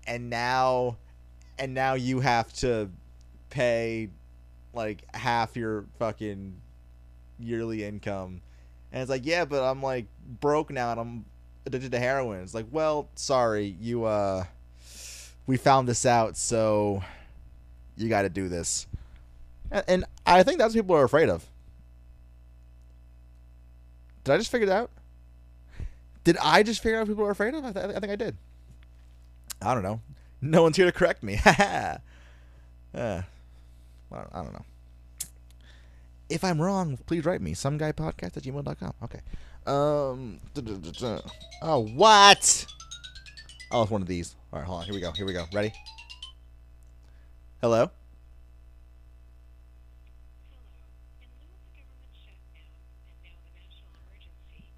and 0.05 0.29
now, 0.29 0.97
and 1.57 1.73
now 1.73 1.93
you 1.93 2.19
have 2.19 2.51
to 2.53 2.89
pay 3.49 4.09
like 4.73 5.03
half 5.15 5.55
your 5.55 5.85
fucking 5.97 6.59
yearly 7.39 7.83
income." 7.83 8.41
And 8.91 9.01
it's 9.01 9.09
like, 9.09 9.25
"Yeah, 9.25 9.45
but 9.45 9.63
I'm 9.63 9.81
like 9.81 10.05
broke 10.39 10.71
now, 10.71 10.91
and 10.91 10.99
I'm 10.99 11.25
addicted 11.65 11.91
to 11.91 11.99
heroin." 11.99 12.41
It's 12.41 12.53
like, 12.53 12.67
"Well, 12.71 13.09
sorry, 13.15 13.75
you 13.79 14.05
uh, 14.05 14.45
we 15.47 15.57
found 15.57 15.87
this 15.87 16.05
out, 16.05 16.37
so 16.37 17.03
you 17.97 18.09
got 18.09 18.23
to 18.23 18.29
do 18.29 18.49
this." 18.49 18.87
And, 19.71 19.83
and 19.87 20.05
I 20.25 20.43
think 20.43 20.59
that's 20.59 20.73
what 20.75 20.81
people 20.83 20.95
are 20.95 21.03
afraid 21.03 21.29
of. 21.29 21.45
Did 24.23 24.33
I 24.33 24.37
just 24.37 24.51
figure 24.51 24.67
it 24.67 24.71
out? 24.71 24.91
Did 26.23 26.37
I 26.41 26.63
just 26.63 26.83
figure 26.83 26.97
out 26.97 27.01
what 27.01 27.07
people 27.07 27.25
are 27.25 27.31
afraid 27.31 27.53
of? 27.53 27.65
I, 27.65 27.71
th- 27.71 27.95
I 27.95 27.99
think 27.99 28.11
I 28.11 28.15
did. 28.15 28.35
I 29.61 29.73
don't 29.73 29.83
know. 29.83 30.01
No 30.41 30.63
one's 30.63 30.77
here 30.77 30.85
to 30.85 30.91
correct 30.91 31.23
me. 31.23 31.39
uh, 31.45 31.97
I 32.93 33.23
don't 34.11 34.53
know. 34.53 34.65
If 36.29 36.43
I'm 36.43 36.61
wrong, 36.61 36.97
please 37.07 37.25
write 37.25 37.41
me. 37.41 37.53
Some 37.53 37.77
guy 37.77 37.91
podcast 37.91 38.37
at 38.37 38.43
gmail.com. 38.43 38.93
Okay. 39.03 39.21
Um. 39.65 40.39
Oh, 41.61 41.87
what? 41.95 42.65
Oh, 43.71 43.83
it's 43.83 43.91
one 43.91 44.01
of 44.01 44.07
these. 44.07 44.35
All 44.51 44.59
right, 44.59 44.65
hold 44.65 44.79
on. 44.79 44.85
Here 44.85 44.95
we 44.95 45.01
go. 45.01 45.11
Here 45.11 45.25
we 45.25 45.33
go. 45.33 45.45
Ready? 45.53 45.73
Hello? 47.61 47.91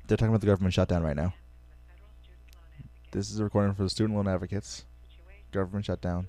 They're 0.07 0.17
talking 0.17 0.29
about 0.29 0.41
the 0.41 0.47
government 0.47 0.73
shutdown 0.73 1.03
right 1.03 1.15
now. 1.15 1.33
This 3.11 3.31
is 3.31 3.39
a 3.39 3.45
recording 3.45 3.73
for 3.75 3.83
the 3.83 3.89
student 3.89 4.17
loan 4.17 4.27
advocates. 4.27 4.83
Government 5.53 5.85
shutdown. 5.85 6.27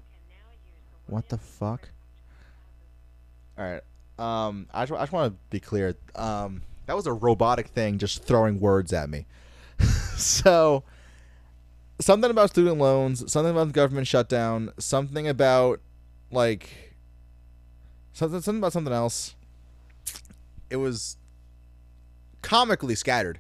What 1.07 1.29
the 1.29 1.39
fuck? 1.39 1.89
All 3.59 3.65
right. 3.65 3.83
Um, 4.19 4.67
I 4.73 4.85
just, 4.85 4.93
I 4.93 5.03
just 5.03 5.13
want 5.13 5.33
to 5.33 5.39
be 5.51 5.59
clear. 5.59 5.97
Um, 6.15 6.63
that 6.87 6.97
was 6.97 7.07
a 7.07 7.13
robotic 7.13 7.69
thing 7.69 7.99
just 7.99 8.25
throwing 8.25 8.61
words 8.61 8.93
at 8.93 9.09
me. 9.09 9.27
so, 10.17 10.85
something 12.01 12.31
about 12.31 12.51
student 12.51 12.79
loans, 12.79 13.31
something 13.31 13.53
about 13.53 13.69
the 13.69 13.73
government 13.73 14.07
shutdown, 14.07 14.73
something 14.79 15.29
about 15.29 15.81
like 16.31 16.95
something 18.13 18.41
something 18.41 18.61
about 18.61 18.73
something 18.73 18.93
else. 18.93 19.35
It 20.71 20.77
was 20.77 21.17
comically 22.41 22.95
scattered 22.95 23.39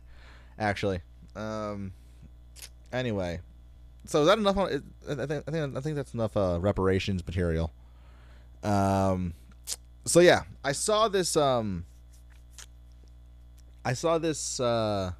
actually. 0.58 1.00
Um, 1.34 1.92
anyway, 2.92 3.40
so 4.06 4.22
is 4.22 4.28
that 4.28 4.38
enough? 4.38 4.56
On, 4.56 4.66
I 5.08 5.26
think 5.26 5.44
I 5.46 5.50
think 5.50 5.76
I 5.76 5.80
think 5.80 5.96
that's 5.96 6.14
enough 6.14 6.36
uh, 6.36 6.58
reparations 6.60 7.26
material. 7.26 7.72
Um, 8.62 9.34
so 10.04 10.20
yeah, 10.20 10.42
I 10.64 10.72
saw 10.72 11.08
this. 11.08 11.36
Um, 11.36 11.84
I 13.84 13.94
saw 13.94 14.18
this 14.18 14.60
uh, 14.60 15.12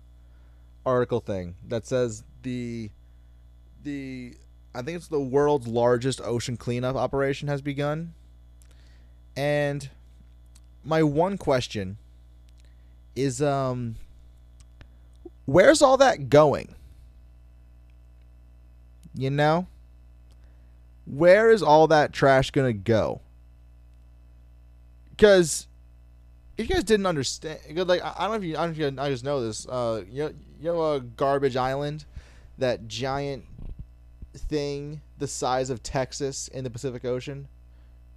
article 0.87 1.21
thing 1.21 1.55
that 1.69 1.87
says 1.87 2.25
the 2.43 2.91
the 3.83 4.35
I 4.75 4.83
think 4.83 4.97
it's 4.97 5.09
the 5.09 5.21
world's 5.21 5.67
largest 5.67 6.21
ocean 6.23 6.57
cleanup 6.57 6.97
operation 6.97 7.49
has 7.49 7.61
begun. 7.61 8.15
And 9.37 9.89
my 10.85 11.03
one 11.03 11.39
question 11.39 11.99
is 13.15 13.43
um 13.43 13.97
where's 15.45 15.83
all 15.83 15.97
that 15.99 16.29
going? 16.29 16.75
You 19.15 19.31
know? 19.31 19.67
Where 21.05 21.51
is 21.51 21.63
all 21.63 21.89
that 21.89 22.13
trash 22.13 22.51
going 22.53 22.69
to 22.69 22.79
go? 22.79 23.21
Because 25.11 25.67
if 26.57 26.69
you 26.69 26.75
guys 26.75 26.85
didn't 26.85 27.07
understand, 27.07 27.59
like 27.89 28.03
I 28.03 28.15
don't 28.21 28.31
know 28.31 28.35
if 28.35 28.45
you, 28.45 28.57
I 28.57 28.67
don't 28.67 28.79
know 28.79 29.03
if 29.03 29.09
you 29.09 29.11
just 29.13 29.25
know 29.25 29.43
this. 29.43 29.67
Uh, 29.67 30.05
you 30.11 30.25
know, 30.25 30.35
you 30.61 30.73
know, 30.73 30.93
a 30.95 31.01
garbage 31.01 31.57
island, 31.57 32.05
that 32.59 32.87
giant 32.89 33.45
thing 34.35 35.01
the 35.19 35.27
size 35.27 35.71
of 35.71 35.83
Texas 35.83 36.49
in 36.49 36.65
the 36.65 36.71
Pacific 36.71 37.05
Ocean, 37.05 37.49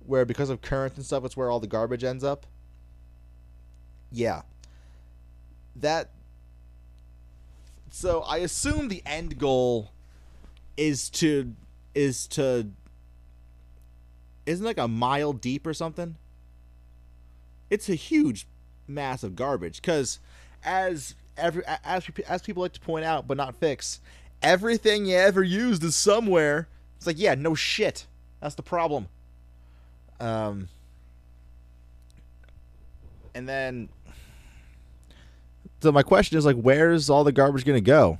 where 0.05 0.25
because 0.25 0.49
of 0.49 0.61
currents 0.61 0.97
and 0.97 1.05
stuff, 1.05 1.23
it's 1.25 1.37
where 1.37 1.49
all 1.49 1.59
the 1.59 1.67
garbage 1.67 2.03
ends 2.03 2.23
up. 2.23 2.45
Yeah. 4.11 4.43
That 5.75 6.11
so 7.89 8.21
I 8.21 8.37
assume 8.37 8.89
the 8.89 9.01
end 9.05 9.37
goal 9.37 9.91
is 10.75 11.09
to 11.11 11.53
is 11.93 12.27
to 12.27 12.71
isn't 14.45 14.65
like 14.65 14.77
a 14.77 14.87
mile 14.87 15.33
deep 15.33 15.65
or 15.65 15.73
something. 15.73 16.15
It's 17.75 17.89
a 17.89 17.95
huge 17.95 18.47
mass 18.87 19.21
of 19.21 19.35
garbage 19.35 19.81
because 19.81 20.19
as 20.63 21.13
every 21.35 21.61
as 21.83 22.07
as 22.25 22.41
people 22.41 22.63
like 22.63 22.71
to 22.71 22.79
point 22.79 23.03
out 23.03 23.27
but 23.27 23.35
not 23.35 23.53
fix, 23.55 23.99
everything 24.41 25.05
you 25.05 25.17
ever 25.17 25.43
used 25.43 25.83
is 25.83 25.93
somewhere. 25.93 26.69
It's 26.95 27.05
like 27.05 27.19
yeah, 27.19 27.35
no 27.35 27.53
shit. 27.53 28.07
That's 28.39 28.55
the 28.55 28.63
problem. 28.63 29.09
Um, 30.21 30.69
and 33.33 33.49
then 33.49 33.89
so 35.81 35.91
my 35.91 36.01
question 36.01 36.37
is 36.37 36.45
like, 36.45 36.55
where's 36.55 37.09
all 37.09 37.25
the 37.25 37.33
garbage 37.33 37.65
gonna 37.65 37.81
go? 37.81 38.17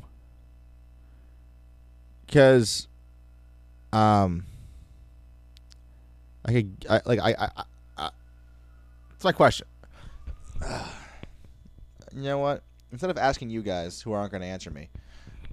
Because, 2.25 2.89
um, 3.93 4.45
I 6.43 6.51
could 6.51 6.85
I, 6.89 7.01
like 7.05 7.19
I, 7.19 7.35
I, 7.39 7.63
It's 9.15 9.23
my 9.23 9.31
question. 9.31 9.67
you 12.13 12.23
know 12.23 12.37
what? 12.37 12.63
Instead 12.91 13.09
of 13.09 13.17
asking 13.17 13.49
you 13.49 13.61
guys 13.61 14.01
who 14.01 14.13
aren't 14.13 14.31
gonna 14.31 14.45
answer 14.45 14.69
me, 14.69 14.89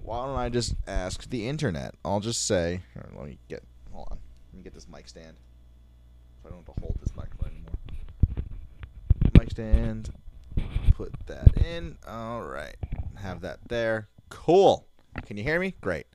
why 0.01 0.25
don't 0.25 0.37
I 0.37 0.49
just 0.49 0.75
ask 0.87 1.29
the 1.29 1.47
internet? 1.47 1.95
I'll 2.05 2.19
just 2.19 2.45
say, 2.45 2.81
let 3.15 3.25
me 3.25 3.39
get 3.49 3.63
hold 3.91 4.09
on, 4.11 4.17
let 4.51 4.57
me 4.57 4.63
get 4.63 4.73
this 4.73 4.87
mic 4.87 5.07
stand, 5.07 5.37
so 6.41 6.47
I 6.47 6.49
don't 6.49 6.65
have 6.65 6.75
to 6.75 6.81
hold 6.81 6.97
this 6.99 7.15
microphone 7.15 7.51
anymore. 7.51 7.73
Mic 9.39 9.51
stand 9.51 10.11
put 10.93 11.13
that 11.25 11.57
in. 11.57 11.97
All 12.07 12.43
right. 12.43 12.75
Have 13.15 13.41
that 13.41 13.59
there. 13.67 14.07
Cool. 14.29 14.85
Can 15.25 15.37
you 15.37 15.43
hear 15.43 15.59
me? 15.59 15.75
Great. 15.81 16.05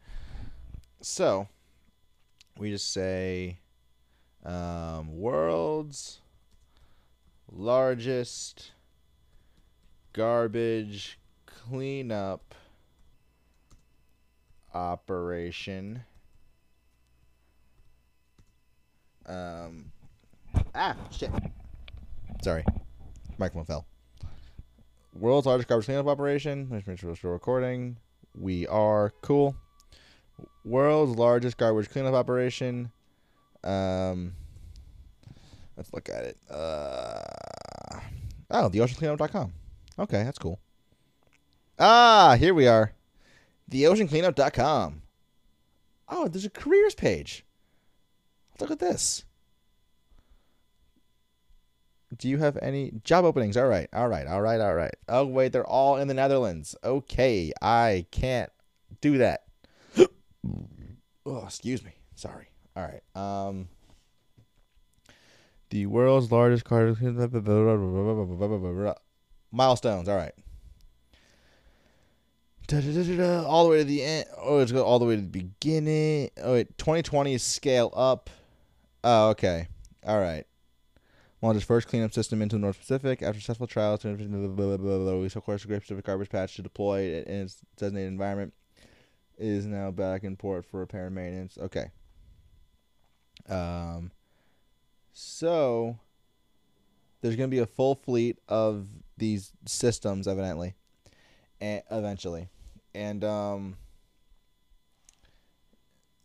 So, 1.01 1.49
we 2.57 2.71
just 2.71 2.93
say 2.93 3.59
um, 4.45 5.19
world's 5.19 6.21
largest 7.51 8.73
garbage 10.13 11.19
cleanup 11.47 12.55
operation. 14.75 16.03
Um, 19.27 19.93
ah, 20.75 20.97
shit. 21.11 21.31
Sorry. 22.43 22.65
Microphone 23.39 23.65
fell 23.65 23.87
world's 25.19 25.47
largest 25.47 25.69
garbage 25.69 25.87
cleanup 25.87 26.07
operation. 26.07 26.83
Still 26.97 27.31
recording. 27.31 27.97
We 28.35 28.67
are 28.67 29.13
cool. 29.23 29.57
World's 30.65 31.19
largest 31.19 31.57
garbage 31.57 31.91
cleanup 31.91 32.15
operation. 32.15 32.93
Um, 33.65 34.35
let's 35.79 35.95
look 35.95 36.11
at 36.11 36.24
it. 36.24 36.37
Uh, 36.51 38.01
oh, 38.51 38.68
theoceancleanup.com. 38.68 39.53
Okay, 39.99 40.24
that's 40.24 40.39
cool. 40.39 40.59
Ah, 41.79 42.37
here 42.39 42.53
we 42.53 42.66
are. 42.66 42.93
Theoceancleanup.com. 43.70 45.03
Oh, 46.09 46.29
there's 46.29 46.45
a 46.45 46.51
careers 46.51 46.95
page. 46.95 47.47
Look 48.61 48.70
at 48.70 48.81
this. 48.81 49.24
Do 52.16 52.29
you 52.29 52.39
have 52.39 52.59
any 52.61 52.93
job 53.05 53.24
openings? 53.24 53.57
All 53.57 53.68
right, 53.68 53.89
all 53.93 54.09
right, 54.09 54.26
all 54.26 54.41
right, 54.41 54.61
all 54.61 54.74
right. 54.74 54.95
Oh 55.09 55.26
wait, 55.26 55.53
they're 55.53 55.66
all 55.66 55.97
in 55.97 56.09
the 56.09 56.14
Netherlands. 56.14 56.74
Okay, 56.83 57.53
I 57.62 58.07
can't 58.11 58.51
do 59.01 59.18
that. 59.18 59.45
oh, 61.26 61.45
excuse 61.45 61.85
me. 61.85 61.93
Sorry. 62.16 62.49
All 62.74 62.83
right. 62.83 63.03
Um, 63.14 63.68
the 65.71 65.87
world's 65.87 66.33
largest 66.33 66.64
car 66.64 66.95
milestones. 69.53 70.09
All 70.09 70.16
right. 70.16 70.33
Da, 72.66 72.81
da, 72.81 73.16
da, 73.16 73.45
all 73.47 73.64
the 73.64 73.71
way 73.71 73.79
to 73.79 73.85
the 73.85 74.03
end. 74.03 74.27
Oh, 74.37 74.59
it's 74.59 74.73
go 74.73 74.85
all 74.85 74.99
the 74.99 75.07
way 75.07 75.16
to 75.16 75.23
the 75.23 75.27
beginning. 75.29 76.31
Oh 76.43 76.53
wait, 76.53 76.77
2020 76.77 77.33
is 77.33 77.43
scale 77.43 77.91
up. 77.97 78.29
Oh, 79.03 79.31
okay. 79.31 79.69
All 80.07 80.21
right. 80.21 80.45
launched 81.41 81.57
its 81.57 81.66
first 81.66 81.89
cleanup 81.89 82.12
system 82.12 82.43
into 82.43 82.57
the 82.57 82.61
North 82.61 82.79
Pacific 82.79 83.23
after 83.23 83.41
successful 83.41 83.66
trials. 83.66 84.05
We 84.05 84.11
of 84.12 85.43
course 85.45 85.64
a 85.64 85.66
Great 85.66 85.81
Pacific 85.81 86.05
Garbage 86.05 86.29
Patch 86.29 86.57
to 86.57 86.62
deploy 86.62 87.23
in 87.27 87.43
its 87.43 87.57
designated 87.79 88.12
environment. 88.12 88.53
It 89.39 89.47
is 89.47 89.64
now 89.64 89.91
back 89.91 90.25
in 90.25 90.37
port 90.37 90.66
for 90.66 90.81
repair 90.81 91.07
and 91.07 91.14
maintenance. 91.14 91.57
Okay. 91.57 91.91
Um. 93.49 94.11
So 95.21 95.99
there's 97.21 97.35
going 97.35 97.51
to 97.51 97.55
be 97.55 97.59
a 97.59 97.66
full 97.66 97.97
fleet 97.97 98.39
of 98.49 98.87
these 99.16 99.53
systems, 99.66 100.29
evidently, 100.29 100.77
and 101.61 101.83
eventually, 101.91 102.49
and 102.95 103.25
um. 103.25 103.77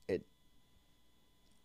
It. 0.07 0.23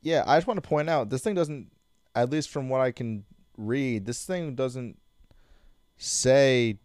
Yeah, 0.01 0.24
I 0.26 0.39
just 0.39 0.47
want 0.47 0.62
to 0.62 0.66
point 0.66 0.89
out 0.89 1.11
this 1.11 1.20
thing 1.20 1.35
doesn't, 1.35 1.70
at 2.14 2.31
least 2.31 2.49
from 2.49 2.70
what 2.70 2.81
I 2.81 2.93
can 2.93 3.26
read, 3.59 4.07
this 4.07 4.24
thing 4.24 4.55
doesn't 4.55 4.99
say 5.99 6.79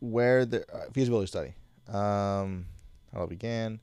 where 0.00 0.44
the 0.44 0.62
uh, 0.74 0.90
feasibility 0.92 1.28
study. 1.28 1.54
Um, 1.86 2.66
how 3.14 3.22
it 3.22 3.30
began. 3.30 3.78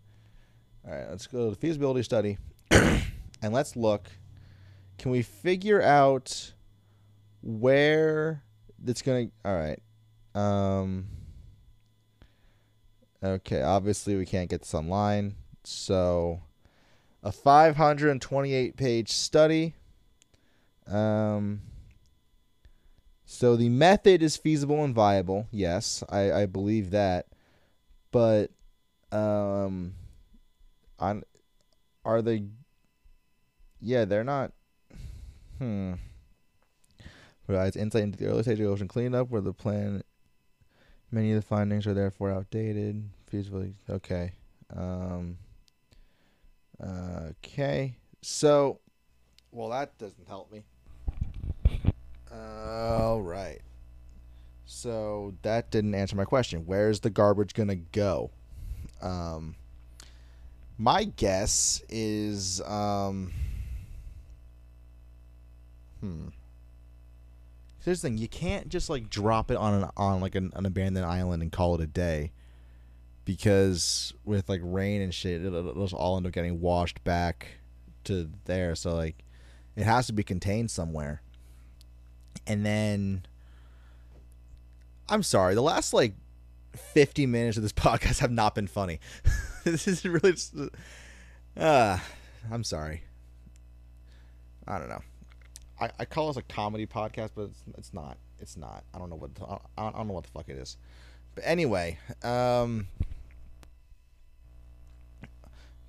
All 0.86 0.94
right, 0.94 1.10
let's 1.10 1.26
go 1.26 1.46
to 1.46 1.50
the 1.52 1.56
feasibility 1.56 2.04
study, 2.04 2.38
and 2.72 3.54
let's 3.54 3.78
look. 3.78 4.12
Can 5.02 5.10
we 5.10 5.24
figure 5.24 5.82
out 5.82 6.54
where 7.42 8.44
it's 8.86 9.02
gonna? 9.02 9.30
All 9.44 9.58
right. 9.58 9.82
Um. 10.36 11.08
Okay, 13.24 13.64
obviously 13.64 14.16
we 14.16 14.28
can't 14.28 14.48
get 14.48 14.62
this 14.62 14.76
online, 14.76 15.34
so 15.64 16.44
a 17.24 17.32
528 17.32 18.78
page 18.78 19.12
study. 19.12 19.74
Um. 20.86 21.62
So 23.26 23.56
the 23.56 23.70
method 23.70 24.22
is 24.22 24.38
feasible 24.38 24.84
and 24.84 24.94
viable. 24.94 25.48
Yes, 25.50 26.04
I, 26.10 26.32
I 26.32 26.46
believe 26.46 26.92
that. 26.92 27.26
But 28.12 28.52
um 29.12 29.96
on 31.00 31.24
are 32.06 32.22
they 32.22 32.44
yeah, 33.80 34.06
they're 34.06 34.24
not 34.24 34.52
hmm 35.62 35.94
provides 37.46 37.76
insight 37.76 38.02
into 38.02 38.18
the 38.18 38.26
early 38.26 38.42
stage 38.42 38.60
of 38.60 38.66
ocean 38.66 38.88
cleanup 38.88 39.30
where 39.30 39.42
the 39.42 39.54
plan 39.54 40.04
many 41.12 41.32
of 41.32 41.36
the 41.36 41.42
findings 41.46 41.86
are 41.86 41.94
therefore 41.94 42.32
outdated. 42.32 43.08
Feasibly 43.32 43.74
okay. 43.88 44.32
Um 44.76 45.38
okay. 46.84 47.96
So 48.24 48.80
well 49.52 49.70
that 49.70 49.96
doesn't 50.00 50.28
help 50.28 50.52
me. 50.52 50.64
All 52.34 53.22
right. 53.22 53.62
So 54.66 55.36
that 55.44 55.70
didn't 55.70 55.94
answer 55.94 56.16
my 56.16 56.26
question. 56.26 56.64
Where's 56.66 57.02
the 57.02 57.12
garbage 57.12 57.54
gonna 57.54 57.76
go? 57.76 58.32
Um, 59.02 59.56
my 60.78 61.04
guess 61.04 61.84
is, 61.90 62.62
um, 62.62 63.34
hmm. 66.02 66.28
Here's 67.84 68.02
the 68.02 68.10
thing: 68.10 68.18
you 68.18 68.28
can't 68.28 68.70
just 68.70 68.90
like 68.90 69.10
drop 69.10 69.50
it 69.50 69.58
on 69.58 69.84
an 69.84 69.90
on 69.98 70.22
like 70.22 70.36
an, 70.36 70.52
an 70.56 70.66
abandoned 70.66 71.06
island 71.06 71.42
and 71.42 71.52
call 71.52 71.76
it 71.76 71.82
a 71.82 71.88
day, 71.88 72.32
because 73.26 74.14
with 74.26 74.50
like 74.50 74.62
rain 74.64 75.02
and 75.02 75.14
shit, 75.14 75.44
it'll, 75.44 75.70
it'll 75.70 75.84
just 75.84 75.94
all 75.94 76.18
end 76.18 76.28
up 76.28 76.34
getting 76.34 76.62
washed 76.62 77.04
back 77.04 77.48
to 78.04 78.30
there. 78.46 78.76
So 78.76 78.94
like, 78.94 79.24
it 79.76 79.84
has 79.84 80.08
to 80.08 80.14
be 80.14 80.24
contained 80.24 80.70
somewhere 80.70 81.22
and 82.48 82.66
then 82.66 83.26
I'm 85.10 85.24
sorry, 85.24 85.56
the 85.56 85.62
last 85.62 85.94
like 85.94 86.14
50 86.76 87.26
minutes 87.26 87.58
of 87.58 87.64
this 87.64 87.74
podcast 87.74 88.20
have 88.20 88.32
not 88.32 88.56
been 88.56 88.68
funny. 88.68 89.00
this 89.64 89.88
is 89.88 90.06
really 90.06 90.32
just, 90.32 90.56
uh 91.58 92.00
I'm 92.52 92.64
sorry. 92.64 93.04
I 94.68 94.80
don't 94.80 94.90
know. 94.90 95.02
I, 95.82 95.90
I 96.00 96.06
call 96.06 96.28
this 96.28 96.38
a 96.38 96.44
comedy 96.44 96.86
podcast, 96.86 97.32
but 97.36 97.44
it's, 97.44 97.64
it's 97.78 97.94
not. 97.94 98.18
It's 98.40 98.56
not. 98.56 98.84
I 98.94 99.00
don't 99.00 99.10
know 99.10 99.16
what 99.16 99.32
I, 99.42 99.50
don't, 99.50 99.62
I 99.78 99.98
don't 99.98 100.08
know 100.08 100.14
what 100.14 100.24
the 100.24 100.30
fuck 100.30 100.48
it 100.48 100.58
is. 100.58 100.78
But 101.36 101.44
anyway, 101.46 101.98
um 102.24 102.88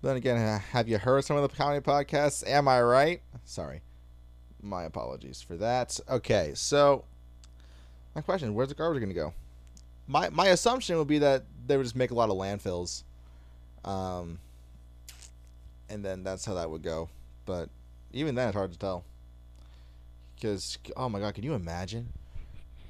then 0.03 0.16
again, 0.16 0.61
have 0.72 0.88
you 0.88 0.99
heard 0.99 1.24
some 1.24 1.36
of 1.36 1.49
the 1.49 1.57
comedy 1.57 1.80
podcasts? 1.80 2.47
Am 2.47 2.66
I 2.66 2.82
right? 2.82 3.22
Sorry. 3.45 3.82
My 4.61 4.84
apologies 4.84 5.43
for 5.43 5.57
that. 5.57 5.99
Okay, 6.09 6.53
so 6.55 7.05
my 8.14 8.20
question: 8.20 8.55
Where's 8.55 8.68
the 8.68 8.74
garbage 8.74 9.01
going 9.01 9.12
to 9.12 9.14
go? 9.14 9.32
My 10.07 10.28
my 10.30 10.49
assumption 10.49 10.99
would 10.99 11.09
be 11.09 11.18
that 11.18 11.45
they 11.66 11.76
would 11.76 11.84
just 11.84 11.97
make 11.97 12.11
a 12.11 12.14
lot 12.14 12.30
of 12.30 12.36
landfills, 12.36 13.03
um, 13.84 14.38
and 15.88 16.05
then 16.05 16.22
that's 16.22 16.45
how 16.45 16.55
that 16.55 16.70
would 16.70 16.82
go. 16.82 17.09
But 17.45 17.70
even 18.12 18.34
then, 18.34 18.49
it's 18.49 18.57
hard 18.57 18.72
to 18.72 18.78
tell. 18.78 19.05
Because 20.43 20.76
oh 20.97 21.09
my 21.09 21.20
god, 21.20 21.34
can 21.34 21.45
you 21.45 21.55
imagine? 21.55 22.09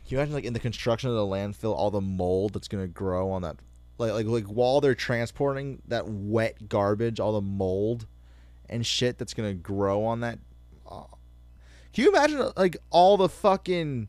Can 0.07 0.17
you 0.17 0.19
imagine 0.19 0.33
like 0.33 0.45
in 0.45 0.55
the 0.55 0.59
construction 0.59 1.11
of 1.11 1.17
the 1.17 1.21
landfill, 1.21 1.77
all 1.77 1.91
the 1.91 2.01
mold 2.01 2.55
that's 2.55 2.67
gonna 2.67 2.87
grow 2.87 3.31
on 3.31 3.43
that, 3.43 3.57
like 3.99 4.13
like 4.13 4.27
like 4.27 4.45
while 4.47 4.81
they're 4.81 4.95
transporting 4.95 5.83
that 5.87 6.09
wet 6.09 6.71
garbage, 6.71 7.21
all 7.21 7.33
the 7.33 7.43
mold 7.43 8.07
and 8.71 8.87
shit 8.87 9.19
that's 9.19 9.35
gonna 9.35 9.53
grow 9.53 10.03
on 10.03 10.21
that. 10.21 10.39
Oh, 10.91 11.11
can 11.93 12.05
you 12.05 12.11
imagine 12.11 12.41
uh, 12.41 12.53
like 12.57 12.79
all 12.89 13.19
the 13.19 13.29
fucking 13.29 14.09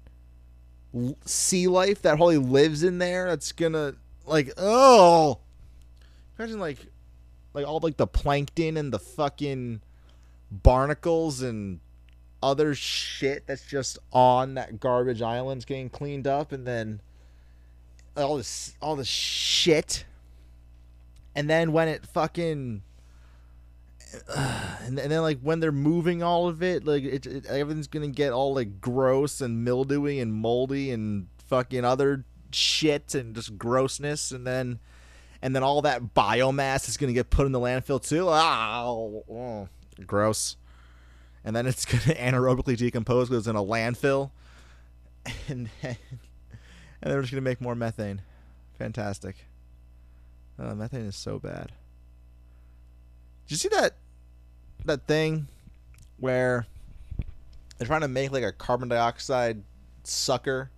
sea 1.26 1.68
life 1.68 2.02
that 2.04 2.16
probably 2.16 2.38
lives 2.38 2.82
in 2.82 2.98
there? 2.98 3.28
That's 3.28 3.52
gonna 3.52 3.96
like 4.26 4.54
oh, 4.56 5.40
imagine 6.40 6.62
like 6.62 6.78
like 7.54 7.68
all 7.68 7.82
like 7.82 7.98
the 7.98 8.08
plankton 8.08 8.78
and 8.78 8.94
the 8.94 9.00
fucking 9.00 9.82
barnacles 10.50 11.42
and 11.42 11.82
other 12.44 12.76
shit 12.76 13.48
that's 13.48 13.66
just 13.66 13.98
on 14.12 14.56
that 14.56 14.80
garbage 14.80 15.22
island's 15.22 15.66
getting 15.66 15.90
cleaned 15.90 16.28
up 16.28 16.52
and 16.52 16.68
then 16.68 17.02
all 18.16 18.38
this 18.38 18.76
all 18.82 18.96
this 18.96 19.08
shit 19.08 20.06
and 21.36 21.50
then 21.50 21.72
when 21.72 21.88
it 21.88 22.06
fucking 22.06 22.84
and, 24.36 25.00
and 25.00 25.12
then 25.12 25.22
like 25.22 25.40
when 25.42 25.60
they're 25.60 25.72
moving 25.72 26.22
all 26.22 26.48
of 26.48 26.62
it, 26.62 26.86
like 26.86 27.04
it, 27.04 27.26
it, 27.26 27.46
everything's 27.46 27.88
gonna 27.88 28.08
get 28.08 28.32
all 28.32 28.54
like 28.54 28.80
gross 28.82 29.42
and 29.42 29.64
mildewy 29.64 30.20
and 30.20 30.34
moldy 30.34 30.92
and 30.92 31.28
fucking 31.48 31.84
other 31.84 32.24
shit 32.52 33.16
and 33.16 33.36
just 33.36 33.58
grossness, 33.58 34.32
and 34.32 34.46
then 34.46 34.80
and 35.42 35.56
then 35.56 35.64
all 35.64 35.82
that 35.82 36.14
biomass 36.14 36.88
is 36.88 36.98
gonna 36.98 37.14
get 37.14 37.30
put 37.30 37.46
in 37.46 37.52
the 37.52 37.60
landfill 37.60 38.06
too. 38.06 38.28
Ah, 38.30 38.86
oh, 38.86 39.68
gross. 40.06 40.58
And 41.46 41.56
then 41.56 41.68
it's 41.68 41.86
gonna 42.08 42.18
anaerobically 42.18 42.78
decompose 42.78 43.30
because 43.30 43.48
it's 43.48 43.50
in 43.50 43.56
a 43.56 43.64
landfill, 43.64 44.32
and 45.48 45.70
then 45.82 45.98
and 47.02 47.12
they're 47.12 47.22
just 47.22 47.32
gonna 47.32 47.42
make 47.42 47.62
more 47.62 47.76
methane. 47.76 48.22
Fantastic. 48.78 49.48
Uh, 50.58 50.76
methane 50.76 51.06
is 51.06 51.16
so 51.16 51.40
bad. 51.40 51.72
Did 53.46 53.52
you 53.52 53.58
see 53.58 53.70
that 53.70 53.96
that 54.86 55.08
thing 55.08 55.48
where 56.18 56.66
they're 57.78 57.88
trying 57.88 58.02
to 58.02 58.08
make 58.08 58.32
like 58.32 58.44
a 58.44 58.52
carbon 58.52 58.90
dioxide 58.90 59.64
sucker 60.04 60.70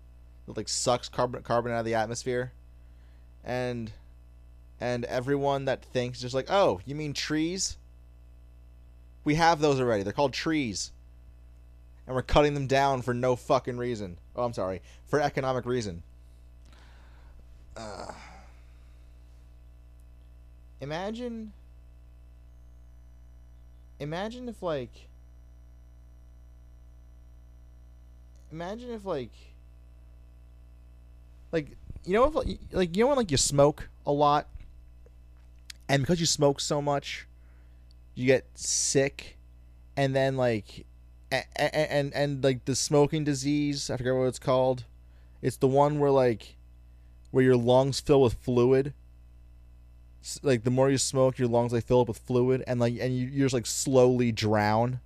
that 0.45 0.57
like 0.57 0.68
sucks 0.68 1.09
carbon 1.09 1.41
carbon 1.43 1.72
out 1.72 1.80
of 1.80 1.86
the 1.86 1.95
atmosphere, 1.95 2.51
and 3.43 3.91
and 4.80 5.05
everyone 5.05 5.66
that 5.66 5.84
thinks 5.86 6.20
just 6.22 6.36
like, 6.36 6.47
oh, 6.49 6.82
you 6.86 6.95
mean 6.95 7.13
trees? 7.13 7.78
We 9.26 9.36
have 9.36 9.60
those 9.60 9.82
already. 9.82 10.04
They're 10.04 10.14
called 10.14 10.34
trees, 10.34 10.92
and 12.08 12.16
we're 12.16 12.22
cutting 12.22 12.54
them 12.54 12.68
down 12.68 13.02
for 13.02 13.14
no 13.14 13.36
fucking 13.36 13.78
reason. 13.78 14.18
Oh, 14.36 14.44
I'm 14.44 14.54
sorry, 14.54 14.82
for 15.06 15.20
economic 15.20 15.66
reason. 15.66 16.04
Uh, 17.76 18.12
imagine 20.80 21.52
imagine 24.00 24.48
if 24.48 24.62
like 24.62 24.92
imagine 28.52 28.92
if 28.92 29.04
like 29.04 29.32
like 31.52 31.72
you 32.06 32.14
know 32.14 32.26
if 32.26 32.36
like 32.72 32.96
you 32.96 33.04
know 33.04 33.08
when 33.08 33.18
like 33.18 33.32
you 33.32 33.38
smoke 33.38 33.90
a 34.06 34.12
lot 34.12 34.48
and 35.90 36.04
because 36.04 36.20
you 36.20 36.26
smoke 36.26 36.60
so 36.60 36.82
much 36.82 37.28
you 38.16 38.26
get 38.26 38.45
sick 38.55 39.38
and 39.95 40.16
then 40.16 40.36
like 40.38 40.86
and, 41.32 41.45
and 41.74 42.13
and, 42.13 42.43
like 42.43 42.66
the 42.66 42.76
smoking 42.76 43.24
disease 43.24 43.89
i 43.89 43.97
forget 43.97 44.16
what 44.16 44.26
it's 44.26 44.39
called 44.39 44.86
it's 45.41 45.57
the 45.57 45.68
one 45.68 45.99
where 45.99 46.11
like 46.11 46.55
where 47.32 47.43
your 47.43 47.57
lungs 47.57 47.99
fill 47.99 48.22
with 48.22 48.34
fluid 48.36 48.93
like 50.41 50.63
the 50.63 50.72
more 50.72 50.89
you 50.89 50.97
smoke, 50.97 51.38
your 51.38 51.47
lungs 51.47 51.72
like 51.72 51.86
fill 51.86 52.01
up 52.01 52.07
with 52.07 52.18
fluid, 52.18 52.63
and 52.66 52.80
like 52.80 52.97
and 52.99 53.16
you, 53.16 53.28
you 53.28 53.43
just 53.43 53.53
like 53.53 53.66
slowly 53.66 54.32
drown 54.32 54.99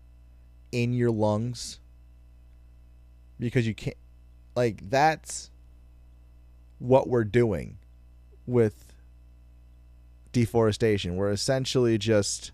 in 0.71 0.93
your 0.93 1.11
lungs. 1.11 1.79
because 3.39 3.67
you 3.67 3.73
can't 3.73 3.97
like 4.55 4.89
that's 4.89 5.51
what 6.79 7.09
we're 7.09 7.25
doing 7.25 7.77
with 8.45 8.93
deforestation. 10.31 11.17
We're 11.17 11.31
essentially 11.31 11.97
just 11.97 12.51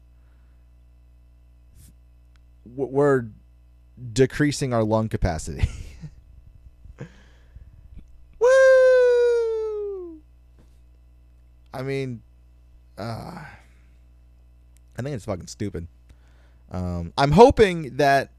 we're 2.66 3.28
decreasing 4.12 4.74
our 4.74 4.84
lung 4.84 5.10
capacity. 5.10 5.70
Woo! 8.40 10.22
I 11.74 11.82
mean, 11.82 12.22
uh, 12.98 13.44
I 14.98 15.02
think 15.02 15.16
it's 15.16 15.26
fucking 15.26 15.48
stupid. 15.48 15.88
Um, 16.72 17.14
I'm 17.18 17.32
hoping 17.32 17.98
that 17.98 18.32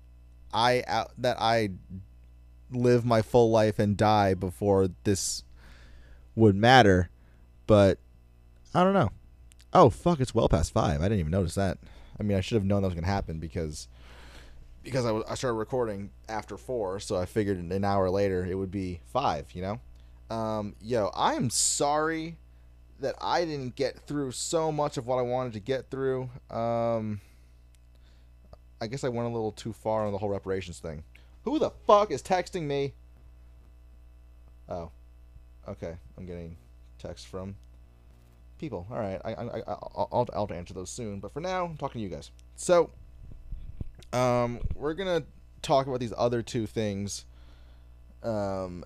I 0.53 0.83
out 0.87 1.12
that 1.18 1.37
I 1.41 1.70
live 2.70 3.05
my 3.05 3.22
full 3.22 3.51
life 3.51 3.79
and 3.79 3.97
die 3.97 4.35
before 4.35 4.89
this 5.05 5.45
would 6.35 6.57
matter, 6.57 7.11
but 7.66 7.99
I 8.74 8.83
don't 8.83 8.95
know. 8.95 9.11
Oh 9.72 9.91
fuck! 9.91 10.20
It's 10.20 10.35
well 10.35 10.49
past 10.49 10.72
five. 10.72 11.01
I 11.01 11.05
didn't 11.05 11.20
even 11.20 11.33
notice 11.33 11.55
that. 11.55 11.79
I 12.18 12.22
mean, 12.22 12.37
I 12.37 12.41
should 12.41 12.57
have 12.57 12.64
known 12.64 12.83
that 12.83 12.89
was 12.89 12.95
gonna 12.95 13.07
happen 13.07 13.39
because 13.39 13.89
because 14.87 15.05
I, 15.05 15.34
started 15.34 15.57
recording 15.57 16.11
after 16.28 16.57
four, 16.57 17.01
so 17.01 17.16
I 17.16 17.26
figured 17.26 17.59
an 17.59 17.84
hour 17.84 18.09
later 18.09 18.47
it 18.47 18.55
would 18.55 18.70
be 18.70 19.01
five. 19.12 19.47
You 19.53 19.62
know, 19.62 20.34
um, 20.34 20.76
yo, 20.80 21.11
I 21.12 21.34
am 21.34 21.51
sorry 21.51 22.37
that 23.01 23.16
I 23.20 23.45
didn't 23.45 23.74
get 23.74 23.99
through 24.07 24.30
so 24.30 24.70
much 24.70 24.97
of 24.97 25.09
what 25.09 25.16
I 25.16 25.22
wanted 25.22 25.55
to 25.55 25.61
get 25.61 25.91
through. 25.91 26.30
Um, 26.51 27.20
I 28.80 28.87
guess 28.87 29.03
I 29.03 29.09
went 29.09 29.28
a 29.28 29.32
little 29.32 29.51
too 29.51 29.72
far 29.72 30.07
on 30.07 30.12
the 30.12 30.18
whole 30.18 30.28
reparations 30.28 30.78
thing. 30.78 31.03
Who 31.43 31.59
the 31.59 31.70
fuck 31.87 32.12
is 32.12 32.22
texting 32.22 32.62
me? 32.62 32.95
Oh, 34.68 34.93
okay. 35.68 35.97
I'm 36.16 36.26
getting 36.26 36.57
text 36.99 37.26
from 37.26 37.57
people. 38.59 38.87
All 38.89 38.99
right, 38.99 39.20
I, 39.24 39.34
I, 39.34 39.45
I 39.59 39.62
I'll, 39.66 40.28
I'll 40.32 40.53
answer 40.53 40.74
those 40.74 40.91
soon. 40.91 41.18
But 41.18 41.32
for 41.32 41.41
now, 41.41 41.64
I'm 41.64 41.76
talking 41.76 42.01
to 42.01 42.05
you 42.05 42.09
guys. 42.09 42.30
So, 42.55 42.91
um, 44.12 44.61
we're 44.74 44.94
gonna 44.94 45.24
talk 45.62 45.86
about 45.86 46.00
these 46.00 46.12
other 46.16 46.42
two 46.42 46.66
things, 46.66 47.24
um, 48.22 48.84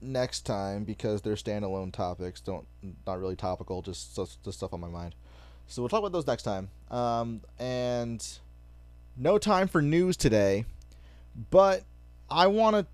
next 0.00 0.42
time 0.42 0.84
because 0.84 1.22
they're 1.22 1.34
standalone 1.34 1.92
topics. 1.92 2.40
Don't 2.40 2.66
not 3.06 3.20
really 3.20 3.36
topical, 3.36 3.82
just 3.82 4.16
just 4.16 4.52
stuff 4.52 4.72
on 4.72 4.80
my 4.80 4.88
mind. 4.88 5.14
So 5.66 5.80
we'll 5.80 5.88
talk 5.88 6.00
about 6.00 6.12
those 6.12 6.26
next 6.26 6.42
time. 6.42 6.68
Um, 6.90 7.42
and 7.58 8.26
no 9.16 9.38
time 9.38 9.68
for 9.68 9.80
news 9.80 10.16
today, 10.16 10.64
but 11.50 11.84
I 12.30 12.46
want 12.48 12.76
to 12.76 12.86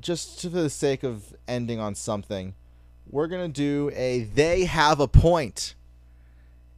just 0.00 0.42
for 0.42 0.48
the 0.48 0.70
sake 0.70 1.02
of 1.02 1.34
ending 1.46 1.80
on 1.80 1.94
something, 1.94 2.54
we're 3.10 3.28
gonna 3.28 3.48
do 3.48 3.90
a 3.94 4.24
they 4.24 4.64
have 4.64 5.00
a 5.00 5.08
point. 5.08 5.74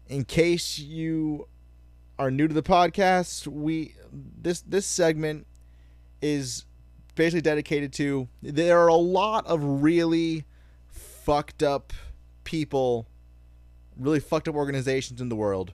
In 0.08 0.24
case 0.24 0.78
you 0.78 1.48
are 2.18 2.30
new 2.30 2.48
to 2.48 2.54
the 2.54 2.62
podcast, 2.62 3.46
we 3.46 3.94
this 4.12 4.60
this 4.62 4.86
segment 4.86 5.46
is 6.20 6.64
basically 7.14 7.40
dedicated 7.40 7.92
to 7.92 8.28
there 8.42 8.78
are 8.78 8.88
a 8.88 8.94
lot 8.94 9.46
of 9.46 9.62
really 9.82 10.44
fucked 10.88 11.62
up 11.62 11.92
people, 12.44 13.06
really 13.98 14.20
fucked 14.20 14.48
up 14.48 14.54
organizations 14.54 15.20
in 15.20 15.28
the 15.28 15.36
world. 15.36 15.72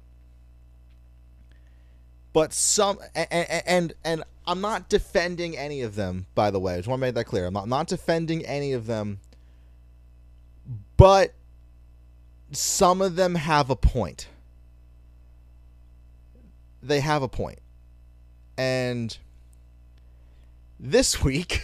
But 2.33 2.53
some 2.53 2.99
and 3.15 3.63
and, 3.67 3.93
and 4.05 4.25
I'm 4.47 4.61
not 4.61 4.89
defending 4.89 5.57
any 5.57 5.83
of 5.83 5.95
them, 5.95 6.27
by 6.35 6.51
the 6.51 6.59
way. 6.59 6.75
I 6.75 6.77
just 6.77 6.89
want 6.89 7.01
to 7.01 7.07
make 7.07 7.15
that 7.15 7.25
clear. 7.25 7.47
I'm 7.47 7.55
not, 7.55 7.65
I'm 7.65 7.69
not 7.71 7.87
defending 7.87 8.45
any 8.45 8.73
of 8.73 8.87
them. 8.87 9.21
But 10.97 11.35
some 12.53 13.01
of 13.01 13.17
them 13.17 13.35
have 13.35 13.71
a 13.71 13.77
point. 13.77 14.29
They 16.85 17.01
have 17.01 17.23
a 17.23 17.29
point. 17.29 17.61
And 18.59 19.17
this 20.79 21.23
week, 21.25 21.63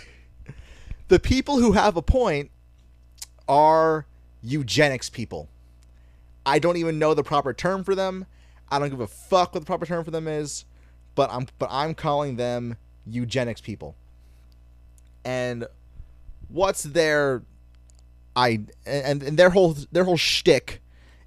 the 1.09 1.19
people 1.19 1.59
who 1.59 1.73
have 1.73 1.97
a 1.97 2.03
point 2.03 2.51
are 3.49 4.07
eugenics 4.43 5.11
people. 5.11 5.49
I 6.47 6.59
don't 6.59 6.79
even 6.79 6.99
know 6.99 7.15
the 7.15 7.23
proper 7.23 7.53
term 7.53 7.85
for 7.85 7.95
them. 7.95 8.27
I 8.71 8.79
don't 8.79 8.89
give 8.89 9.01
a 9.01 9.07
fuck 9.07 9.53
what 9.53 9.61
the 9.61 9.67
proper 9.67 9.85
term 9.85 10.05
for 10.05 10.11
them 10.11 10.27
is, 10.27 10.65
but 11.15 11.31
I'm 11.31 11.47
but 11.59 11.69
I'm 11.71 11.95
calling 11.95 12.37
them 12.37 12.77
eugenics 13.07 13.61
people. 13.61 13.97
And 15.25 15.67
what's 16.49 16.85
their 16.85 17.43
I 18.35 18.61
and, 18.87 19.23
and 19.23 19.39
their 19.39 19.51
whole 19.51 19.77
their 19.93 20.05
whole 20.05 20.17
shtick 20.17 20.81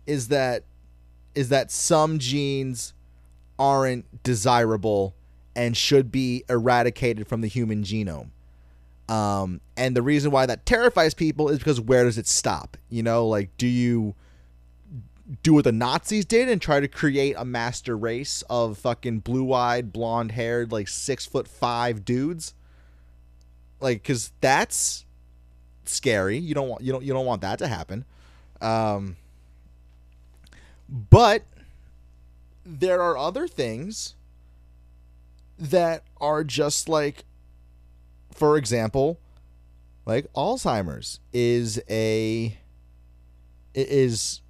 is 0.07 0.29
that 0.29 0.63
is 1.35 1.49
that 1.49 1.71
some 1.71 2.19
genes 2.19 2.93
aren't 3.57 4.23
desirable 4.23 5.15
and 5.55 5.77
should 5.77 6.11
be 6.11 6.43
eradicated 6.49 7.27
from 7.27 7.41
the 7.41 7.47
human 7.47 7.83
genome. 7.83 8.29
Um, 9.09 9.61
and 9.77 9.95
the 9.95 10.01
reason 10.01 10.31
why 10.31 10.45
that 10.45 10.65
terrifies 10.65 11.13
people 11.13 11.49
is 11.49 11.59
because 11.59 11.79
where 11.79 12.03
does 12.03 12.17
it 12.17 12.27
stop? 12.27 12.77
You 12.89 13.03
know, 13.03 13.27
like 13.27 13.55
do 13.57 13.67
you 13.67 14.15
do 15.41 15.53
what 15.53 15.63
the 15.63 15.71
Nazis 15.71 16.25
did 16.25 16.49
and 16.49 16.61
try 16.61 16.79
to 16.79 16.87
create 16.87 17.35
a 17.37 17.45
master 17.45 17.97
race 17.97 18.43
of 18.49 18.77
fucking 18.77 19.19
blue-eyed, 19.19 19.93
blonde-haired, 19.93 20.71
like 20.71 20.87
six 20.87 21.25
foot 21.25 21.47
five 21.47 22.05
dudes? 22.05 22.53
Like, 23.79 24.01
because 24.03 24.31
that's 24.41 25.05
scary. 25.85 26.37
You 26.37 26.53
don't 26.53 26.69
want 26.69 26.81
you 26.81 26.91
don't 26.91 27.03
you 27.03 27.13
don't 27.13 27.25
want 27.25 27.41
that 27.41 27.59
to 27.59 27.67
happen. 27.67 28.05
Um, 28.61 29.17
but 30.87 31.43
there 32.65 33.01
are 33.01 33.17
other 33.17 33.47
things 33.47 34.15
that 35.57 36.03
are 36.19 36.43
just 36.43 36.89
like 36.89 37.25
for 38.31 38.57
example 38.57 39.19
like 40.05 40.31
alzheimer's 40.33 41.19
is 41.31 41.81
a 41.89 42.57
is 43.73 44.41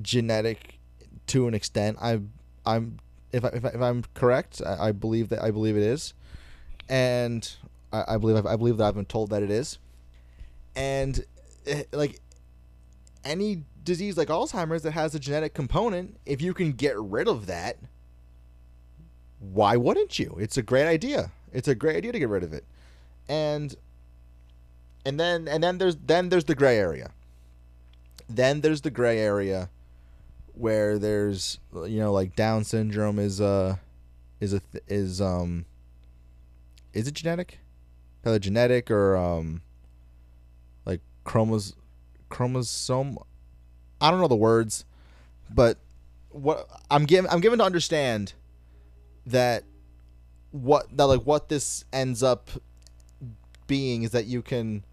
genetic 0.00 0.78
to 1.26 1.46
an 1.46 1.54
extent. 1.54 1.98
I'm 2.00 2.32
i'm 2.64 2.98
if, 3.32 3.44
I, 3.44 3.48
if, 3.48 3.64
I, 3.64 3.68
if 3.68 3.80
i'm 3.80 4.04
correct 4.14 4.62
I, 4.64 4.88
I, 4.88 4.92
believe 4.92 5.30
that 5.30 5.42
i 5.42 5.50
believe 5.50 5.76
it 5.76 5.82
is. 5.82 6.14
And 6.88 7.48
i, 7.92 8.14
I 8.14 8.16
believe 8.16 8.44
i 8.46 8.56
believe 8.56 8.76
that 8.78 8.84
i've 8.84 8.94
been 8.94 9.04
told 9.04 9.30
that 9.30 9.42
it 9.42 9.50
is. 9.50 9.78
And 10.74 11.24
eh, 11.66 11.84
like 11.92 12.20
any 13.24 13.64
disease 13.84 14.16
like 14.16 14.28
alzheimer's 14.28 14.82
that 14.82 14.92
has 14.92 15.14
a 15.14 15.18
genetic 15.18 15.54
component 15.54 16.16
if 16.24 16.40
you 16.40 16.54
can 16.54 16.72
get 16.72 16.98
rid 16.98 17.26
of 17.26 17.46
that 17.46 17.76
why 19.42 19.76
wouldn't 19.76 20.18
you? 20.18 20.36
It's 20.38 20.56
a 20.56 20.62
great 20.62 20.86
idea. 20.86 21.32
It's 21.52 21.68
a 21.68 21.74
great 21.74 21.96
idea 21.96 22.12
to 22.12 22.18
get 22.18 22.28
rid 22.28 22.44
of 22.44 22.52
it. 22.52 22.64
And 23.28 23.74
and 25.04 25.18
then 25.18 25.48
and 25.48 25.62
then 25.62 25.78
there's 25.78 25.96
then 25.96 26.28
there's 26.28 26.44
the 26.44 26.54
gray 26.54 26.78
area. 26.78 27.10
Then 28.28 28.60
there's 28.60 28.82
the 28.82 28.90
gray 28.90 29.18
area 29.18 29.68
where 30.54 30.98
there's 30.98 31.58
you 31.74 31.98
know 31.98 32.12
like 32.12 32.36
down 32.36 32.62
syndrome 32.62 33.18
is 33.18 33.40
uh 33.40 33.76
is 34.40 34.54
a 34.54 34.62
is 34.86 35.20
um 35.20 35.64
is 36.92 37.08
it 37.08 37.14
genetic? 37.14 37.58
Either 38.24 38.38
genetic 38.38 38.90
or 38.90 39.16
um 39.16 39.62
like 40.86 41.00
chromos 41.26 41.74
chromosome 42.28 43.18
I 44.02 44.10
don't 44.10 44.20
know 44.20 44.28
the 44.28 44.34
words, 44.36 44.84
but 45.48 45.78
what 46.30 46.68
I'm 46.90 47.04
given 47.04 47.30
I'm 47.30 47.40
given 47.40 47.60
to 47.60 47.64
understand 47.64 48.34
that 49.26 49.64
what 50.50 50.94
that 50.96 51.04
like 51.04 51.22
what 51.22 51.48
this 51.48 51.84
ends 51.92 52.22
up 52.22 52.50
being 53.66 54.02
is 54.02 54.10
that 54.10 54.26
you 54.26 54.42
can 54.42 54.84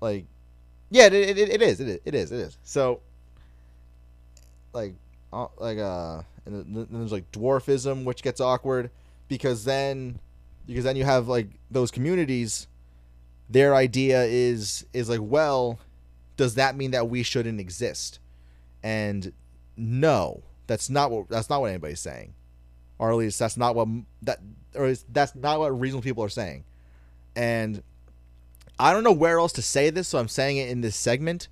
like 0.00 0.26
yeah 0.90 1.06
it, 1.06 1.14
it, 1.14 1.38
it 1.38 1.62
is 1.62 1.80
it 1.80 1.88
is 1.88 2.00
it 2.04 2.14
is 2.14 2.32
it 2.32 2.40
is. 2.40 2.58
So 2.64 3.00
like 4.72 4.94
uh, 5.32 5.46
like 5.58 5.78
uh 5.78 6.22
and 6.44 6.74
then 6.74 6.86
there's 6.90 7.12
like 7.12 7.30
dwarfism 7.30 8.04
which 8.04 8.22
gets 8.22 8.40
awkward 8.40 8.90
because 9.28 9.64
then 9.64 10.18
because 10.66 10.84
then 10.84 10.96
you 10.96 11.04
have 11.04 11.28
like 11.28 11.48
those 11.70 11.90
communities 11.90 12.66
their 13.48 13.74
idea 13.74 14.24
is 14.24 14.84
is 14.92 15.08
like 15.08 15.20
well 15.22 15.78
does 16.36 16.56
that 16.56 16.76
mean 16.76 16.90
that 16.90 17.08
we 17.08 17.22
shouldn't 17.22 17.60
exist 17.60 18.18
and 18.84 19.32
no 19.76 20.44
that's 20.68 20.88
not 20.88 21.10
what 21.10 21.28
that's 21.28 21.50
not 21.50 21.60
what 21.60 21.68
anybody's 21.68 21.98
saying 21.98 22.34
or 22.98 23.10
at 23.10 23.16
least 23.16 23.38
that's 23.38 23.56
not 23.56 23.74
what 23.74 23.88
that 24.22 24.38
or 24.74 24.94
that's 25.12 25.34
not 25.34 25.58
what 25.58 25.78
reasonable 25.78 26.02
people 26.02 26.24
are 26.24 26.28
saying. 26.28 26.64
And 27.36 27.82
I 28.78 28.92
don't 28.92 29.04
know 29.04 29.12
where 29.12 29.38
else 29.38 29.52
to 29.54 29.62
say 29.62 29.90
this, 29.90 30.08
so 30.08 30.18
I'm 30.18 30.28
saying 30.28 30.56
it 30.56 30.68
in 30.68 30.80
this 30.80 30.96
segment. 30.96 31.48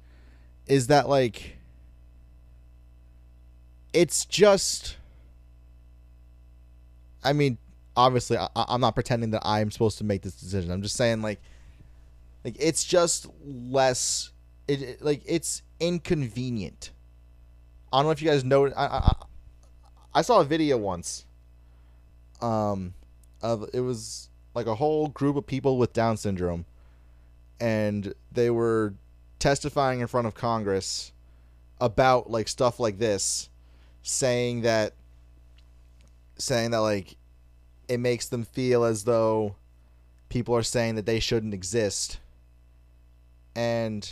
Is 0.67 0.87
that 0.89 1.09
like 1.09 1.57
it's 3.93 4.25
just 4.25 4.97
I 7.25 7.33
mean, 7.33 7.59
obviously 7.97 8.39
I, 8.39 8.49
I'm 8.55 8.81
not 8.81 8.95
pretending 8.95 9.31
that 9.31 9.43
I'm 9.45 9.71
supposed 9.71 9.99
to 9.99 10.05
make 10.05 10.23
this 10.23 10.35
decision. 10.35 10.71
I'm 10.71 10.83
just 10.83 10.97
saying 10.97 11.23
like 11.23 11.41
Like 12.45 12.57
it's 12.59 12.85
just 12.85 13.27
less. 13.45 14.31
It 14.69 15.03
like 15.03 15.23
it's 15.27 15.63
inconvenient. 15.81 16.93
I 17.93 17.99
don't 17.99 18.07
know 18.07 18.11
if 18.11 18.23
you 18.23 18.29
guys 18.29 18.45
know. 18.45 18.67
I, 18.69 18.87
I 18.87 19.15
I 20.15 20.23
saw 20.23 20.41
a 20.41 20.45
video 20.45 20.79
once. 20.79 21.27
Um, 22.41 22.95
of 23.43 23.69
it 23.73 23.81
was 23.81 24.31
like 24.55 24.67
a 24.67 24.75
whole 24.75 25.09
group 25.09 25.37
of 25.37 25.47
people 25.47 25.79
with 25.79 25.93
Down 25.93 26.17
syndrome, 26.17 26.65
and 27.61 28.15
they 28.31 28.51
were 28.51 28.95
testifying 29.39 30.01
in 30.01 30.07
front 30.07 30.27
of 30.27 30.35
Congress 30.35 31.13
about 31.81 32.31
like 32.31 32.49
stuff 32.49 32.81
like 32.81 32.99
this, 32.99 33.51
saying 34.03 34.63
that 34.63 34.95
saying 36.39 36.71
that 36.71 36.79
like 36.79 37.17
it 37.89 37.99
makes 37.99 38.29
them 38.29 38.45
feel 38.45 38.85
as 38.85 39.05
though 39.05 39.57
people 40.29 40.57
are 40.57 40.63
saying 40.63 40.95
that 40.95 41.07
they 41.07 41.21
shouldn't 41.21 41.53
exist. 41.53 42.19
And 43.55 44.11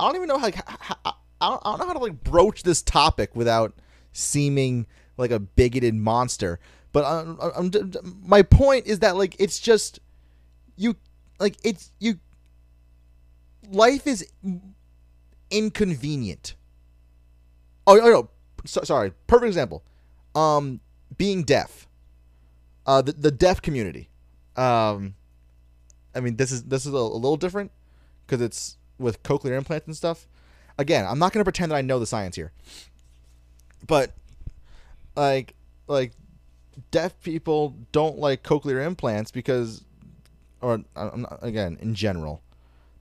I 0.00 0.06
don't 0.06 0.16
even 0.16 0.26
know 0.26 0.38
how, 0.38 0.46
like, 0.46 0.68
how, 0.68 0.96
how 1.04 1.14
I, 1.44 1.50
don't, 1.50 1.62
I 1.64 1.70
don't 1.70 1.78
know 1.80 1.86
how 1.86 1.92
to 1.94 1.98
like 1.98 2.24
broach 2.24 2.62
this 2.62 2.82
topic 2.82 3.34
without 3.34 3.74
seeming 4.12 4.86
like 5.16 5.30
a 5.30 5.38
bigoted 5.38 5.94
monster. 5.94 6.58
But 6.92 7.04
I'm, 7.04 7.38
I'm, 7.40 7.92
my 8.22 8.42
point 8.42 8.86
is 8.86 9.00
that 9.00 9.16
like 9.16 9.36
it's 9.38 9.58
just 9.58 10.00
you 10.76 10.96
like 11.38 11.56
it's 11.64 11.90
you 11.98 12.18
life 13.70 14.06
is 14.06 14.26
inconvenient. 15.50 16.54
Oh, 17.86 18.00
oh 18.00 18.10
no, 18.10 18.30
so, 18.64 18.82
sorry. 18.82 19.12
Perfect 19.26 19.48
example. 19.48 19.82
Um, 20.34 20.80
being 21.16 21.42
deaf. 21.42 21.86
Uh, 22.86 23.02
the 23.02 23.12
the 23.12 23.30
deaf 23.30 23.60
community. 23.60 24.08
Um, 24.56 25.14
I 26.14 26.20
mean, 26.20 26.36
this 26.36 26.52
is 26.52 26.64
this 26.64 26.86
is 26.86 26.92
a, 26.92 26.96
a 26.96 26.98
little 26.98 27.36
different 27.36 27.72
because 28.26 28.40
it's 28.40 28.76
with 28.98 29.22
cochlear 29.22 29.56
implants 29.56 29.86
and 29.86 29.96
stuff. 29.96 30.26
Again, 30.78 31.06
I'm 31.06 31.18
not 31.18 31.32
gonna 31.32 31.44
pretend 31.44 31.72
that 31.72 31.76
I 31.76 31.82
know 31.82 31.98
the 31.98 32.06
science 32.06 32.36
here, 32.36 32.52
but 33.86 34.12
like 35.16 35.54
like 35.86 36.12
deaf 36.90 37.20
people 37.22 37.76
don't 37.92 38.18
like 38.18 38.42
cochlear 38.42 38.84
implants 38.84 39.30
because, 39.30 39.84
or 40.60 40.84
not, 40.96 41.38
again, 41.42 41.78
in 41.80 41.94
general, 41.94 42.42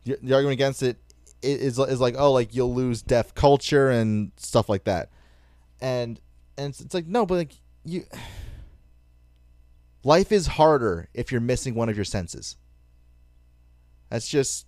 the, 0.04 0.18
the 0.22 0.34
argument 0.34 0.54
against 0.54 0.84
it 0.84 0.98
is 1.42 1.78
is 1.80 2.00
like 2.00 2.16
oh 2.18 2.32
like 2.32 2.56
you'll 2.56 2.74
lose 2.74 3.02
deaf 3.02 3.34
culture 3.36 3.90
and 3.90 4.32
stuff 4.38 4.70
like 4.70 4.84
that, 4.86 5.10
and 5.82 6.20
and 6.58 6.70
it's, 6.70 6.82
it's 6.82 6.94
like 6.94 7.08
no, 7.08 7.26
but 7.26 7.36
like 7.36 7.54
you, 7.84 8.06
life 10.04 10.32
is 10.32 10.48
harder 10.48 11.10
if 11.14 11.32
you're 11.32 11.42
missing 11.42 11.76
one 11.76 11.90
of 11.90 11.96
your 11.96 12.06
senses. 12.06 12.58
That's 14.10 14.28
just 14.28 14.68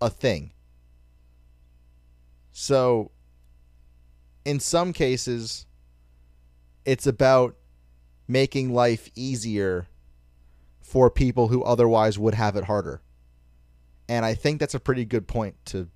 a 0.00 0.08
thing. 0.08 0.52
So, 2.60 3.10
in 4.44 4.60
some 4.60 4.92
cases, 4.92 5.64
it's 6.84 7.06
about 7.06 7.56
making 8.28 8.74
life 8.74 9.08
easier 9.14 9.88
for 10.82 11.08
people 11.08 11.48
who 11.48 11.62
otherwise 11.62 12.18
would 12.18 12.34
have 12.34 12.56
it 12.56 12.64
harder. 12.64 13.00
And 14.10 14.26
I 14.26 14.34
think 14.34 14.60
that's 14.60 14.74
a 14.74 14.78
pretty 14.78 15.06
good 15.06 15.26
point 15.26 15.56
to 15.66 15.88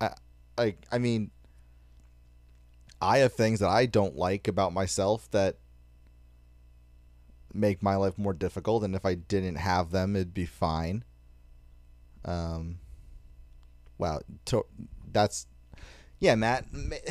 I 0.00 0.10
like 0.56 0.78
I 0.92 0.98
mean 0.98 1.32
I 3.02 3.18
have 3.18 3.32
things 3.32 3.58
that 3.58 3.68
I 3.68 3.86
don't 3.86 4.14
like 4.14 4.46
about 4.46 4.72
myself 4.72 5.28
that 5.32 5.56
make 7.52 7.82
my 7.82 7.96
life 7.96 8.16
more 8.16 8.32
difficult 8.32 8.84
and 8.84 8.94
if 8.94 9.04
I 9.04 9.14
didn't 9.14 9.56
have 9.56 9.90
them 9.90 10.14
it'd 10.14 10.32
be 10.32 10.46
fine. 10.46 11.02
Um 12.24 12.78
wow, 13.98 14.20
to, 14.44 14.64
that's 15.18 15.46
yeah, 16.20 16.34
Matt. 16.34 16.64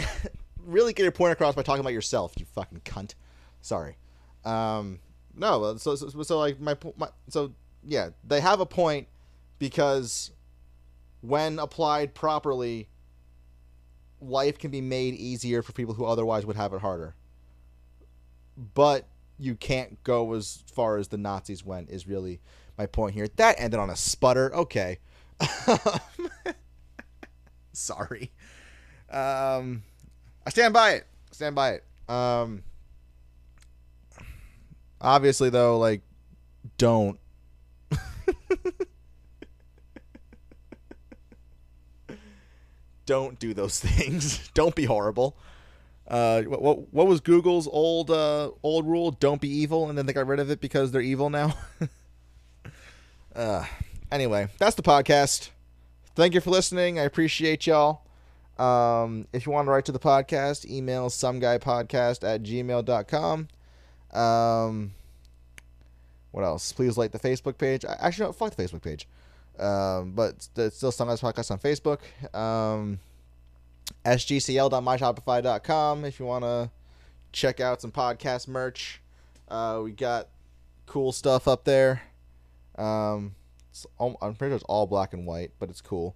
really 0.65 0.93
get 0.93 1.03
your 1.03 1.11
point 1.11 1.31
across 1.31 1.55
by 1.55 1.63
talking 1.63 1.79
about 1.79 1.93
yourself, 1.93 2.33
you 2.37 2.45
fucking 2.45 2.81
cunt. 2.81 3.13
Sorry. 3.61 3.97
Um, 4.43 4.99
no, 5.35 5.75
so, 5.77 5.95
so, 5.95 6.23
so 6.23 6.39
like 6.39 6.59
my, 6.59 6.75
my 6.97 7.09
so 7.29 7.53
yeah, 7.83 8.09
they 8.23 8.41
have 8.41 8.59
a 8.59 8.65
point 8.65 9.07
because 9.59 10.31
when 11.21 11.59
applied 11.59 12.13
properly, 12.13 12.89
life 14.21 14.57
can 14.57 14.71
be 14.71 14.81
made 14.81 15.13
easier 15.15 15.61
for 15.61 15.73
people 15.73 15.93
who 15.93 16.05
otherwise 16.05 16.45
would 16.45 16.55
have 16.55 16.73
it 16.73 16.81
harder. 16.81 17.15
But 18.73 19.07
you 19.37 19.55
can't 19.55 20.03
go 20.03 20.33
as 20.33 20.63
far 20.73 20.97
as 20.97 21.09
the 21.09 21.17
Nazis 21.17 21.63
went. 21.63 21.89
Is 21.89 22.07
really 22.07 22.39
my 22.77 22.87
point 22.87 23.13
here. 23.13 23.27
That 23.35 23.55
ended 23.59 23.79
on 23.79 23.89
a 23.89 23.95
sputter. 23.95 24.53
Okay. 24.53 24.99
Sorry. 27.77 28.31
Um, 29.09 29.83
I 30.45 30.49
stand 30.49 30.73
by 30.73 30.91
it. 30.91 31.05
Stand 31.31 31.55
by 31.55 31.73
it. 31.73 31.83
Um, 32.09 32.63
obviously, 34.99 35.49
though, 35.49 35.77
like, 35.77 36.01
don't. 36.77 37.19
don't 43.05 43.39
do 43.39 43.53
those 43.53 43.79
things. 43.83 44.49
don't 44.53 44.75
be 44.75 44.85
horrible. 44.85 45.37
Uh, 46.07 46.41
what, 46.43 46.61
what 46.61 46.93
what 46.93 47.07
was 47.07 47.19
Google's 47.19 47.67
old 47.67 48.09
uh 48.09 48.51
old 48.63 48.87
rule? 48.87 49.11
Don't 49.11 49.41
be 49.41 49.49
evil, 49.49 49.89
and 49.89 49.97
then 49.97 50.05
they 50.05 50.13
got 50.13 50.25
rid 50.25 50.39
of 50.39 50.49
it 50.49 50.61
because 50.61 50.91
they're 50.91 51.01
evil 51.01 51.29
now. 51.29 51.53
uh, 53.35 53.65
anyway, 54.09 54.47
that's 54.57 54.75
the 54.75 54.83
podcast. 54.83 55.49
Thank 56.17 56.33
you 56.33 56.41
for 56.41 56.49
listening. 56.49 56.97
I 56.97 57.03
appreciate 57.03 57.67
y'all. 57.67 58.01
Um, 58.57 59.27
if 59.33 59.45
you 59.45 59.51
want 59.51 59.67
to 59.67 59.71
write 59.71 59.85
to 59.85 59.91
the 59.91 59.99
podcast, 59.99 60.67
email 60.67 61.09
someguypodcast 61.09 62.27
at 62.27 62.41
gmail.com. 62.41 63.47
Um, 64.19 64.91
what 66.31 66.43
else? 66.43 66.73
Please 66.73 66.97
like 66.97 67.11
the 67.11 67.19
Facebook 67.19 67.59
page. 67.59 67.85
Actually, 67.85 68.25
no, 68.25 68.31
fuck 68.31 68.55
the 68.55 68.63
Facebook 68.63 68.81
page. 68.81 69.07
Um, 69.59 70.13
but 70.13 70.49
it's 70.55 70.77
still 70.77 70.91
Some 70.91 71.07
Guys 71.07 71.21
Podcast 71.21 71.51
on 71.51 71.59
Facebook. 71.59 71.99
Um, 72.35 72.97
sgcl.myshopify.com 74.03 76.03
if 76.03 76.19
you 76.19 76.25
want 76.25 76.45
to 76.45 76.71
check 77.31 77.59
out 77.59 77.79
some 77.79 77.91
podcast 77.91 78.47
merch. 78.47 79.01
Uh, 79.47 79.81
we 79.83 79.91
got 79.91 80.29
cool 80.87 81.11
stuff 81.11 81.47
up 81.47 81.63
there. 81.63 82.01
Um, 82.75 83.35
all, 83.97 84.17
I'm 84.21 84.35
pretty 84.35 84.51
sure 84.51 84.55
it's 84.55 84.65
all 84.65 84.87
black 84.87 85.13
and 85.13 85.25
white, 85.25 85.51
but 85.59 85.69
it's 85.69 85.81
cool. 85.81 86.15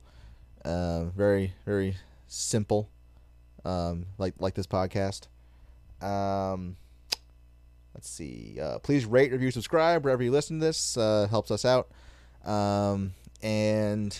Uh, 0.64 1.06
very, 1.06 1.54
very 1.66 1.96
simple, 2.28 2.90
um, 3.66 4.06
like 4.18 4.34
like 4.40 4.54
this 4.54 4.68
podcast. 4.68 5.28
Um, 6.02 6.78
let's 7.94 8.10
see. 8.10 8.58
Uh, 8.62 8.80
please 8.80 9.06
rate, 9.06 9.32
review, 9.32 9.52
subscribe 9.52 10.04
wherever 10.04 10.24
you 10.24 10.32
listen 10.32 10.60
to 10.60 10.66
this. 10.66 10.98
Uh, 10.98 11.28
helps 11.30 11.52
us 11.52 11.66
out. 11.66 11.90
Um, 12.46 13.14
and 13.42 14.20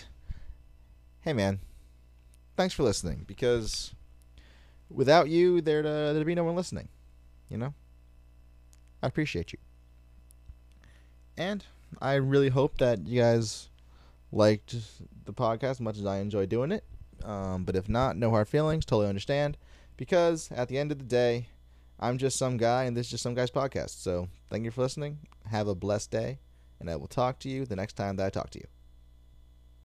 hey, 1.22 1.32
man, 1.32 1.60
thanks 2.56 2.74
for 2.74 2.82
listening. 2.82 3.24
Because 3.26 3.94
without 4.90 5.28
you, 5.28 5.60
there'd 5.60 5.86
uh, 5.86 6.12
there'd 6.12 6.26
be 6.26 6.34
no 6.34 6.44
one 6.44 6.56
listening. 6.56 6.88
You 7.48 7.58
know, 7.58 7.74
I 9.02 9.06
appreciate 9.06 9.52
you. 9.52 9.58
And 11.36 11.64
I 12.00 12.14
really 12.14 12.48
hope 12.48 12.78
that 12.78 13.06
you 13.06 13.20
guys 13.20 13.68
liked 14.30 14.74
the 15.24 15.32
podcast 15.32 15.70
as 15.70 15.80
much 15.80 15.98
as 15.98 16.06
I 16.06 16.18
enjoy 16.18 16.46
doing 16.46 16.72
it. 16.72 16.84
Um, 17.24 17.64
but 17.64 17.76
if 17.76 17.88
not, 17.88 18.16
no 18.16 18.30
hard 18.30 18.48
feelings. 18.48 18.84
Totally 18.84 19.08
understand. 19.08 19.56
Because 19.96 20.50
at 20.52 20.68
the 20.68 20.78
end 20.78 20.90
of 20.90 20.98
the 20.98 21.04
day, 21.04 21.48
I'm 22.00 22.18
just 22.18 22.36
some 22.36 22.56
guy, 22.56 22.84
and 22.84 22.96
this 22.96 23.06
is 23.06 23.10
just 23.12 23.22
some 23.22 23.34
guy's 23.34 23.50
podcast. 23.50 24.02
So 24.02 24.28
thank 24.50 24.64
you 24.64 24.70
for 24.70 24.82
listening. 24.82 25.18
Have 25.50 25.68
a 25.68 25.74
blessed 25.74 26.10
day, 26.10 26.38
and 26.80 26.90
I 26.90 26.96
will 26.96 27.06
talk 27.06 27.38
to 27.40 27.48
you 27.48 27.64
the 27.64 27.76
next 27.76 27.92
time 27.92 28.16
that 28.16 28.26
I 28.26 28.30
talk 28.30 28.50
to 28.50 28.58
you. 28.58 28.66